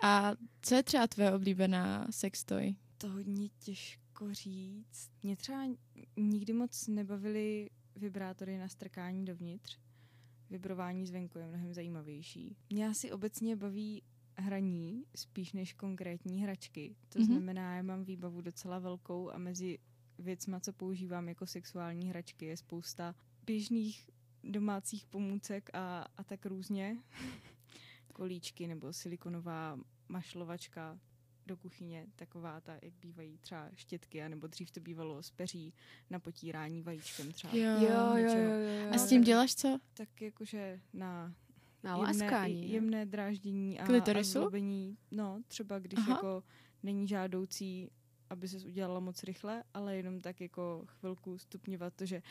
A 0.02 0.32
co 0.62 0.74
je 0.74 0.82
třeba 0.82 1.06
tvoje 1.06 1.32
oblíbená 1.32 2.06
sextoy? 2.10 2.74
To 2.98 3.08
hodně 3.08 3.48
těžko 4.14 4.34
říct. 4.34 5.10
Mě 5.22 5.36
třeba 5.36 5.64
nikdy 6.16 6.52
moc 6.52 6.86
nebavily 6.88 7.70
vibrátory 7.96 8.58
na 8.58 8.68
strkání 8.68 9.24
dovnitř. 9.24 9.78
Vibrování 10.50 11.06
zvenku 11.06 11.38
je 11.38 11.46
mnohem 11.46 11.74
zajímavější. 11.74 12.56
Mě 12.70 12.88
asi 12.88 13.12
obecně 13.12 13.56
baví 13.56 14.02
hraní 14.36 15.04
spíš 15.16 15.52
než 15.52 15.72
konkrétní 15.72 16.42
hračky. 16.42 16.96
To 17.08 17.18
Mhm. 17.18 17.28
mm-hmm. 17.28 17.32
znamená, 17.32 17.76
já 17.76 17.82
mám 17.82 18.04
výbavu 18.04 18.40
docela 18.40 18.78
velkou 18.78 19.30
a 19.30 19.38
mezi 19.38 19.78
věcma, 20.18 20.60
co 20.60 20.72
používám 20.72 21.28
jako 21.28 21.46
sexuální 21.46 22.08
hračky, 22.08 22.46
je 22.46 22.56
spousta 22.56 23.14
běžných 23.46 24.10
domácích 24.44 25.06
pomůcek 25.06 25.70
a, 25.72 26.06
a 26.16 26.24
tak 26.24 26.46
různě. 26.46 27.02
Kolíčky 28.12 28.66
nebo 28.66 28.92
silikonová 28.92 29.78
mašlovačka 30.08 30.98
do 31.46 31.56
kuchyně, 31.56 32.06
taková 32.16 32.60
ta, 32.60 32.74
jak 32.82 32.92
bývají 32.94 33.38
třeba 33.38 33.68
štětky, 33.74 34.28
nebo 34.28 34.46
dřív 34.46 34.70
to 34.70 34.80
bývalo 34.80 35.22
z 35.22 35.30
peří 35.30 35.74
na 36.10 36.18
potírání 36.18 36.82
vajíčkem 36.82 37.32
třeba. 37.32 37.56
Jo, 37.56 37.70
jo, 37.80 38.16
jo, 38.16 38.38
jo, 38.38 38.58
jo. 38.84 38.90
A 38.94 38.98
s 38.98 39.08
tím 39.08 39.22
děláš 39.24 39.54
co? 39.54 39.78
Tak 39.94 40.22
jakože 40.22 40.80
na 40.92 41.34
Na 41.82 41.96
jemné, 41.96 42.06
láskání. 42.06 42.72
jemné 42.72 43.06
dráždění 43.06 43.80
a, 43.80 43.84
a 44.18 44.22
zlobení. 44.22 44.98
No, 45.10 45.42
třeba 45.48 45.78
když 45.78 45.98
Aha. 45.98 46.10
jako 46.12 46.42
není 46.82 47.08
žádoucí, 47.08 47.90
aby 48.30 48.48
se 48.48 48.56
udělala 48.66 49.00
moc 49.00 49.22
rychle, 49.24 49.62
ale 49.74 49.96
jenom 49.96 50.20
tak 50.20 50.40
jako 50.40 50.84
chvilku 50.86 51.38
stupňovat 51.38 51.94
to, 51.94 52.06
že 52.06 52.22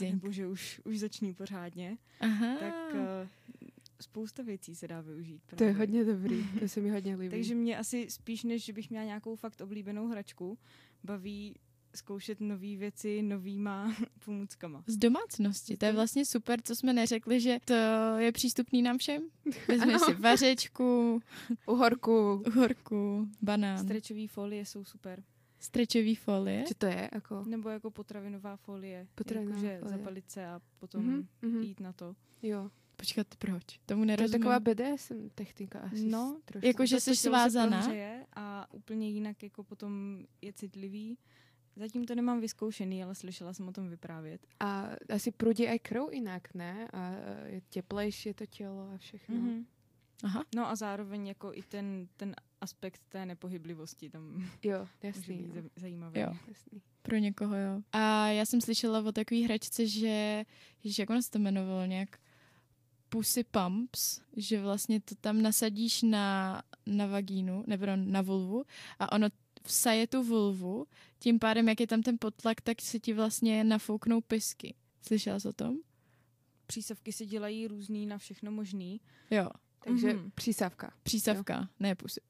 nebo 0.00 0.32
že 0.32 0.46
už, 0.46 0.80
už 0.84 0.98
zační 0.98 1.34
pořádně, 1.34 1.98
Aha. 2.20 2.56
tak 2.60 2.74
uh, 2.94 3.61
spousta 4.02 4.42
věcí 4.42 4.74
se 4.74 4.88
dá 4.88 5.00
využít. 5.00 5.42
To 5.46 5.54
je 5.54 5.56
právě. 5.56 5.74
hodně 5.74 6.04
dobrý, 6.04 6.46
to 6.60 6.68
se 6.68 6.80
mi 6.80 6.90
hodně 6.90 7.16
líbí. 7.16 7.30
Takže 7.30 7.54
mě 7.54 7.78
asi 7.78 8.06
spíš, 8.10 8.44
než 8.44 8.64
že 8.64 8.72
bych 8.72 8.90
měla 8.90 9.04
nějakou 9.04 9.36
fakt 9.36 9.60
oblíbenou 9.60 10.08
hračku, 10.08 10.58
baví 11.04 11.54
zkoušet 11.94 12.40
nové 12.40 12.76
věci 12.76 13.22
novýma 13.22 13.94
pomůckama. 14.24 14.84
Z 14.86 14.96
domácnosti. 14.96 15.76
To 15.76 15.84
je 15.86 15.92
vlastně 15.92 16.24
super, 16.26 16.60
co 16.62 16.76
jsme 16.76 16.92
neřekli, 16.92 17.40
že 17.40 17.58
to 17.64 17.74
je 18.18 18.32
přístupný 18.32 18.82
nám 18.82 18.98
všem. 18.98 19.22
Vezmeš 19.68 20.00
si 20.06 20.14
vařečku, 20.14 21.20
Uhorku. 21.66 22.42
uhorku, 22.46 23.28
banán, 23.42 23.78
Strečové 23.84 24.28
folie 24.28 24.64
jsou 24.66 24.84
super. 24.84 25.22
strečový 25.58 26.14
folie. 26.14 26.64
Čo 26.66 26.74
to 26.74 26.86
je? 26.86 27.08
Ako? 27.10 27.44
Nebo 27.46 27.68
jako 27.68 27.90
potravinová 27.90 28.56
folie. 28.56 29.06
Potravinová 29.14 29.56
Jakože 29.62 29.78
folie. 29.80 29.98
zapalit 29.98 30.30
se 30.30 30.46
a 30.46 30.60
potom 30.78 31.04
Mhm, 31.06 31.26
mhm. 31.42 31.62
jít 31.62 31.80
na 31.80 31.92
to. 31.92 32.14
Jo. 32.42 32.70
Počkat, 32.96 33.26
proč? 33.38 33.64
Tomu 33.86 34.00
To 34.00 34.02
je 34.02 34.06
nerozumím. 34.06 34.40
taková 34.40 34.60
BDSM 34.60 35.28
technika 35.34 35.78
asi. 35.80 36.04
No, 36.06 36.40
trošku. 36.44 36.66
jako, 36.66 36.86
že 36.86 37.00
jsi 37.00 37.16
svázaná? 37.16 37.88
a 38.36 38.72
úplně 38.72 39.08
jinak 39.10 39.42
jako 39.42 39.64
potom 39.64 40.22
je 40.42 40.52
citlivý. 40.52 41.18
Zatím 41.76 42.04
to 42.04 42.14
nemám 42.14 42.40
vyzkoušený, 42.40 43.04
ale 43.04 43.14
slyšela 43.14 43.52
jsem 43.54 43.68
o 43.68 43.72
tom 43.72 43.88
vyprávět. 43.88 44.46
A 44.60 44.88
asi 45.14 45.30
prúdi 45.32 45.68
aj 45.68 45.78
krv 45.78 46.02
inak, 46.10 46.54
ne? 46.54 46.88
A 46.92 47.10
je 47.46 47.60
teplejšie 47.72 48.34
to 48.34 48.46
tělo 48.46 48.90
a 48.94 48.98
všechno. 48.98 49.36
Mm-hmm. 49.36 49.64
Aha. 50.24 50.44
No 50.54 50.68
a 50.68 50.76
zároveň 50.76 51.26
jako 51.26 51.52
i 51.54 51.62
ten, 51.62 52.08
ten 52.16 52.34
aspekt 52.60 53.00
té 53.08 53.26
nepohyblivosti 53.26 54.10
tam 54.10 54.44
Jo, 54.62 54.78
může 54.78 54.88
jasný. 55.02 55.36
být 55.36 55.54
Jo. 55.56 55.62
za- 55.62 55.68
zajímavý. 55.76 56.20
Jo. 56.20 56.32
jasný. 56.48 56.82
Pro 57.02 57.16
někoho, 57.16 57.56
jo. 57.56 57.82
A 57.92 58.26
já 58.28 58.46
jsem 58.46 58.60
slyšela 58.60 59.00
o 59.00 59.12
takové 59.12 59.40
hračce, 59.40 59.86
že, 59.86 60.44
že 60.84 61.02
jak 61.02 61.10
ono 61.10 61.22
se 61.22 61.30
to 61.30 61.38
jmenovalo 61.38 61.86
nějak, 61.86 62.18
Pussy 63.12 63.44
Pumps, 63.44 64.20
že 64.36 64.60
vlastně 64.62 65.00
to 65.00 65.14
tam 65.14 65.42
nasadíš 65.42 66.02
na, 66.02 66.62
na 66.86 67.06
vagínu, 67.06 67.64
nebo 67.66 67.86
na 67.96 68.22
vulvu 68.22 68.64
a 68.98 69.12
ono 69.12 69.26
vsaje 69.62 70.06
tu 70.06 70.22
vulvu, 70.24 70.86
tím 71.18 71.38
pádem, 71.38 71.68
jak 71.68 71.80
je 71.80 71.86
tam 71.86 72.02
ten 72.02 72.16
potlak, 72.20 72.60
tak 72.60 72.82
se 72.82 72.98
ti 73.00 73.12
vlastně 73.12 73.64
nafouknou 73.64 74.20
pisky. 74.20 74.74
Slyšela 75.02 75.40
jsi 75.40 75.48
o 75.48 75.52
tom? 75.52 75.76
Přísavky 76.66 77.12
se 77.12 77.26
dělají 77.26 77.66
různý 77.66 78.06
na 78.06 78.18
všechno 78.18 78.50
možný. 78.50 79.00
Jo, 79.30 79.48
Takže 79.84 80.12
Mhm. 80.14 80.30
přísavka. 80.34 80.92
přísavka, 81.02 81.68
ne 81.80 81.94
pusy. 81.94 82.20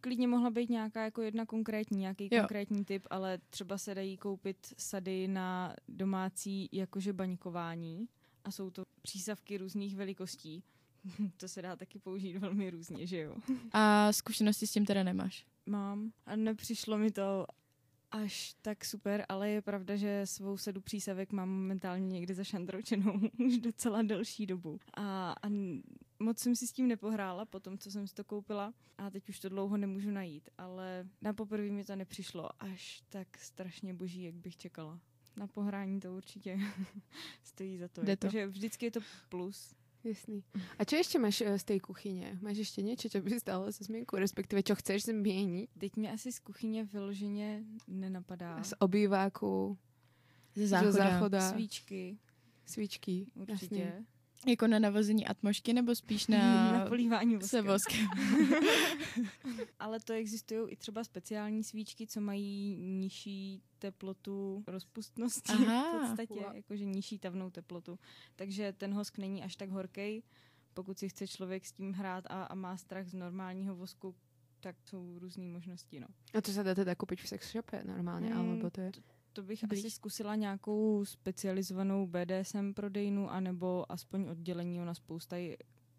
Klidně 0.00 0.28
mohla 0.28 0.50
být 0.50 0.70
nějaká 0.70 1.04
jako 1.04 1.22
jedna 1.22 1.46
konkrétní, 1.46 1.98
nějaký 1.98 2.28
Jo. 2.32 2.38
konkrétní 2.40 2.84
typ, 2.84 3.06
ale 3.10 3.38
třeba 3.50 3.78
se 3.78 3.94
dají 3.94 4.16
koupit 4.16 4.74
sady 4.78 5.28
na 5.28 5.74
domácí 5.88 6.68
jakože 6.72 7.12
baňkování 7.12 8.08
a 8.48 8.50
jsou 8.50 8.70
to 8.70 8.82
přísavky 9.02 9.58
různých 9.58 9.96
velikostí. 9.96 10.62
to 11.36 11.48
se 11.48 11.62
dá 11.62 11.76
taky 11.76 11.98
použít 11.98 12.38
velmi 12.38 12.70
různě, 12.70 13.06
že 13.06 13.18
jo? 13.18 13.36
A 13.72 14.12
zkušenosti 14.12 14.66
s 14.66 14.72
tím 14.72 14.86
teda 14.86 15.02
nemáš? 15.02 15.46
Mám 15.66 16.12
a 16.26 16.36
nepřišlo 16.36 16.98
mi 16.98 17.10
to 17.10 17.46
až 18.10 18.54
tak 18.62 18.84
super, 18.84 19.26
ale 19.28 19.50
je 19.50 19.62
pravda, 19.62 19.96
že 19.96 20.22
svou 20.24 20.56
sadu 20.56 20.80
přísavek 20.80 21.32
mám 21.32 21.48
momentálně 21.48 22.08
někde 22.08 22.34
zašandroučenou 22.34 23.20
už 23.46 23.58
docela 23.58 24.02
delší 24.02 24.46
dobu. 24.46 24.78
A, 24.94 25.34
a 25.42 25.48
moc 26.18 26.38
jsem 26.38 26.56
si 26.56 26.66
s 26.66 26.72
tím 26.72 26.88
nepohrála 26.88 27.44
po 27.44 27.60
tom, 27.60 27.78
co 27.78 27.90
jsem 27.90 28.06
si 28.06 28.14
to 28.14 28.24
koupila 28.24 28.74
a 28.98 29.10
teď 29.10 29.28
už 29.28 29.40
to 29.40 29.48
dlouho 29.48 29.76
nemůžu 29.76 30.10
najít, 30.10 30.48
ale 30.58 31.08
na 31.22 31.32
poprvé 31.32 31.70
mi 31.70 31.84
to 31.84 31.96
nepřišlo 31.96 32.62
až 32.62 33.02
tak 33.08 33.38
strašně 33.38 33.94
boží, 33.94 34.22
jak 34.22 34.34
bych 34.34 34.56
čekala. 34.56 35.00
Na 35.38 35.46
pohrání 35.46 36.00
to 36.00 36.14
určitě 36.16 36.58
stojí 37.42 37.78
za 37.78 37.88
to. 37.88 38.02
Jde 38.02 38.16
to. 38.16 38.20
Takže 38.20 38.46
vždycky 38.46 38.86
je 38.86 38.90
to 38.90 39.00
plus. 39.28 39.74
Jasný. 40.04 40.44
A 40.78 40.86
čo 40.86 40.94
ešte 40.96 41.18
máš 41.18 41.42
eh, 41.42 41.58
z 41.58 41.64
tej 41.74 41.78
kuchyne? 41.82 42.38
Máš 42.38 42.62
ešte 42.70 42.86
niečo, 42.86 43.10
čo 43.10 43.18
by 43.18 43.34
stalo 43.34 43.66
za 43.66 43.82
zmienku? 43.82 44.14
Respektíve, 44.14 44.62
čo 44.62 44.78
chceš 44.78 45.10
zmieniť? 45.10 45.68
Teď 45.74 45.92
mě 45.96 46.08
asi 46.14 46.32
z 46.32 46.38
kuchyně 46.38 46.84
vyloženě 46.86 47.64
nenapadá. 47.90 48.62
Z 48.62 48.74
obýváku? 48.78 49.74
Ze 50.54 50.62
Ze 50.62 50.68
záchoda. 50.68 50.92
záchoda. 50.92 51.40
Svíčky, 51.50 52.18
Svíčky. 52.66 53.26
určitě. 53.34 53.82
Jasný. 53.82 54.06
Jako 54.46 54.66
na 54.66 54.78
navození 54.78 55.26
atmošky 55.26 55.72
nebo 55.72 55.94
spíš 55.94 56.26
na, 56.26 56.72
na 56.78 56.86
polívání 56.86 57.38
se 57.42 57.62
voskem. 57.62 57.66
voskem? 57.66 58.06
Ale 59.78 60.00
to 60.00 60.12
existují 60.12 60.70
i 60.72 60.76
třeba 60.76 61.04
speciální 61.04 61.64
svíčky, 61.64 62.06
co 62.06 62.20
mají 62.20 62.76
nižší 62.76 63.62
teplotu 63.78 64.64
rozpustnosti 64.66 65.52
Aha. 65.52 65.98
v 65.98 66.00
podstatě, 66.08 66.34
Wow. 66.40 66.54
jakože 66.56 66.84
nižší 66.84 67.18
tavnou 67.18 67.50
teplotu. 67.50 67.98
Takže 68.36 68.72
ten 68.78 68.94
hosk 68.94 69.18
není 69.18 69.42
až 69.44 69.56
tak 69.56 69.70
horkej. 69.70 70.22
Pokud 70.74 70.98
si 70.98 71.08
chce 71.08 71.26
člověk 71.28 71.66
s 71.66 71.72
tím 71.72 71.92
hrát 71.92 72.24
a, 72.30 72.42
a 72.44 72.54
má 72.54 72.76
strach 72.76 73.06
z 73.08 73.14
normálního 73.14 73.76
vosku, 73.76 74.14
tak 74.60 74.76
jsou 74.84 75.18
různé 75.18 75.44
možnosti. 75.48 76.00
No. 76.00 76.06
A 76.34 76.40
to 76.40 76.52
se 76.52 76.62
dá 76.62 76.74
teda 76.74 76.94
koupit 76.94 77.20
v 77.20 77.28
sex 77.28 77.52
shope 77.52 77.82
normálně, 77.84 78.34
Mm, 78.34 78.38
alebo 78.40 78.70
to 78.70 78.80
je... 78.80 78.92
To 79.38 79.42
bych 79.42 79.64
Blíž. 79.64 79.80
asi 79.80 79.90
zkusila 79.90 80.34
nějakou 80.34 81.04
specializovanou 81.04 82.06
BDSM 82.06 82.74
prodejnu, 82.74 83.30
anebo 83.30 83.92
aspoň 83.92 84.28
oddělení. 84.28 84.80
Ona 84.80 84.94
spousta 84.94 85.36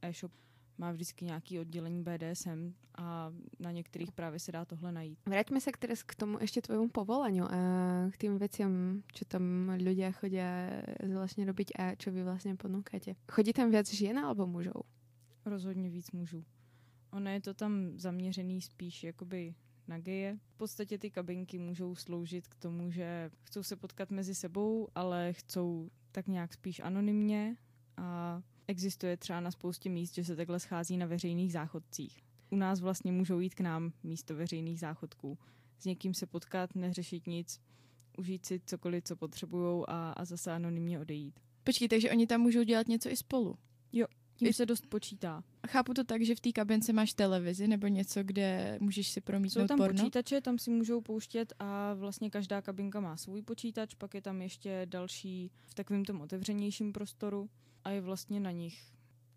e-shop 0.02 0.32
má 0.78 0.92
vždycky 0.92 1.26
nějaký 1.26 1.60
oddělení 1.60 2.04
BDSM 2.04 2.74
a 2.98 3.32
na 3.60 3.72
některých 3.72 4.12
právě 4.12 4.40
se 4.40 4.52
dá 4.52 4.66
tohle 4.66 4.92
najít. 4.92 5.20
Vráťme 5.24 5.64
sa 5.64 5.72
k 5.72 5.78
teraz 5.78 6.04
k 6.04 6.16
tomu 6.20 6.36
ešte 6.44 6.68
tvojmu 6.68 6.92
povolaniu 6.92 7.48
a 7.48 7.60
k 8.12 8.18
tým 8.20 8.36
veciam, 8.36 9.04
čo 9.16 9.24
tam 9.24 9.72
ľudia 9.80 10.12
chodia 10.12 10.84
vlastne 11.00 11.48
robiť 11.48 11.80
a 11.80 11.96
čo 11.96 12.12
vy 12.12 12.28
vlastne 12.28 12.60
ponúkate. 12.60 13.16
Chodí 13.32 13.56
tam 13.56 13.72
viac 13.72 13.88
žien 13.88 14.20
alebo 14.20 14.48
mužov? 14.48 14.84
Rozhodně 15.46 15.90
víc 15.90 16.12
mužů. 16.12 16.44
Ono 17.12 17.30
je 17.30 17.42
to 17.42 17.54
tam 17.54 17.96
zaměřený 17.96 18.62
spíš 18.62 19.04
jakoby 19.04 19.56
na 19.90 20.00
geje. 20.00 20.40
V 20.50 20.58
podstatě 20.58 20.98
ty 20.98 21.10
kabinky 21.10 21.60
můžou 21.60 21.96
sloužit 21.96 22.48
k 22.48 22.56
tomu, 22.56 22.92
že 22.92 23.32
chcou 23.44 23.64
se 23.64 23.76
potkat 23.76 24.12
mezi 24.12 24.36
sebou, 24.36 24.88
ale 24.96 25.34
chcou 25.34 25.90
tak 26.12 26.28
nějak 26.28 26.54
spíš 26.54 26.80
anonymně 26.80 27.58
a 27.98 28.42
existuje 28.68 29.18
třeba 29.18 29.40
na 29.40 29.52
spoustě 29.52 29.90
míst, 29.90 30.16
že 30.16 30.24
se 30.24 30.36
takhle 30.36 30.60
schází 30.60 30.98
na 30.98 31.06
veřejných 31.06 31.52
záchodcích. 31.54 32.22
U 32.50 32.56
nás 32.56 32.80
vlastně 32.80 33.12
můžou 33.12 33.40
jít 33.40 33.56
k 33.56 33.62
nám 33.62 33.94
místo 34.04 34.36
veřejných 34.36 34.80
záchodků. 34.80 35.38
S 35.80 35.86
někým 35.86 36.14
se 36.14 36.26
potkat, 36.26 36.76
neřešit 36.76 37.28
nic, 37.28 37.62
užít 38.18 38.46
si 38.46 38.60
cokoliv, 38.66 39.04
co 39.04 39.16
potřebují 39.16 39.84
a, 39.88 40.12
a 40.12 40.26
zase 40.26 40.52
anonymně 40.52 41.00
odejít. 41.00 41.40
Počkej, 41.64 41.88
takže 41.88 42.12
oni 42.12 42.28
tam 42.28 42.42
můžou 42.42 42.64
dělat 42.64 42.88
něco 42.88 43.10
i 43.10 43.16
spolu. 43.16 43.58
Tím 44.40 44.54
se 44.54 44.66
dost 44.66 44.88
počítá. 44.88 45.44
A 45.64 45.68
chápu 45.68 45.94
to 45.94 46.04
tak, 46.04 46.22
že 46.22 46.36
v 46.36 46.40
té 46.40 46.52
kabince 46.52 46.94
máš 46.94 47.14
televizi 47.14 47.68
nebo 47.68 47.88
něco, 47.88 48.24
kde 48.24 48.78
můžeš 48.82 49.08
si 49.08 49.20
Jsou 49.20 49.26
promítnout 49.26 49.68
tam 49.68 49.78
porno? 49.78 50.04
počítače, 50.04 50.42
tam 50.42 50.60
si 50.60 50.72
můžou 50.72 51.02
pouštět 51.02 51.54
a 51.60 51.94
vlastně 51.94 52.30
každá 52.30 52.62
kabinka 52.62 53.00
má 53.00 53.18
svůj 53.18 53.42
počítač, 53.42 53.96
pak 53.96 54.14
je 54.14 54.22
tam 54.22 54.42
ještě 54.42 54.82
další 54.86 55.52
v 55.66 55.74
takovém 55.74 56.06
tom 56.06 56.22
otevřenějším 56.22 56.94
prostoru 56.94 57.50
a 57.84 57.90
je 57.90 58.02
vlastně 58.02 58.40
na 58.40 58.52
nich, 58.52 58.80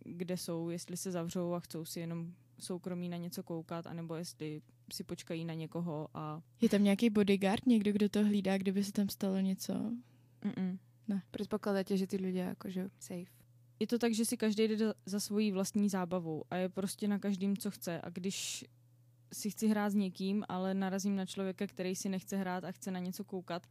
kde 0.05 0.37
jsou, 0.37 0.71
jestli 0.71 0.97
se 0.97 1.11
zavřou 1.11 1.53
a 1.53 1.61
chcou 1.61 1.85
si 1.85 2.01
jenom 2.01 2.33
soukromí 2.59 3.09
na 3.09 3.17
něco 3.17 3.43
koukat, 3.43 3.87
anebo 3.87 4.15
jestli 4.15 4.63
si 4.93 5.05
počkají 5.05 5.45
na 5.45 5.55
někoho 5.55 6.09
a... 6.15 6.43
Je 6.61 6.69
tam 6.69 6.85
nějaký 6.85 7.11
bodyguard, 7.11 7.67
někdo, 7.67 7.93
kdo 7.93 8.09
to 8.09 8.25
hlídá, 8.25 8.59
kdyby 8.59 8.85
se 8.85 8.93
tam 8.93 9.09
stalo 9.09 9.39
něco? 9.39 9.73
Mm-mm. 10.43 10.79
Predpokladáte, 11.31 11.93
že 11.93 12.09
tí 12.09 12.17
ľudia 12.17 12.57
akože 12.57 12.89
safe? 12.97 13.42
Je 13.83 13.87
to 13.87 13.99
tak, 13.99 14.15
že 14.15 14.25
si 14.25 14.37
každý 14.37 14.65
jde 14.69 14.95
za- 15.07 15.21
svojí 15.21 15.53
vlastní 15.53 15.89
zábavou 15.89 16.45
a 16.51 16.57
je 16.57 16.69
prostě 16.69 17.09
na 17.09 17.19
každým, 17.19 17.57
co 17.57 17.71
chce. 17.71 18.01
A 18.01 18.11
když 18.11 18.65
si 19.33 19.51
chci 19.51 19.69
hrát 19.69 19.91
s 19.91 19.95
někým, 19.95 20.45
ale 20.49 20.75
narazím 20.75 21.17
na 21.17 21.27
člověka, 21.27 21.67
který 21.67 21.97
si 21.97 22.09
nechce 22.09 22.37
hrát 22.37 22.65
a 22.65 22.73
chce 22.73 22.91
na 22.91 22.99
něco 22.99 23.25
koukat, 23.25 23.67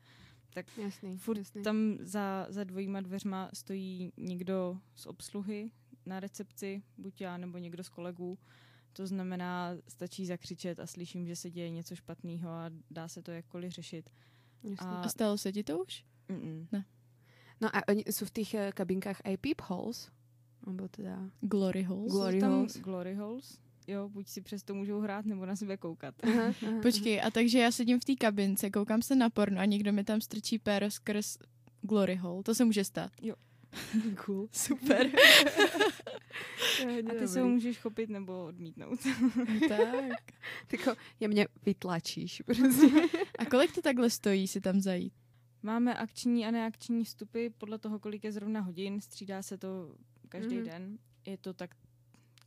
Jasný, 0.78 1.18
Furt 1.18 1.38
jasný. 1.38 1.64
tam 1.64 1.98
za, 2.00 2.48
za 2.50 2.64
dvojíma 2.64 3.02
dveřma 3.02 3.50
stojí 3.54 4.12
někdo 4.18 4.78
z 4.96 5.06
obsluhy 5.06 5.72
na 6.06 6.20
recepci, 6.20 6.84
buď 6.98 7.22
já 7.22 7.38
nebo 7.38 7.58
někdo 7.58 7.84
z 7.84 7.90
kolegů. 7.90 8.38
To 8.94 9.08
znamená, 9.08 9.72
stačí 9.88 10.26
zakřičet 10.26 10.80
a 10.80 10.88
slyším, 10.88 11.28
že 11.28 11.36
se 11.36 11.50
děje 11.52 11.70
něco 11.70 11.96
špatného 11.96 12.50
a 12.50 12.70
dá 12.92 13.08
se 13.08 13.22
to 13.22 13.32
jakkoliv 13.32 13.72
řešit. 13.72 14.10
jasný. 14.64 14.88
a- 14.88 15.02
A 15.02 15.10
stalo 15.10 15.38
se 15.38 15.52
ti 15.52 15.64
to 15.64 15.80
už? 15.80 16.06
Mm-mm. 16.30 16.68
No 17.62 17.70
a 17.70 17.86
oni 17.88 18.04
sú 18.10 18.26
v 18.26 18.32
tých 18.42 18.52
eh, 18.58 18.72
kabinkách 18.74 19.22
aj 19.22 19.38
peep 19.38 19.62
holes? 19.70 20.10
Alebo 20.66 20.90
teda... 20.90 21.30
Glory 21.42 21.84
holes? 21.86 22.12
Glory 22.12 22.40
tam 22.42 22.52
holes. 22.66 22.78
glory 22.78 23.14
holes. 23.16 23.62
Jo, 23.88 24.10
buď 24.10 24.28
si 24.28 24.42
přesto 24.42 24.74
můžou 24.74 25.00
hrát, 25.00 25.26
nebo 25.26 25.46
na 25.46 25.56
sebe 25.56 25.78
koukat. 25.78 26.16
Aha, 26.24 26.54
aha. 26.68 26.82
Počkej, 26.82 27.22
a 27.22 27.32
takže 27.32 27.60
já 27.60 27.72
sedím 27.72 28.00
v 28.00 28.06
té 28.06 28.16
kabince, 28.16 28.70
koukám 28.70 29.02
se 29.02 29.16
na 29.16 29.30
porno 29.30 29.62
a 29.62 29.66
někdo 29.66 29.94
mi 29.94 30.04
tam 30.04 30.22
strčí 30.22 30.60
péro 30.60 30.92
skrz 30.92 31.38
glory 31.82 32.16
hole. 32.16 32.44
To 32.44 32.56
se 32.56 32.66
může 32.66 32.84
stát. 32.84 33.12
cool. 34.26 34.48
Super. 34.52 35.10
A 36.82 37.14
ty 37.20 37.28
se 37.28 37.42
ho 37.42 37.48
můžeš 37.48 37.78
chopit 37.78 38.10
nebo 38.10 38.46
odmítnout. 38.46 39.00
tak. 39.70 40.34
Tyko, 40.68 40.96
jemne 41.20 41.46
vytlačíš. 41.66 42.42
Prostě. 42.46 42.88
A 43.40 43.46
kolik 43.46 43.76
to 43.76 43.82
takhle 43.82 44.10
stojí 44.10 44.48
si 44.48 44.62
tam 44.62 44.82
zajít? 44.82 45.14
Máme 45.64 45.96
akční 45.96 46.46
a 46.46 46.52
neakční 46.52 47.04
vstupy 47.04 47.48
podle 47.58 47.78
toho, 47.80 48.00
kolik 48.00 48.24
je 48.24 48.32
zrovna 48.32 48.60
hodin. 48.62 49.02
Střídá 49.02 49.42
se 49.42 49.58
to 49.58 49.96
každý 50.30 50.56
Mhm. 50.56 50.64
mm-hmm. 50.66 50.70
den. 50.72 50.98
Je 51.26 51.38
to 51.38 51.54
tak 51.54 51.76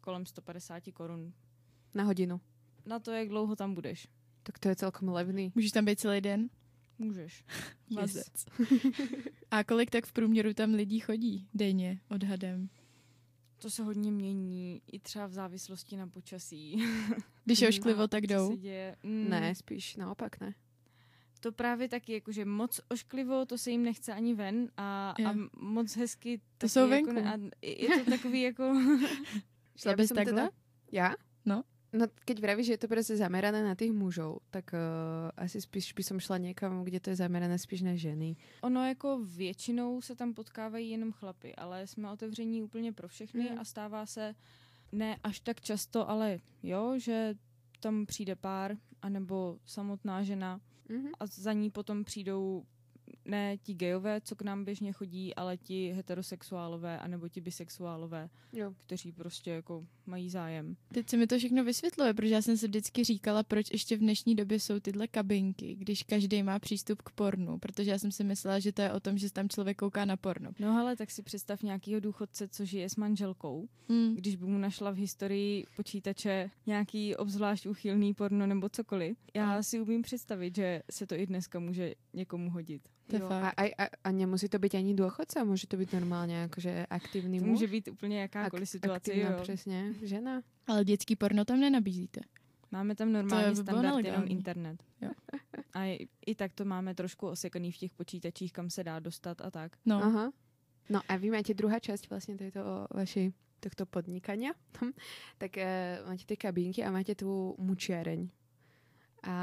kolem 0.01 0.27
150 0.27 0.83
korun. 0.93 1.33
Na 1.95 2.05
hodinu. 2.05 2.41
Na 2.87 2.99
to, 2.99 3.11
jak 3.11 3.29
dlouho 3.29 3.57
tam 3.57 3.75
budeš. 3.75 4.09
Tak 4.43 4.59
to 4.59 4.69
je 4.69 4.77
celkom 4.77 5.09
levný. 5.09 5.53
Můžeš 5.55 5.73
tam 5.73 5.85
být 5.85 6.01
celý 6.01 6.21
den? 6.21 6.51
Můžeš. 6.99 7.45
Mazec. 7.95 8.47
A 9.51 9.65
kolik 9.65 9.91
tak 9.91 10.07
v 10.07 10.13
průměru 10.13 10.55
tam 10.55 10.75
lidí 10.75 11.01
chodí 11.01 11.49
denně 11.55 12.01
odhadem? 12.11 12.69
To 13.59 13.71
se 13.71 13.83
hodně 13.83 14.13
mění, 14.13 14.83
i 14.93 14.99
třeba 14.99 15.27
v 15.27 15.33
závislosti 15.33 15.97
na 15.97 16.07
počasí. 16.07 16.83
Když 17.45 17.61
je 17.61 17.69
ošklivo, 17.69 18.09
tak 18.09 18.27
jdou. 18.27 18.51
se 18.51 18.57
děje. 18.57 18.97
Mm, 19.03 19.29
Ne, 19.31 19.55
spíš 19.55 19.97
naopak 19.97 20.41
ne. 20.41 20.55
To 21.45 21.53
právě 21.53 21.89
taky, 21.89 22.13
jakože 22.13 22.45
moc 22.45 22.81
ošklivo, 22.89 23.45
to 23.47 23.59
se 23.59 23.71
jim 23.71 23.83
nechce 23.85 24.13
ani 24.13 24.35
ven 24.35 24.69
a, 24.77 25.15
a 25.27 25.35
moc 25.61 25.97
hezky. 25.97 26.39
To 26.39 26.43
taky 26.59 26.69
jsou 26.73 26.89
jako 26.89 26.91
venku. 26.91 27.13
Ne, 27.13 27.33
a 27.35 27.37
je 27.63 27.89
to 28.05 28.11
takový 28.11 28.41
jako... 28.43 28.65
Šla 29.77 29.93
bys 29.97 30.09
takhle? 30.09 30.25
Teda, 30.25 30.51
ja? 30.93 31.15
No. 31.45 31.65
No, 31.93 32.07
keď 32.25 32.41
vravíš, 32.41 32.67
že 32.67 32.73
je 32.73 32.79
to 32.83 32.89
proste 32.89 33.15
zamerané 33.15 33.63
na 33.63 33.79
tých 33.79 33.93
mužov, 33.95 34.43
tak 34.51 34.73
uh, 34.75 34.81
asi 35.37 35.61
spíš 35.61 35.93
by 35.95 36.03
som 36.03 36.19
šla 36.19 36.43
niekam, 36.43 36.83
kde 36.83 36.99
to 36.99 37.15
je 37.15 37.23
zamerané 37.23 37.55
spíš 37.55 37.87
na 37.87 37.95
ženy. 37.95 38.35
Ono 38.67 38.83
jako 38.89 39.21
většinou 39.23 40.01
se 40.01 40.17
tam 40.17 40.35
potkávají 40.35 40.91
jenom 40.91 41.13
chlapy, 41.13 41.55
ale 41.55 41.87
jsme 41.87 42.11
otevření 42.11 42.63
úplně 42.63 42.93
pro 42.93 43.09
všechny 43.09 43.45
Mhm. 43.45 43.59
a 43.61 43.65
stává 43.65 44.07
se 44.07 44.35
ne 44.93 45.19
až 45.23 45.41
tak 45.41 45.61
často, 45.61 46.09
ale 46.11 46.41
jo, 46.63 46.99
že 46.99 47.35
tam 47.81 48.07
přijde 48.07 48.35
pár, 48.37 48.77
anebo 49.03 49.59
samotná 49.67 50.23
žena 50.23 50.61
Mhm. 50.89 51.11
a 51.21 51.27
za 51.27 51.53
ní 51.53 51.71
potom 51.71 52.05
přijdou 52.05 52.65
ne 53.25 53.57
ti 53.59 53.75
gejové, 53.75 54.21
co 54.21 54.37
k 54.37 54.43
nám 54.43 54.65
běžně 54.65 54.93
chodí, 54.93 55.35
ale 55.35 55.57
ti 55.57 55.93
heterosexuálové 55.93 56.99
anebo 56.99 57.29
ti 57.29 57.41
bisexuálové, 57.41 58.29
Jo. 58.53 58.75
kteří 58.79 59.13
prostě 59.13 59.51
jako 59.51 59.87
mají 60.07 60.31
zájem. 60.31 60.77
Teď 60.95 61.09
se 61.11 61.17
mi 61.17 61.27
to 61.27 61.39
všechno 61.39 61.65
vysvětluje, 61.65 62.15
protože 62.15 62.35
já 62.35 62.43
jsem 62.43 62.57
si 62.57 62.67
vždycky 62.67 63.05
říkala, 63.05 63.43
proč 63.43 63.71
ještě 63.73 63.97
v 63.97 64.01
dnešní 64.01 64.35
době 64.35 64.61
jsou 64.61 64.81
tyhle 64.81 65.09
kabinky, 65.09 65.75
když 65.75 66.03
každý 66.03 66.43
má 66.43 66.59
přístup 66.59 67.03
k 67.03 67.11
pornu, 67.11 67.59
protože 67.59 67.91
já 67.91 67.99
jsem 67.99 68.13
si 68.13 68.25
myslela, 68.25 68.59
že 68.59 68.73
to 68.73 68.83
je 68.83 68.93
o 68.93 69.01
tom, 69.01 69.19
že 69.19 69.29
se 69.29 69.35
tam 69.35 69.49
člověk 69.49 69.77
kouká 69.79 70.05
na 70.05 70.17
porno. 70.17 70.51
No 70.59 70.79
ale 70.79 70.97
tak 70.97 71.11
si 71.11 71.23
představ 71.23 71.63
nějakýho 71.63 72.01
důchodce, 72.01 72.49
co 72.49 72.65
žije 72.65 72.89
s 72.89 72.97
manželkou, 72.97 73.69
Hmm. 73.89 74.15
když 74.15 74.37
by 74.37 74.47
mu 74.47 74.59
našla 74.59 74.91
v 74.91 74.97
historii 74.97 75.65
počítače 75.77 76.51
nějaký 76.67 77.17
obzvlášť 77.17 77.67
uchylný 77.67 78.15
porno 78.15 78.47
nebo 78.47 78.69
cokoliv. 78.69 79.17
Já 79.35 79.63
si 79.63 79.81
umím 79.81 80.03
představit, 80.03 80.57
že 80.57 80.83
se 80.91 81.07
to 81.07 81.15
i 81.15 81.27
dneska 81.27 81.59
může 81.59 81.95
někomu 82.15 82.51
hodit. 82.51 82.89
To 83.11 83.17
Jo, 83.17 83.29
fakt. 83.29 83.55
a, 83.59 83.63
a, 83.85 83.87
a, 84.05 84.09
nemusí 84.11 84.49
to 84.49 84.57
byť 84.59 84.81
ani 84.81 84.97
dôchodca, 84.97 85.45
môže 85.45 85.69
to 85.69 85.77
byť 85.77 85.93
normálne 85.93 86.49
akože 86.49 86.89
aktívny 86.89 87.37
To 87.39 87.45
muž. 87.45 87.61
může 87.61 87.67
být 87.69 87.89
úplně 87.89 88.21
jakákoliv 88.21 88.69
situace. 88.69 88.97
aktívna, 89.13 89.31
Jo. 89.31 89.43
presne, 89.45 89.79
žena. 90.03 90.43
Ale 90.67 90.85
dětský 90.85 91.17
porno 91.17 91.45
tam 91.45 91.61
nenabízíte. 91.61 92.21
Máme 92.73 92.95
tam 92.95 93.13
normálně 93.13 93.49
by 93.51 93.57
standard 93.57 94.05
jenom 94.05 94.25
internet. 94.27 94.83
Jo. 95.01 95.11
A 95.73 95.85
i, 95.85 96.09
i 96.27 96.35
tak 96.35 96.53
to 96.53 96.65
máme 96.65 96.95
trošku 96.95 97.29
osekaný 97.29 97.73
v 97.73 97.77
těch 97.77 97.93
počítačích, 97.93 98.53
kam 98.53 98.71
se 98.71 98.85
dá 98.85 98.99
dostat 99.01 99.41
a 99.41 99.51
tak. 99.51 99.77
No, 99.85 100.03
Aha. 100.03 100.33
No 100.91 101.01
a 101.09 101.17
vy 101.17 101.31
máte 101.31 101.55
druhá 101.55 101.81
časť 101.81 102.09
vlastne 102.13 102.37
tejto 102.37 102.61
vašej 102.93 103.33
tohto 103.61 103.89
podnikania, 103.89 104.53
tak 105.41 105.57
e, 105.57 105.97
máte 106.05 106.29
tie 106.29 106.37
kabinky 106.37 106.85
a 106.85 106.93
máte 106.93 107.17
tú 107.17 107.57
mučiareň. 107.57 108.29
A 109.25 109.35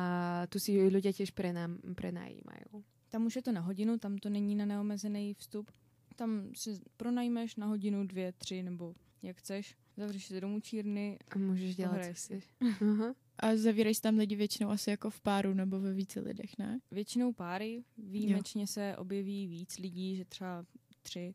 tu 0.53 0.61
si 0.61 0.77
ľudia 0.77 1.09
tiež 1.09 1.33
prenám, 1.33 1.81
prenajímajú. 1.97 2.85
Tam 3.11 3.25
už 3.25 3.35
je 3.35 3.41
to 3.41 3.51
na 3.51 3.61
hodinu, 3.61 3.97
tam 3.97 4.17
to 4.17 4.29
není 4.29 4.55
na 4.55 4.65
neomezený 4.65 5.33
vstup. 5.33 5.71
Tam 6.15 6.49
si 6.55 6.79
pronajmeš 6.97 7.55
na 7.55 7.65
hodinu, 7.67 8.07
dvě, 8.07 8.31
tři 8.31 8.63
nebo 8.63 8.95
jak 9.21 9.37
chceš. 9.37 9.75
Zavřeš 9.97 10.25
se 10.25 10.41
do 10.41 10.47
mučírny, 10.47 11.19
A 11.29 11.35
môžeš 11.37 11.75
dělat, 11.75 11.91
Pohraješ 11.91 12.17
co 12.17 12.23
si. 12.23 12.39
chceš. 12.39 12.55
Aha. 12.81 13.15
A 13.39 13.55
zavírají 13.55 13.95
se 13.95 14.01
tam 14.01 14.17
lidi 14.17 14.35
většinou 14.35 14.69
asi 14.69 14.89
jako 14.89 15.09
v 15.09 15.19
páru 15.21 15.53
nebo 15.53 15.79
ve 15.79 15.93
více 15.93 16.19
lidech, 16.19 16.57
ne? 16.57 16.79
Většinou 16.91 17.33
páry, 17.33 17.83
výjimečně 17.97 18.63
jo. 18.63 18.67
se 18.67 18.95
objeví 18.97 19.47
víc 19.47 19.77
lidí, 19.77 20.15
že 20.15 20.25
třeba 20.25 20.65
tři. 21.01 21.33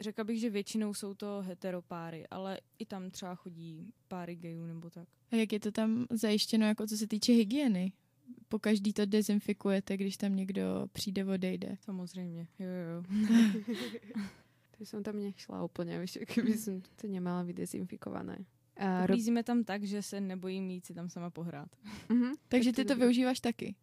Řekla 0.00 0.24
bych, 0.24 0.40
že 0.40 0.50
většinou 0.50 0.94
jsou 0.94 1.14
to 1.14 1.44
heteropáry, 1.46 2.26
ale 2.30 2.60
i 2.78 2.86
tam 2.86 3.10
třeba 3.10 3.34
chodí 3.34 3.92
páry 4.08 4.36
gayů 4.36 4.66
nebo 4.66 4.90
tak. 4.90 5.08
A 5.32 5.36
jak 5.36 5.52
je 5.52 5.60
to 5.60 5.72
tam 5.72 6.06
zajištěno, 6.10 6.66
jako 6.66 6.86
co 6.86 6.96
se 6.96 7.06
týče 7.06 7.32
hygieny? 7.32 7.92
Po 8.48 8.58
každý 8.58 8.92
to 8.92 9.06
dezinfikujete, 9.06 9.96
když 9.96 10.16
tam 10.16 10.36
někdo 10.36 10.86
přijde, 10.92 11.24
odejde. 11.24 11.76
Samozřejmě, 11.80 12.46
jo, 12.58 12.68
jo. 12.68 13.02
to 14.78 14.86
jsem 14.86 15.02
tam 15.02 15.22
nešla 15.22 15.64
úplně, 15.64 16.00
víš, 16.00 16.18
kdyby 16.34 16.58
jsem 16.58 16.80
to 16.80 17.06
nemala 17.06 17.42
vydezinfikované. 17.42 18.38
Uh, 18.80 19.04
Uklízíme 19.04 19.42
tam 19.42 19.64
tak, 19.64 19.84
že 19.84 20.02
se 20.02 20.20
nebojím 20.20 20.70
jít 20.70 20.86
si 20.86 20.94
tam 20.94 21.08
sama 21.08 21.30
pohrát. 21.30 21.68
Uh-huh. 22.08 22.34
Takže 22.48 22.72
ty 22.72 22.84
to 22.84 22.96
využíváš 22.96 23.40
taky? 23.40 23.74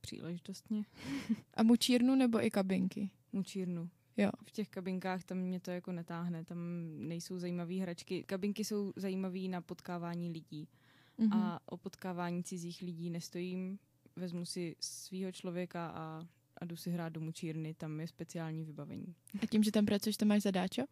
Příležitostně. 0.00 0.84
A 1.54 1.62
mučírnu 1.62 2.14
nebo 2.14 2.46
i 2.46 2.50
kabinky? 2.50 3.10
Mučírnu. 3.32 3.90
Jo. 4.16 4.30
V 4.44 4.50
těch 4.50 4.68
kabinkách 4.68 5.24
tam 5.24 5.38
mě 5.38 5.60
to 5.60 5.70
jako 5.70 5.92
netáhne, 5.92 6.44
tam 6.44 6.58
nejsou 7.08 7.38
zajímavé 7.38 7.74
hračky. 7.74 8.24
Kabinky 8.24 8.64
jsou 8.64 8.92
zajímavé 8.96 9.40
na 9.48 9.60
potkávání 9.60 10.30
lidí. 10.30 10.68
Uh-huh. 11.18 11.34
A 11.34 11.60
o 11.66 11.76
potkávání 11.76 12.44
cizích 12.44 12.82
lidí 12.82 13.10
nestojím. 13.10 13.78
Vezmu 14.16 14.44
si 14.44 14.76
svého 14.80 15.32
člověka 15.32 15.86
a 15.86 16.26
a 16.60 16.64
jdu 16.64 16.76
si 16.76 16.90
hrát 16.90 17.08
do 17.08 17.20
mučírny, 17.20 17.74
tam 17.74 18.00
je 18.00 18.06
speciální 18.06 18.64
vybavení. 18.64 19.14
A 19.42 19.46
tím, 19.46 19.62
že 19.62 19.72
tam 19.72 19.86
pracuješ, 19.86 20.16
to 20.16 20.24
máš 20.24 20.42
zadáčo? 20.42 20.82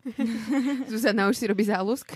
Zuzana 0.89 1.29
už 1.29 1.37
si 1.37 1.47
robí 1.47 1.65
zálusk? 1.65 2.13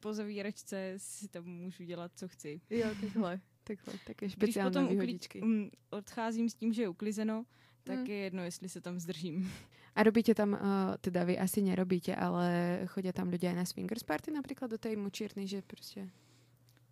po 0.00 0.14
zavíračce 0.14 0.94
si 0.96 1.28
tam 1.28 1.44
můžu 1.44 1.84
dělat, 1.84 2.12
co 2.14 2.28
chci. 2.28 2.60
Jo, 2.70 2.88
takhle. 3.00 3.40
takhle 3.64 3.94
také 4.06 4.30
speciální 4.30 4.70
Když 4.70 4.80
potom 4.80 4.88
výhodičky. 4.88 5.40
Ukli- 5.40 5.70
odcházím 5.90 6.48
s 6.48 6.54
tím, 6.54 6.72
že 6.72 6.82
je 6.82 6.88
uklizeno, 6.88 7.44
tak 7.84 7.96
hmm. 7.96 8.06
je 8.06 8.16
jedno, 8.16 8.42
jestli 8.42 8.68
se 8.68 8.80
tam 8.80 9.00
zdržím. 9.00 9.52
A 9.94 10.02
robíte 10.02 10.34
tam, 10.34 10.52
uh, 10.52 10.58
teda 11.00 11.24
vy 11.24 11.38
asi 11.38 11.62
nerobíte, 11.62 12.16
ale 12.16 12.80
chodí 12.86 13.12
tam 13.12 13.28
lidé 13.28 13.54
na 13.54 13.64
swingers 13.64 14.02
party 14.02 14.30
například 14.30 14.70
do 14.70 14.78
té 14.78 14.96
mučírny, 14.96 15.46
že 15.46 15.62
prostě 15.62 16.10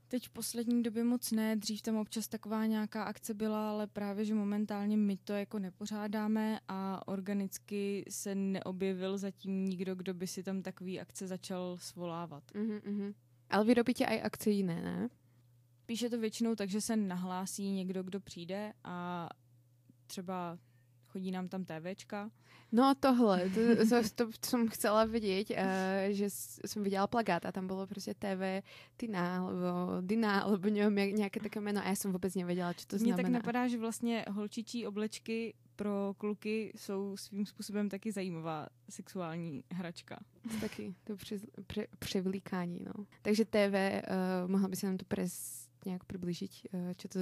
Teď 0.09 0.27
v 0.27 0.31
poslední 0.31 0.83
době 0.83 1.05
moc 1.05 1.33
ne, 1.33 1.57
dřív 1.57 1.83
tam 1.83 1.97
občas 1.97 2.29
taková 2.29 2.67
nějaká 2.67 3.05
akce 3.05 3.35
byla, 3.35 3.71
ale 3.71 3.87
právě, 3.87 4.25
že 4.25 4.35
momentálně 4.35 4.97
my 4.97 5.17
to 5.17 5.33
jako 5.33 5.59
nepořádáme 5.59 6.61
a 6.69 7.09
organicky 7.09 8.05
se 8.09 8.35
neobjevil 8.35 9.19
zatím 9.19 9.65
nikdo, 9.65 9.95
kdo 9.95 10.15
by 10.15 10.27
si 10.27 10.43
tam 10.43 10.63
takový 10.63 11.01
akce 11.01 11.27
začal 11.27 11.77
svolávat. 11.81 12.45
Uh-huh. 12.55 13.15
Ale 13.51 13.65
vy 13.65 13.75
robíte 13.75 14.05
i 14.05 14.21
akce 14.23 14.51
jiné, 14.51 14.83
ne? 14.83 15.09
Píše 15.87 16.11
to 16.11 16.19
většinou 16.19 16.55
tak, 16.55 16.71
že 16.71 16.81
se 16.81 16.97
nahlásí 16.97 17.71
někdo, 17.71 18.03
kdo 18.03 18.21
přijde 18.21 18.73
a 18.85 19.29
třeba 20.07 20.59
chodí 21.17 21.31
nám 21.31 21.49
tam 21.49 21.65
TVčka. 21.65 22.31
No 22.73 22.95
tohle, 23.01 23.51
to, 23.51 23.87
to, 24.15 24.27
to 24.27 24.47
jsem 24.47 24.69
chcela 24.69 25.05
vidět, 25.05 25.51
uh, 25.51 25.57
že 26.11 26.31
jsem 26.31 26.83
viděla 26.83 27.07
plagát 27.07 27.47
a 27.47 27.53
tam 27.53 27.67
bylo 27.67 27.87
prostě 27.87 28.15
TV 28.15 28.67
Tina, 28.97 29.39
alebo 29.39 30.01
Dina, 30.01 30.41
alebo 30.41 30.69
nevím, 30.69 31.17
nějaké 31.17 31.41
také 31.41 31.61
jméno 31.61 31.81
a 31.81 31.89
já 31.89 31.95
jsem 31.95 32.13
vůbec 32.13 32.35
nevěděla, 32.35 32.75
co 32.75 32.87
to 32.87 32.99
znamená. 32.99 33.17
Mně 33.17 33.23
tak 33.23 33.33
napadá, 33.33 33.69
že 33.69 33.79
vlastně 33.79 34.25
holčičí 34.31 34.87
oblečky 34.87 35.55
pro 35.77 36.15
kluky 36.19 36.73
jsou 36.77 37.17
svým 37.17 37.47
způsobem 37.47 37.89
taky 37.89 38.13
zajímavá 38.13 38.67
sexuální 38.91 39.65
hračka. 39.73 40.19
Taky, 40.61 40.95
to 41.05 41.17
pře, 41.17 41.37
převlíkání, 41.99 42.81
no. 42.85 43.07
Takže 43.23 43.45
TV, 43.45 43.75
uh, 43.75 44.51
mohla 44.51 44.69
by 44.69 44.77
se 44.77 44.87
nám 44.87 44.97
to 44.97 45.05
pres 45.05 45.67
nějak 45.87 46.05
přiblížit, 46.05 46.51
uh, 46.73 46.81
co 46.97 47.09
to 47.09 47.19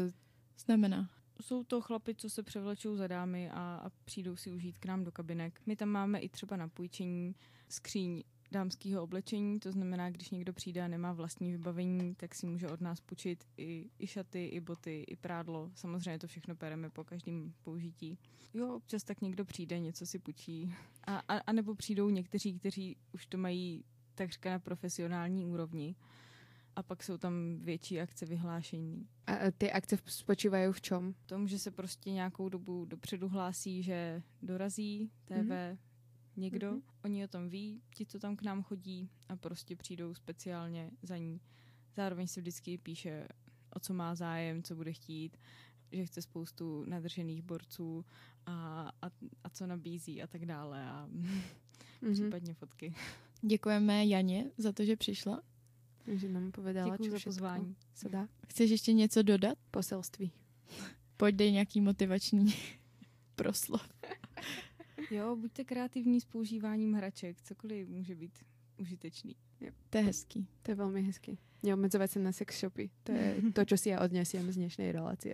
znamená? 0.58 1.10
Jsou 1.40 1.64
to 1.64 1.80
chlapi, 1.80 2.14
co 2.14 2.30
se 2.30 2.42
převlečou 2.42 2.96
za 2.96 3.06
dámy 3.06 3.50
a, 3.50 3.80
a 3.84 3.90
přijdou 4.04 4.36
si 4.36 4.50
užít 4.50 4.78
k 4.78 4.86
nám 4.86 5.04
do 5.04 5.12
kabinek. 5.12 5.60
My 5.66 5.76
tam 5.76 5.88
máme 5.88 6.18
i 6.18 6.28
třeba 6.28 6.56
na 6.56 6.68
půjčení 6.68 7.34
skříň 7.68 8.22
dámského 8.52 9.02
oblečení, 9.02 9.60
to 9.60 9.72
znamená, 9.72 10.10
když 10.10 10.30
někdo 10.30 10.52
přijde 10.52 10.82
a 10.82 10.88
nemá 10.88 11.12
vlastní 11.12 11.52
vybavení, 11.52 12.14
tak 12.14 12.34
si 12.34 12.46
může 12.46 12.68
od 12.68 12.80
nás 12.80 13.00
půjčit 13.00 13.44
i, 13.56 13.90
i 13.98 14.06
šaty, 14.06 14.46
i 14.46 14.60
boty, 14.60 15.04
i 15.08 15.16
prádlo. 15.16 15.70
Samozřejmě 15.74 16.18
to 16.18 16.26
všechno 16.26 16.56
pereme 16.56 16.90
po 16.90 17.04
každém 17.04 17.52
použití. 17.62 18.18
Jo, 18.54 18.74
občas 18.76 19.04
tak 19.04 19.20
někdo 19.20 19.44
přijde, 19.44 19.78
něco 19.78 20.06
si 20.06 20.18
půjčí. 20.18 20.74
A, 21.06 21.16
a, 21.16 21.38
a 21.38 21.52
nebo 21.52 21.74
přijdou 21.74 22.10
někteří, 22.10 22.58
kteří 22.58 22.96
už 23.12 23.26
to 23.26 23.38
mají 23.38 23.84
takřka 24.14 24.50
na 24.50 24.58
profesionální 24.58 25.46
úrovni 25.46 25.94
a 26.76 26.82
pak 26.82 27.02
jsou 27.02 27.18
tam 27.18 27.58
větší 27.60 28.00
akce 28.00 28.26
vyhlášení. 28.26 29.08
A 29.26 29.32
ty 29.58 29.72
akce 29.72 29.98
spočívají 30.06 30.72
v 30.72 30.80
čem? 30.80 31.12
V 31.12 31.26
tom, 31.26 31.48
že 31.48 31.58
se 31.58 31.70
prostě 31.70 32.10
nějakou 32.10 32.48
dobu 32.48 32.84
dopředu 32.84 33.28
hlásí, 33.28 33.82
že 33.82 34.22
dorazí 34.42 35.10
TV 35.24 35.34
mm-hmm. 35.34 35.78
někdo, 36.36 36.72
mm-hmm. 36.72 36.82
oni 37.04 37.24
o 37.24 37.28
tom 37.28 37.48
ví, 37.48 37.82
ti, 37.94 38.06
co 38.06 38.18
tam 38.18 38.36
k 38.36 38.42
nám 38.42 38.62
chodí 38.62 39.10
a 39.28 39.36
prostě 39.36 39.76
přijdou 39.76 40.14
speciálně 40.14 40.90
za 41.02 41.16
ní. 41.16 41.40
Zároveň 41.96 42.26
se 42.26 42.40
vždycky 42.40 42.78
píše, 42.78 43.28
o 43.70 43.80
co 43.80 43.94
má 43.94 44.14
zájem, 44.14 44.62
co 44.62 44.74
bude 44.74 44.92
chtít, 44.92 45.36
že 45.92 46.06
chce 46.06 46.22
spoustu 46.22 46.84
nadržených 46.84 47.42
borců 47.42 48.04
a, 48.46 48.88
a, 49.02 49.10
a 49.44 49.50
co 49.50 49.66
nabízí 49.66 50.22
a 50.22 50.26
tak 50.26 50.46
dále 50.46 50.84
a 50.84 51.08
mm-hmm. 51.08 51.40
případně 52.12 52.54
fotky. 52.54 52.94
Děkujeme 53.42 54.06
Janě 54.06 54.50
za 54.58 54.72
to, 54.72 54.84
že 54.84 54.96
přišla. 54.96 55.42
Že 56.06 56.28
nám 56.28 56.52
povedala, 56.52 56.96
Děkuji 56.96 57.10
za 57.10 57.18
pozvání. 57.24 57.76
Se 57.94 58.08
dá. 58.08 58.28
Chceš 58.48 58.70
ještě 58.70 58.92
něco 58.92 59.22
dodat? 59.22 59.58
Poselství. 59.70 60.32
Pojď 61.16 61.34
dej 61.34 61.52
nějaký 61.52 61.80
motivační 61.80 62.54
proslov. 63.36 63.88
Jo, 65.10 65.36
buďte 65.36 65.64
kreativní 65.64 66.20
s 66.20 66.24
používáním 66.24 66.94
hraček. 66.94 67.40
Cokoliv 67.42 67.88
může 67.88 68.14
být 68.14 68.38
užitečný. 68.76 69.36
Jo. 69.60 69.70
To 69.90 69.98
je 69.98 70.04
hezký. 70.04 70.48
To 70.62 70.70
je 70.70 70.74
velmi 70.74 71.02
hezký. 71.02 71.38
Neomedzovat 71.62 72.10
se 72.10 72.18
na 72.18 72.32
sex 72.32 72.60
shopy. 72.60 72.90
To 73.02 73.12
je 73.12 73.36
to, 73.52 73.64
co 73.64 73.76
si 73.76 73.88
já 73.88 74.00
odnesím 74.00 74.52
z 74.52 74.56
dnešní 74.56 74.92
relace. 74.92 75.28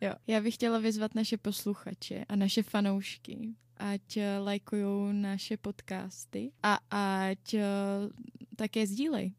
Jo, 0.00 0.12
já 0.26 0.40
bych 0.40 0.54
chtěla 0.54 0.78
vyzvat 0.78 1.14
naše 1.14 1.36
posluchače 1.38 2.24
a 2.28 2.36
naše 2.36 2.62
fanoušky, 2.62 3.54
ať 3.76 4.18
lajkují 4.44 5.12
naše 5.12 5.56
podcasty 5.56 6.52
a 6.62 6.78
ať 6.90 7.54
také 8.56 8.86
sdílej 8.86 9.32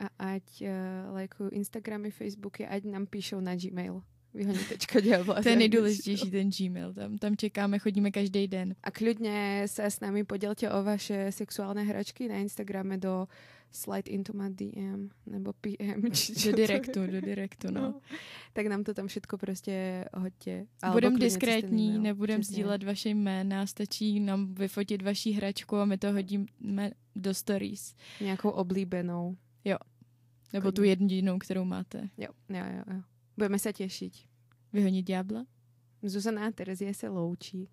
a 0.00 0.34
ať 0.34 0.64
uh, 0.64 1.14
lajkujú 1.14 1.52
Instagramy, 1.52 2.10
Facebooky, 2.10 2.66
ať 2.66 2.84
nám 2.84 3.06
píšou 3.06 3.40
na 3.40 3.54
Gmail. 3.54 4.02
Vyhonitečka 4.34 5.00
To 5.42 5.48
je 5.48 5.56
nejdůležitější 5.66 6.30
ten 6.30 6.50
Gmail, 6.50 6.94
tam, 6.94 7.18
tam 7.18 7.36
čekáme, 7.36 7.78
chodíme 7.78 8.10
každý 8.10 8.48
den. 8.48 8.74
A 8.82 8.90
klidně 8.90 9.62
se 9.66 9.84
s 9.84 10.00
námi 10.00 10.24
podělte 10.24 10.70
o 10.70 10.82
vaše 10.82 11.26
sexuální 11.32 11.86
hračky 11.86 12.28
na 12.28 12.34
Instagrame 12.34 12.98
do 12.98 13.28
slide 13.72 14.10
into 14.10 14.32
my 14.32 14.50
DM 14.50 15.08
nebo 15.26 15.52
PM. 15.52 16.10
Či 16.12 16.50
do 16.50 16.56
direktu, 16.56 17.06
do 17.06 17.20
direktu, 17.20 17.70
no. 17.70 17.80
no. 17.80 18.00
Tak 18.52 18.66
nám 18.66 18.84
to 18.84 18.94
tam 18.94 19.06
všechno 19.06 19.38
prostě 19.38 20.04
hoďte. 20.14 20.66
Budeme 20.92 21.18
diskrétní, 21.18 21.98
nebudeme 21.98 22.44
sdílet 22.44 22.82
vaše 22.82 23.08
jména, 23.08 23.66
stačí 23.66 24.20
nám 24.20 24.54
vyfotit 24.54 25.02
vaší 25.02 25.32
hračku 25.32 25.76
a 25.76 25.84
my 25.84 25.98
to 25.98 26.12
hodíme 26.12 26.90
do 27.16 27.34
stories. 27.34 27.94
Nějakou 28.20 28.50
oblíbenou. 28.50 29.36
Jo. 29.64 29.76
Nebo 30.52 30.66
Chodím. 30.66 30.76
tu 30.76 30.82
jedinou, 30.82 31.38
kterou 31.38 31.64
máte. 31.64 32.08
Jo, 32.18 32.28
jo, 32.48 32.64
jo. 32.76 32.94
jo. 32.94 33.02
Budeme 33.36 33.58
se 33.58 33.72
těšit. 33.72 34.12
Vyhonit 34.72 35.06
ďábla? 35.06 35.46
Zuzana 36.02 36.46
a 36.46 36.50
Terezie 36.50 36.94
se 36.94 37.08
loučí. 37.08 37.68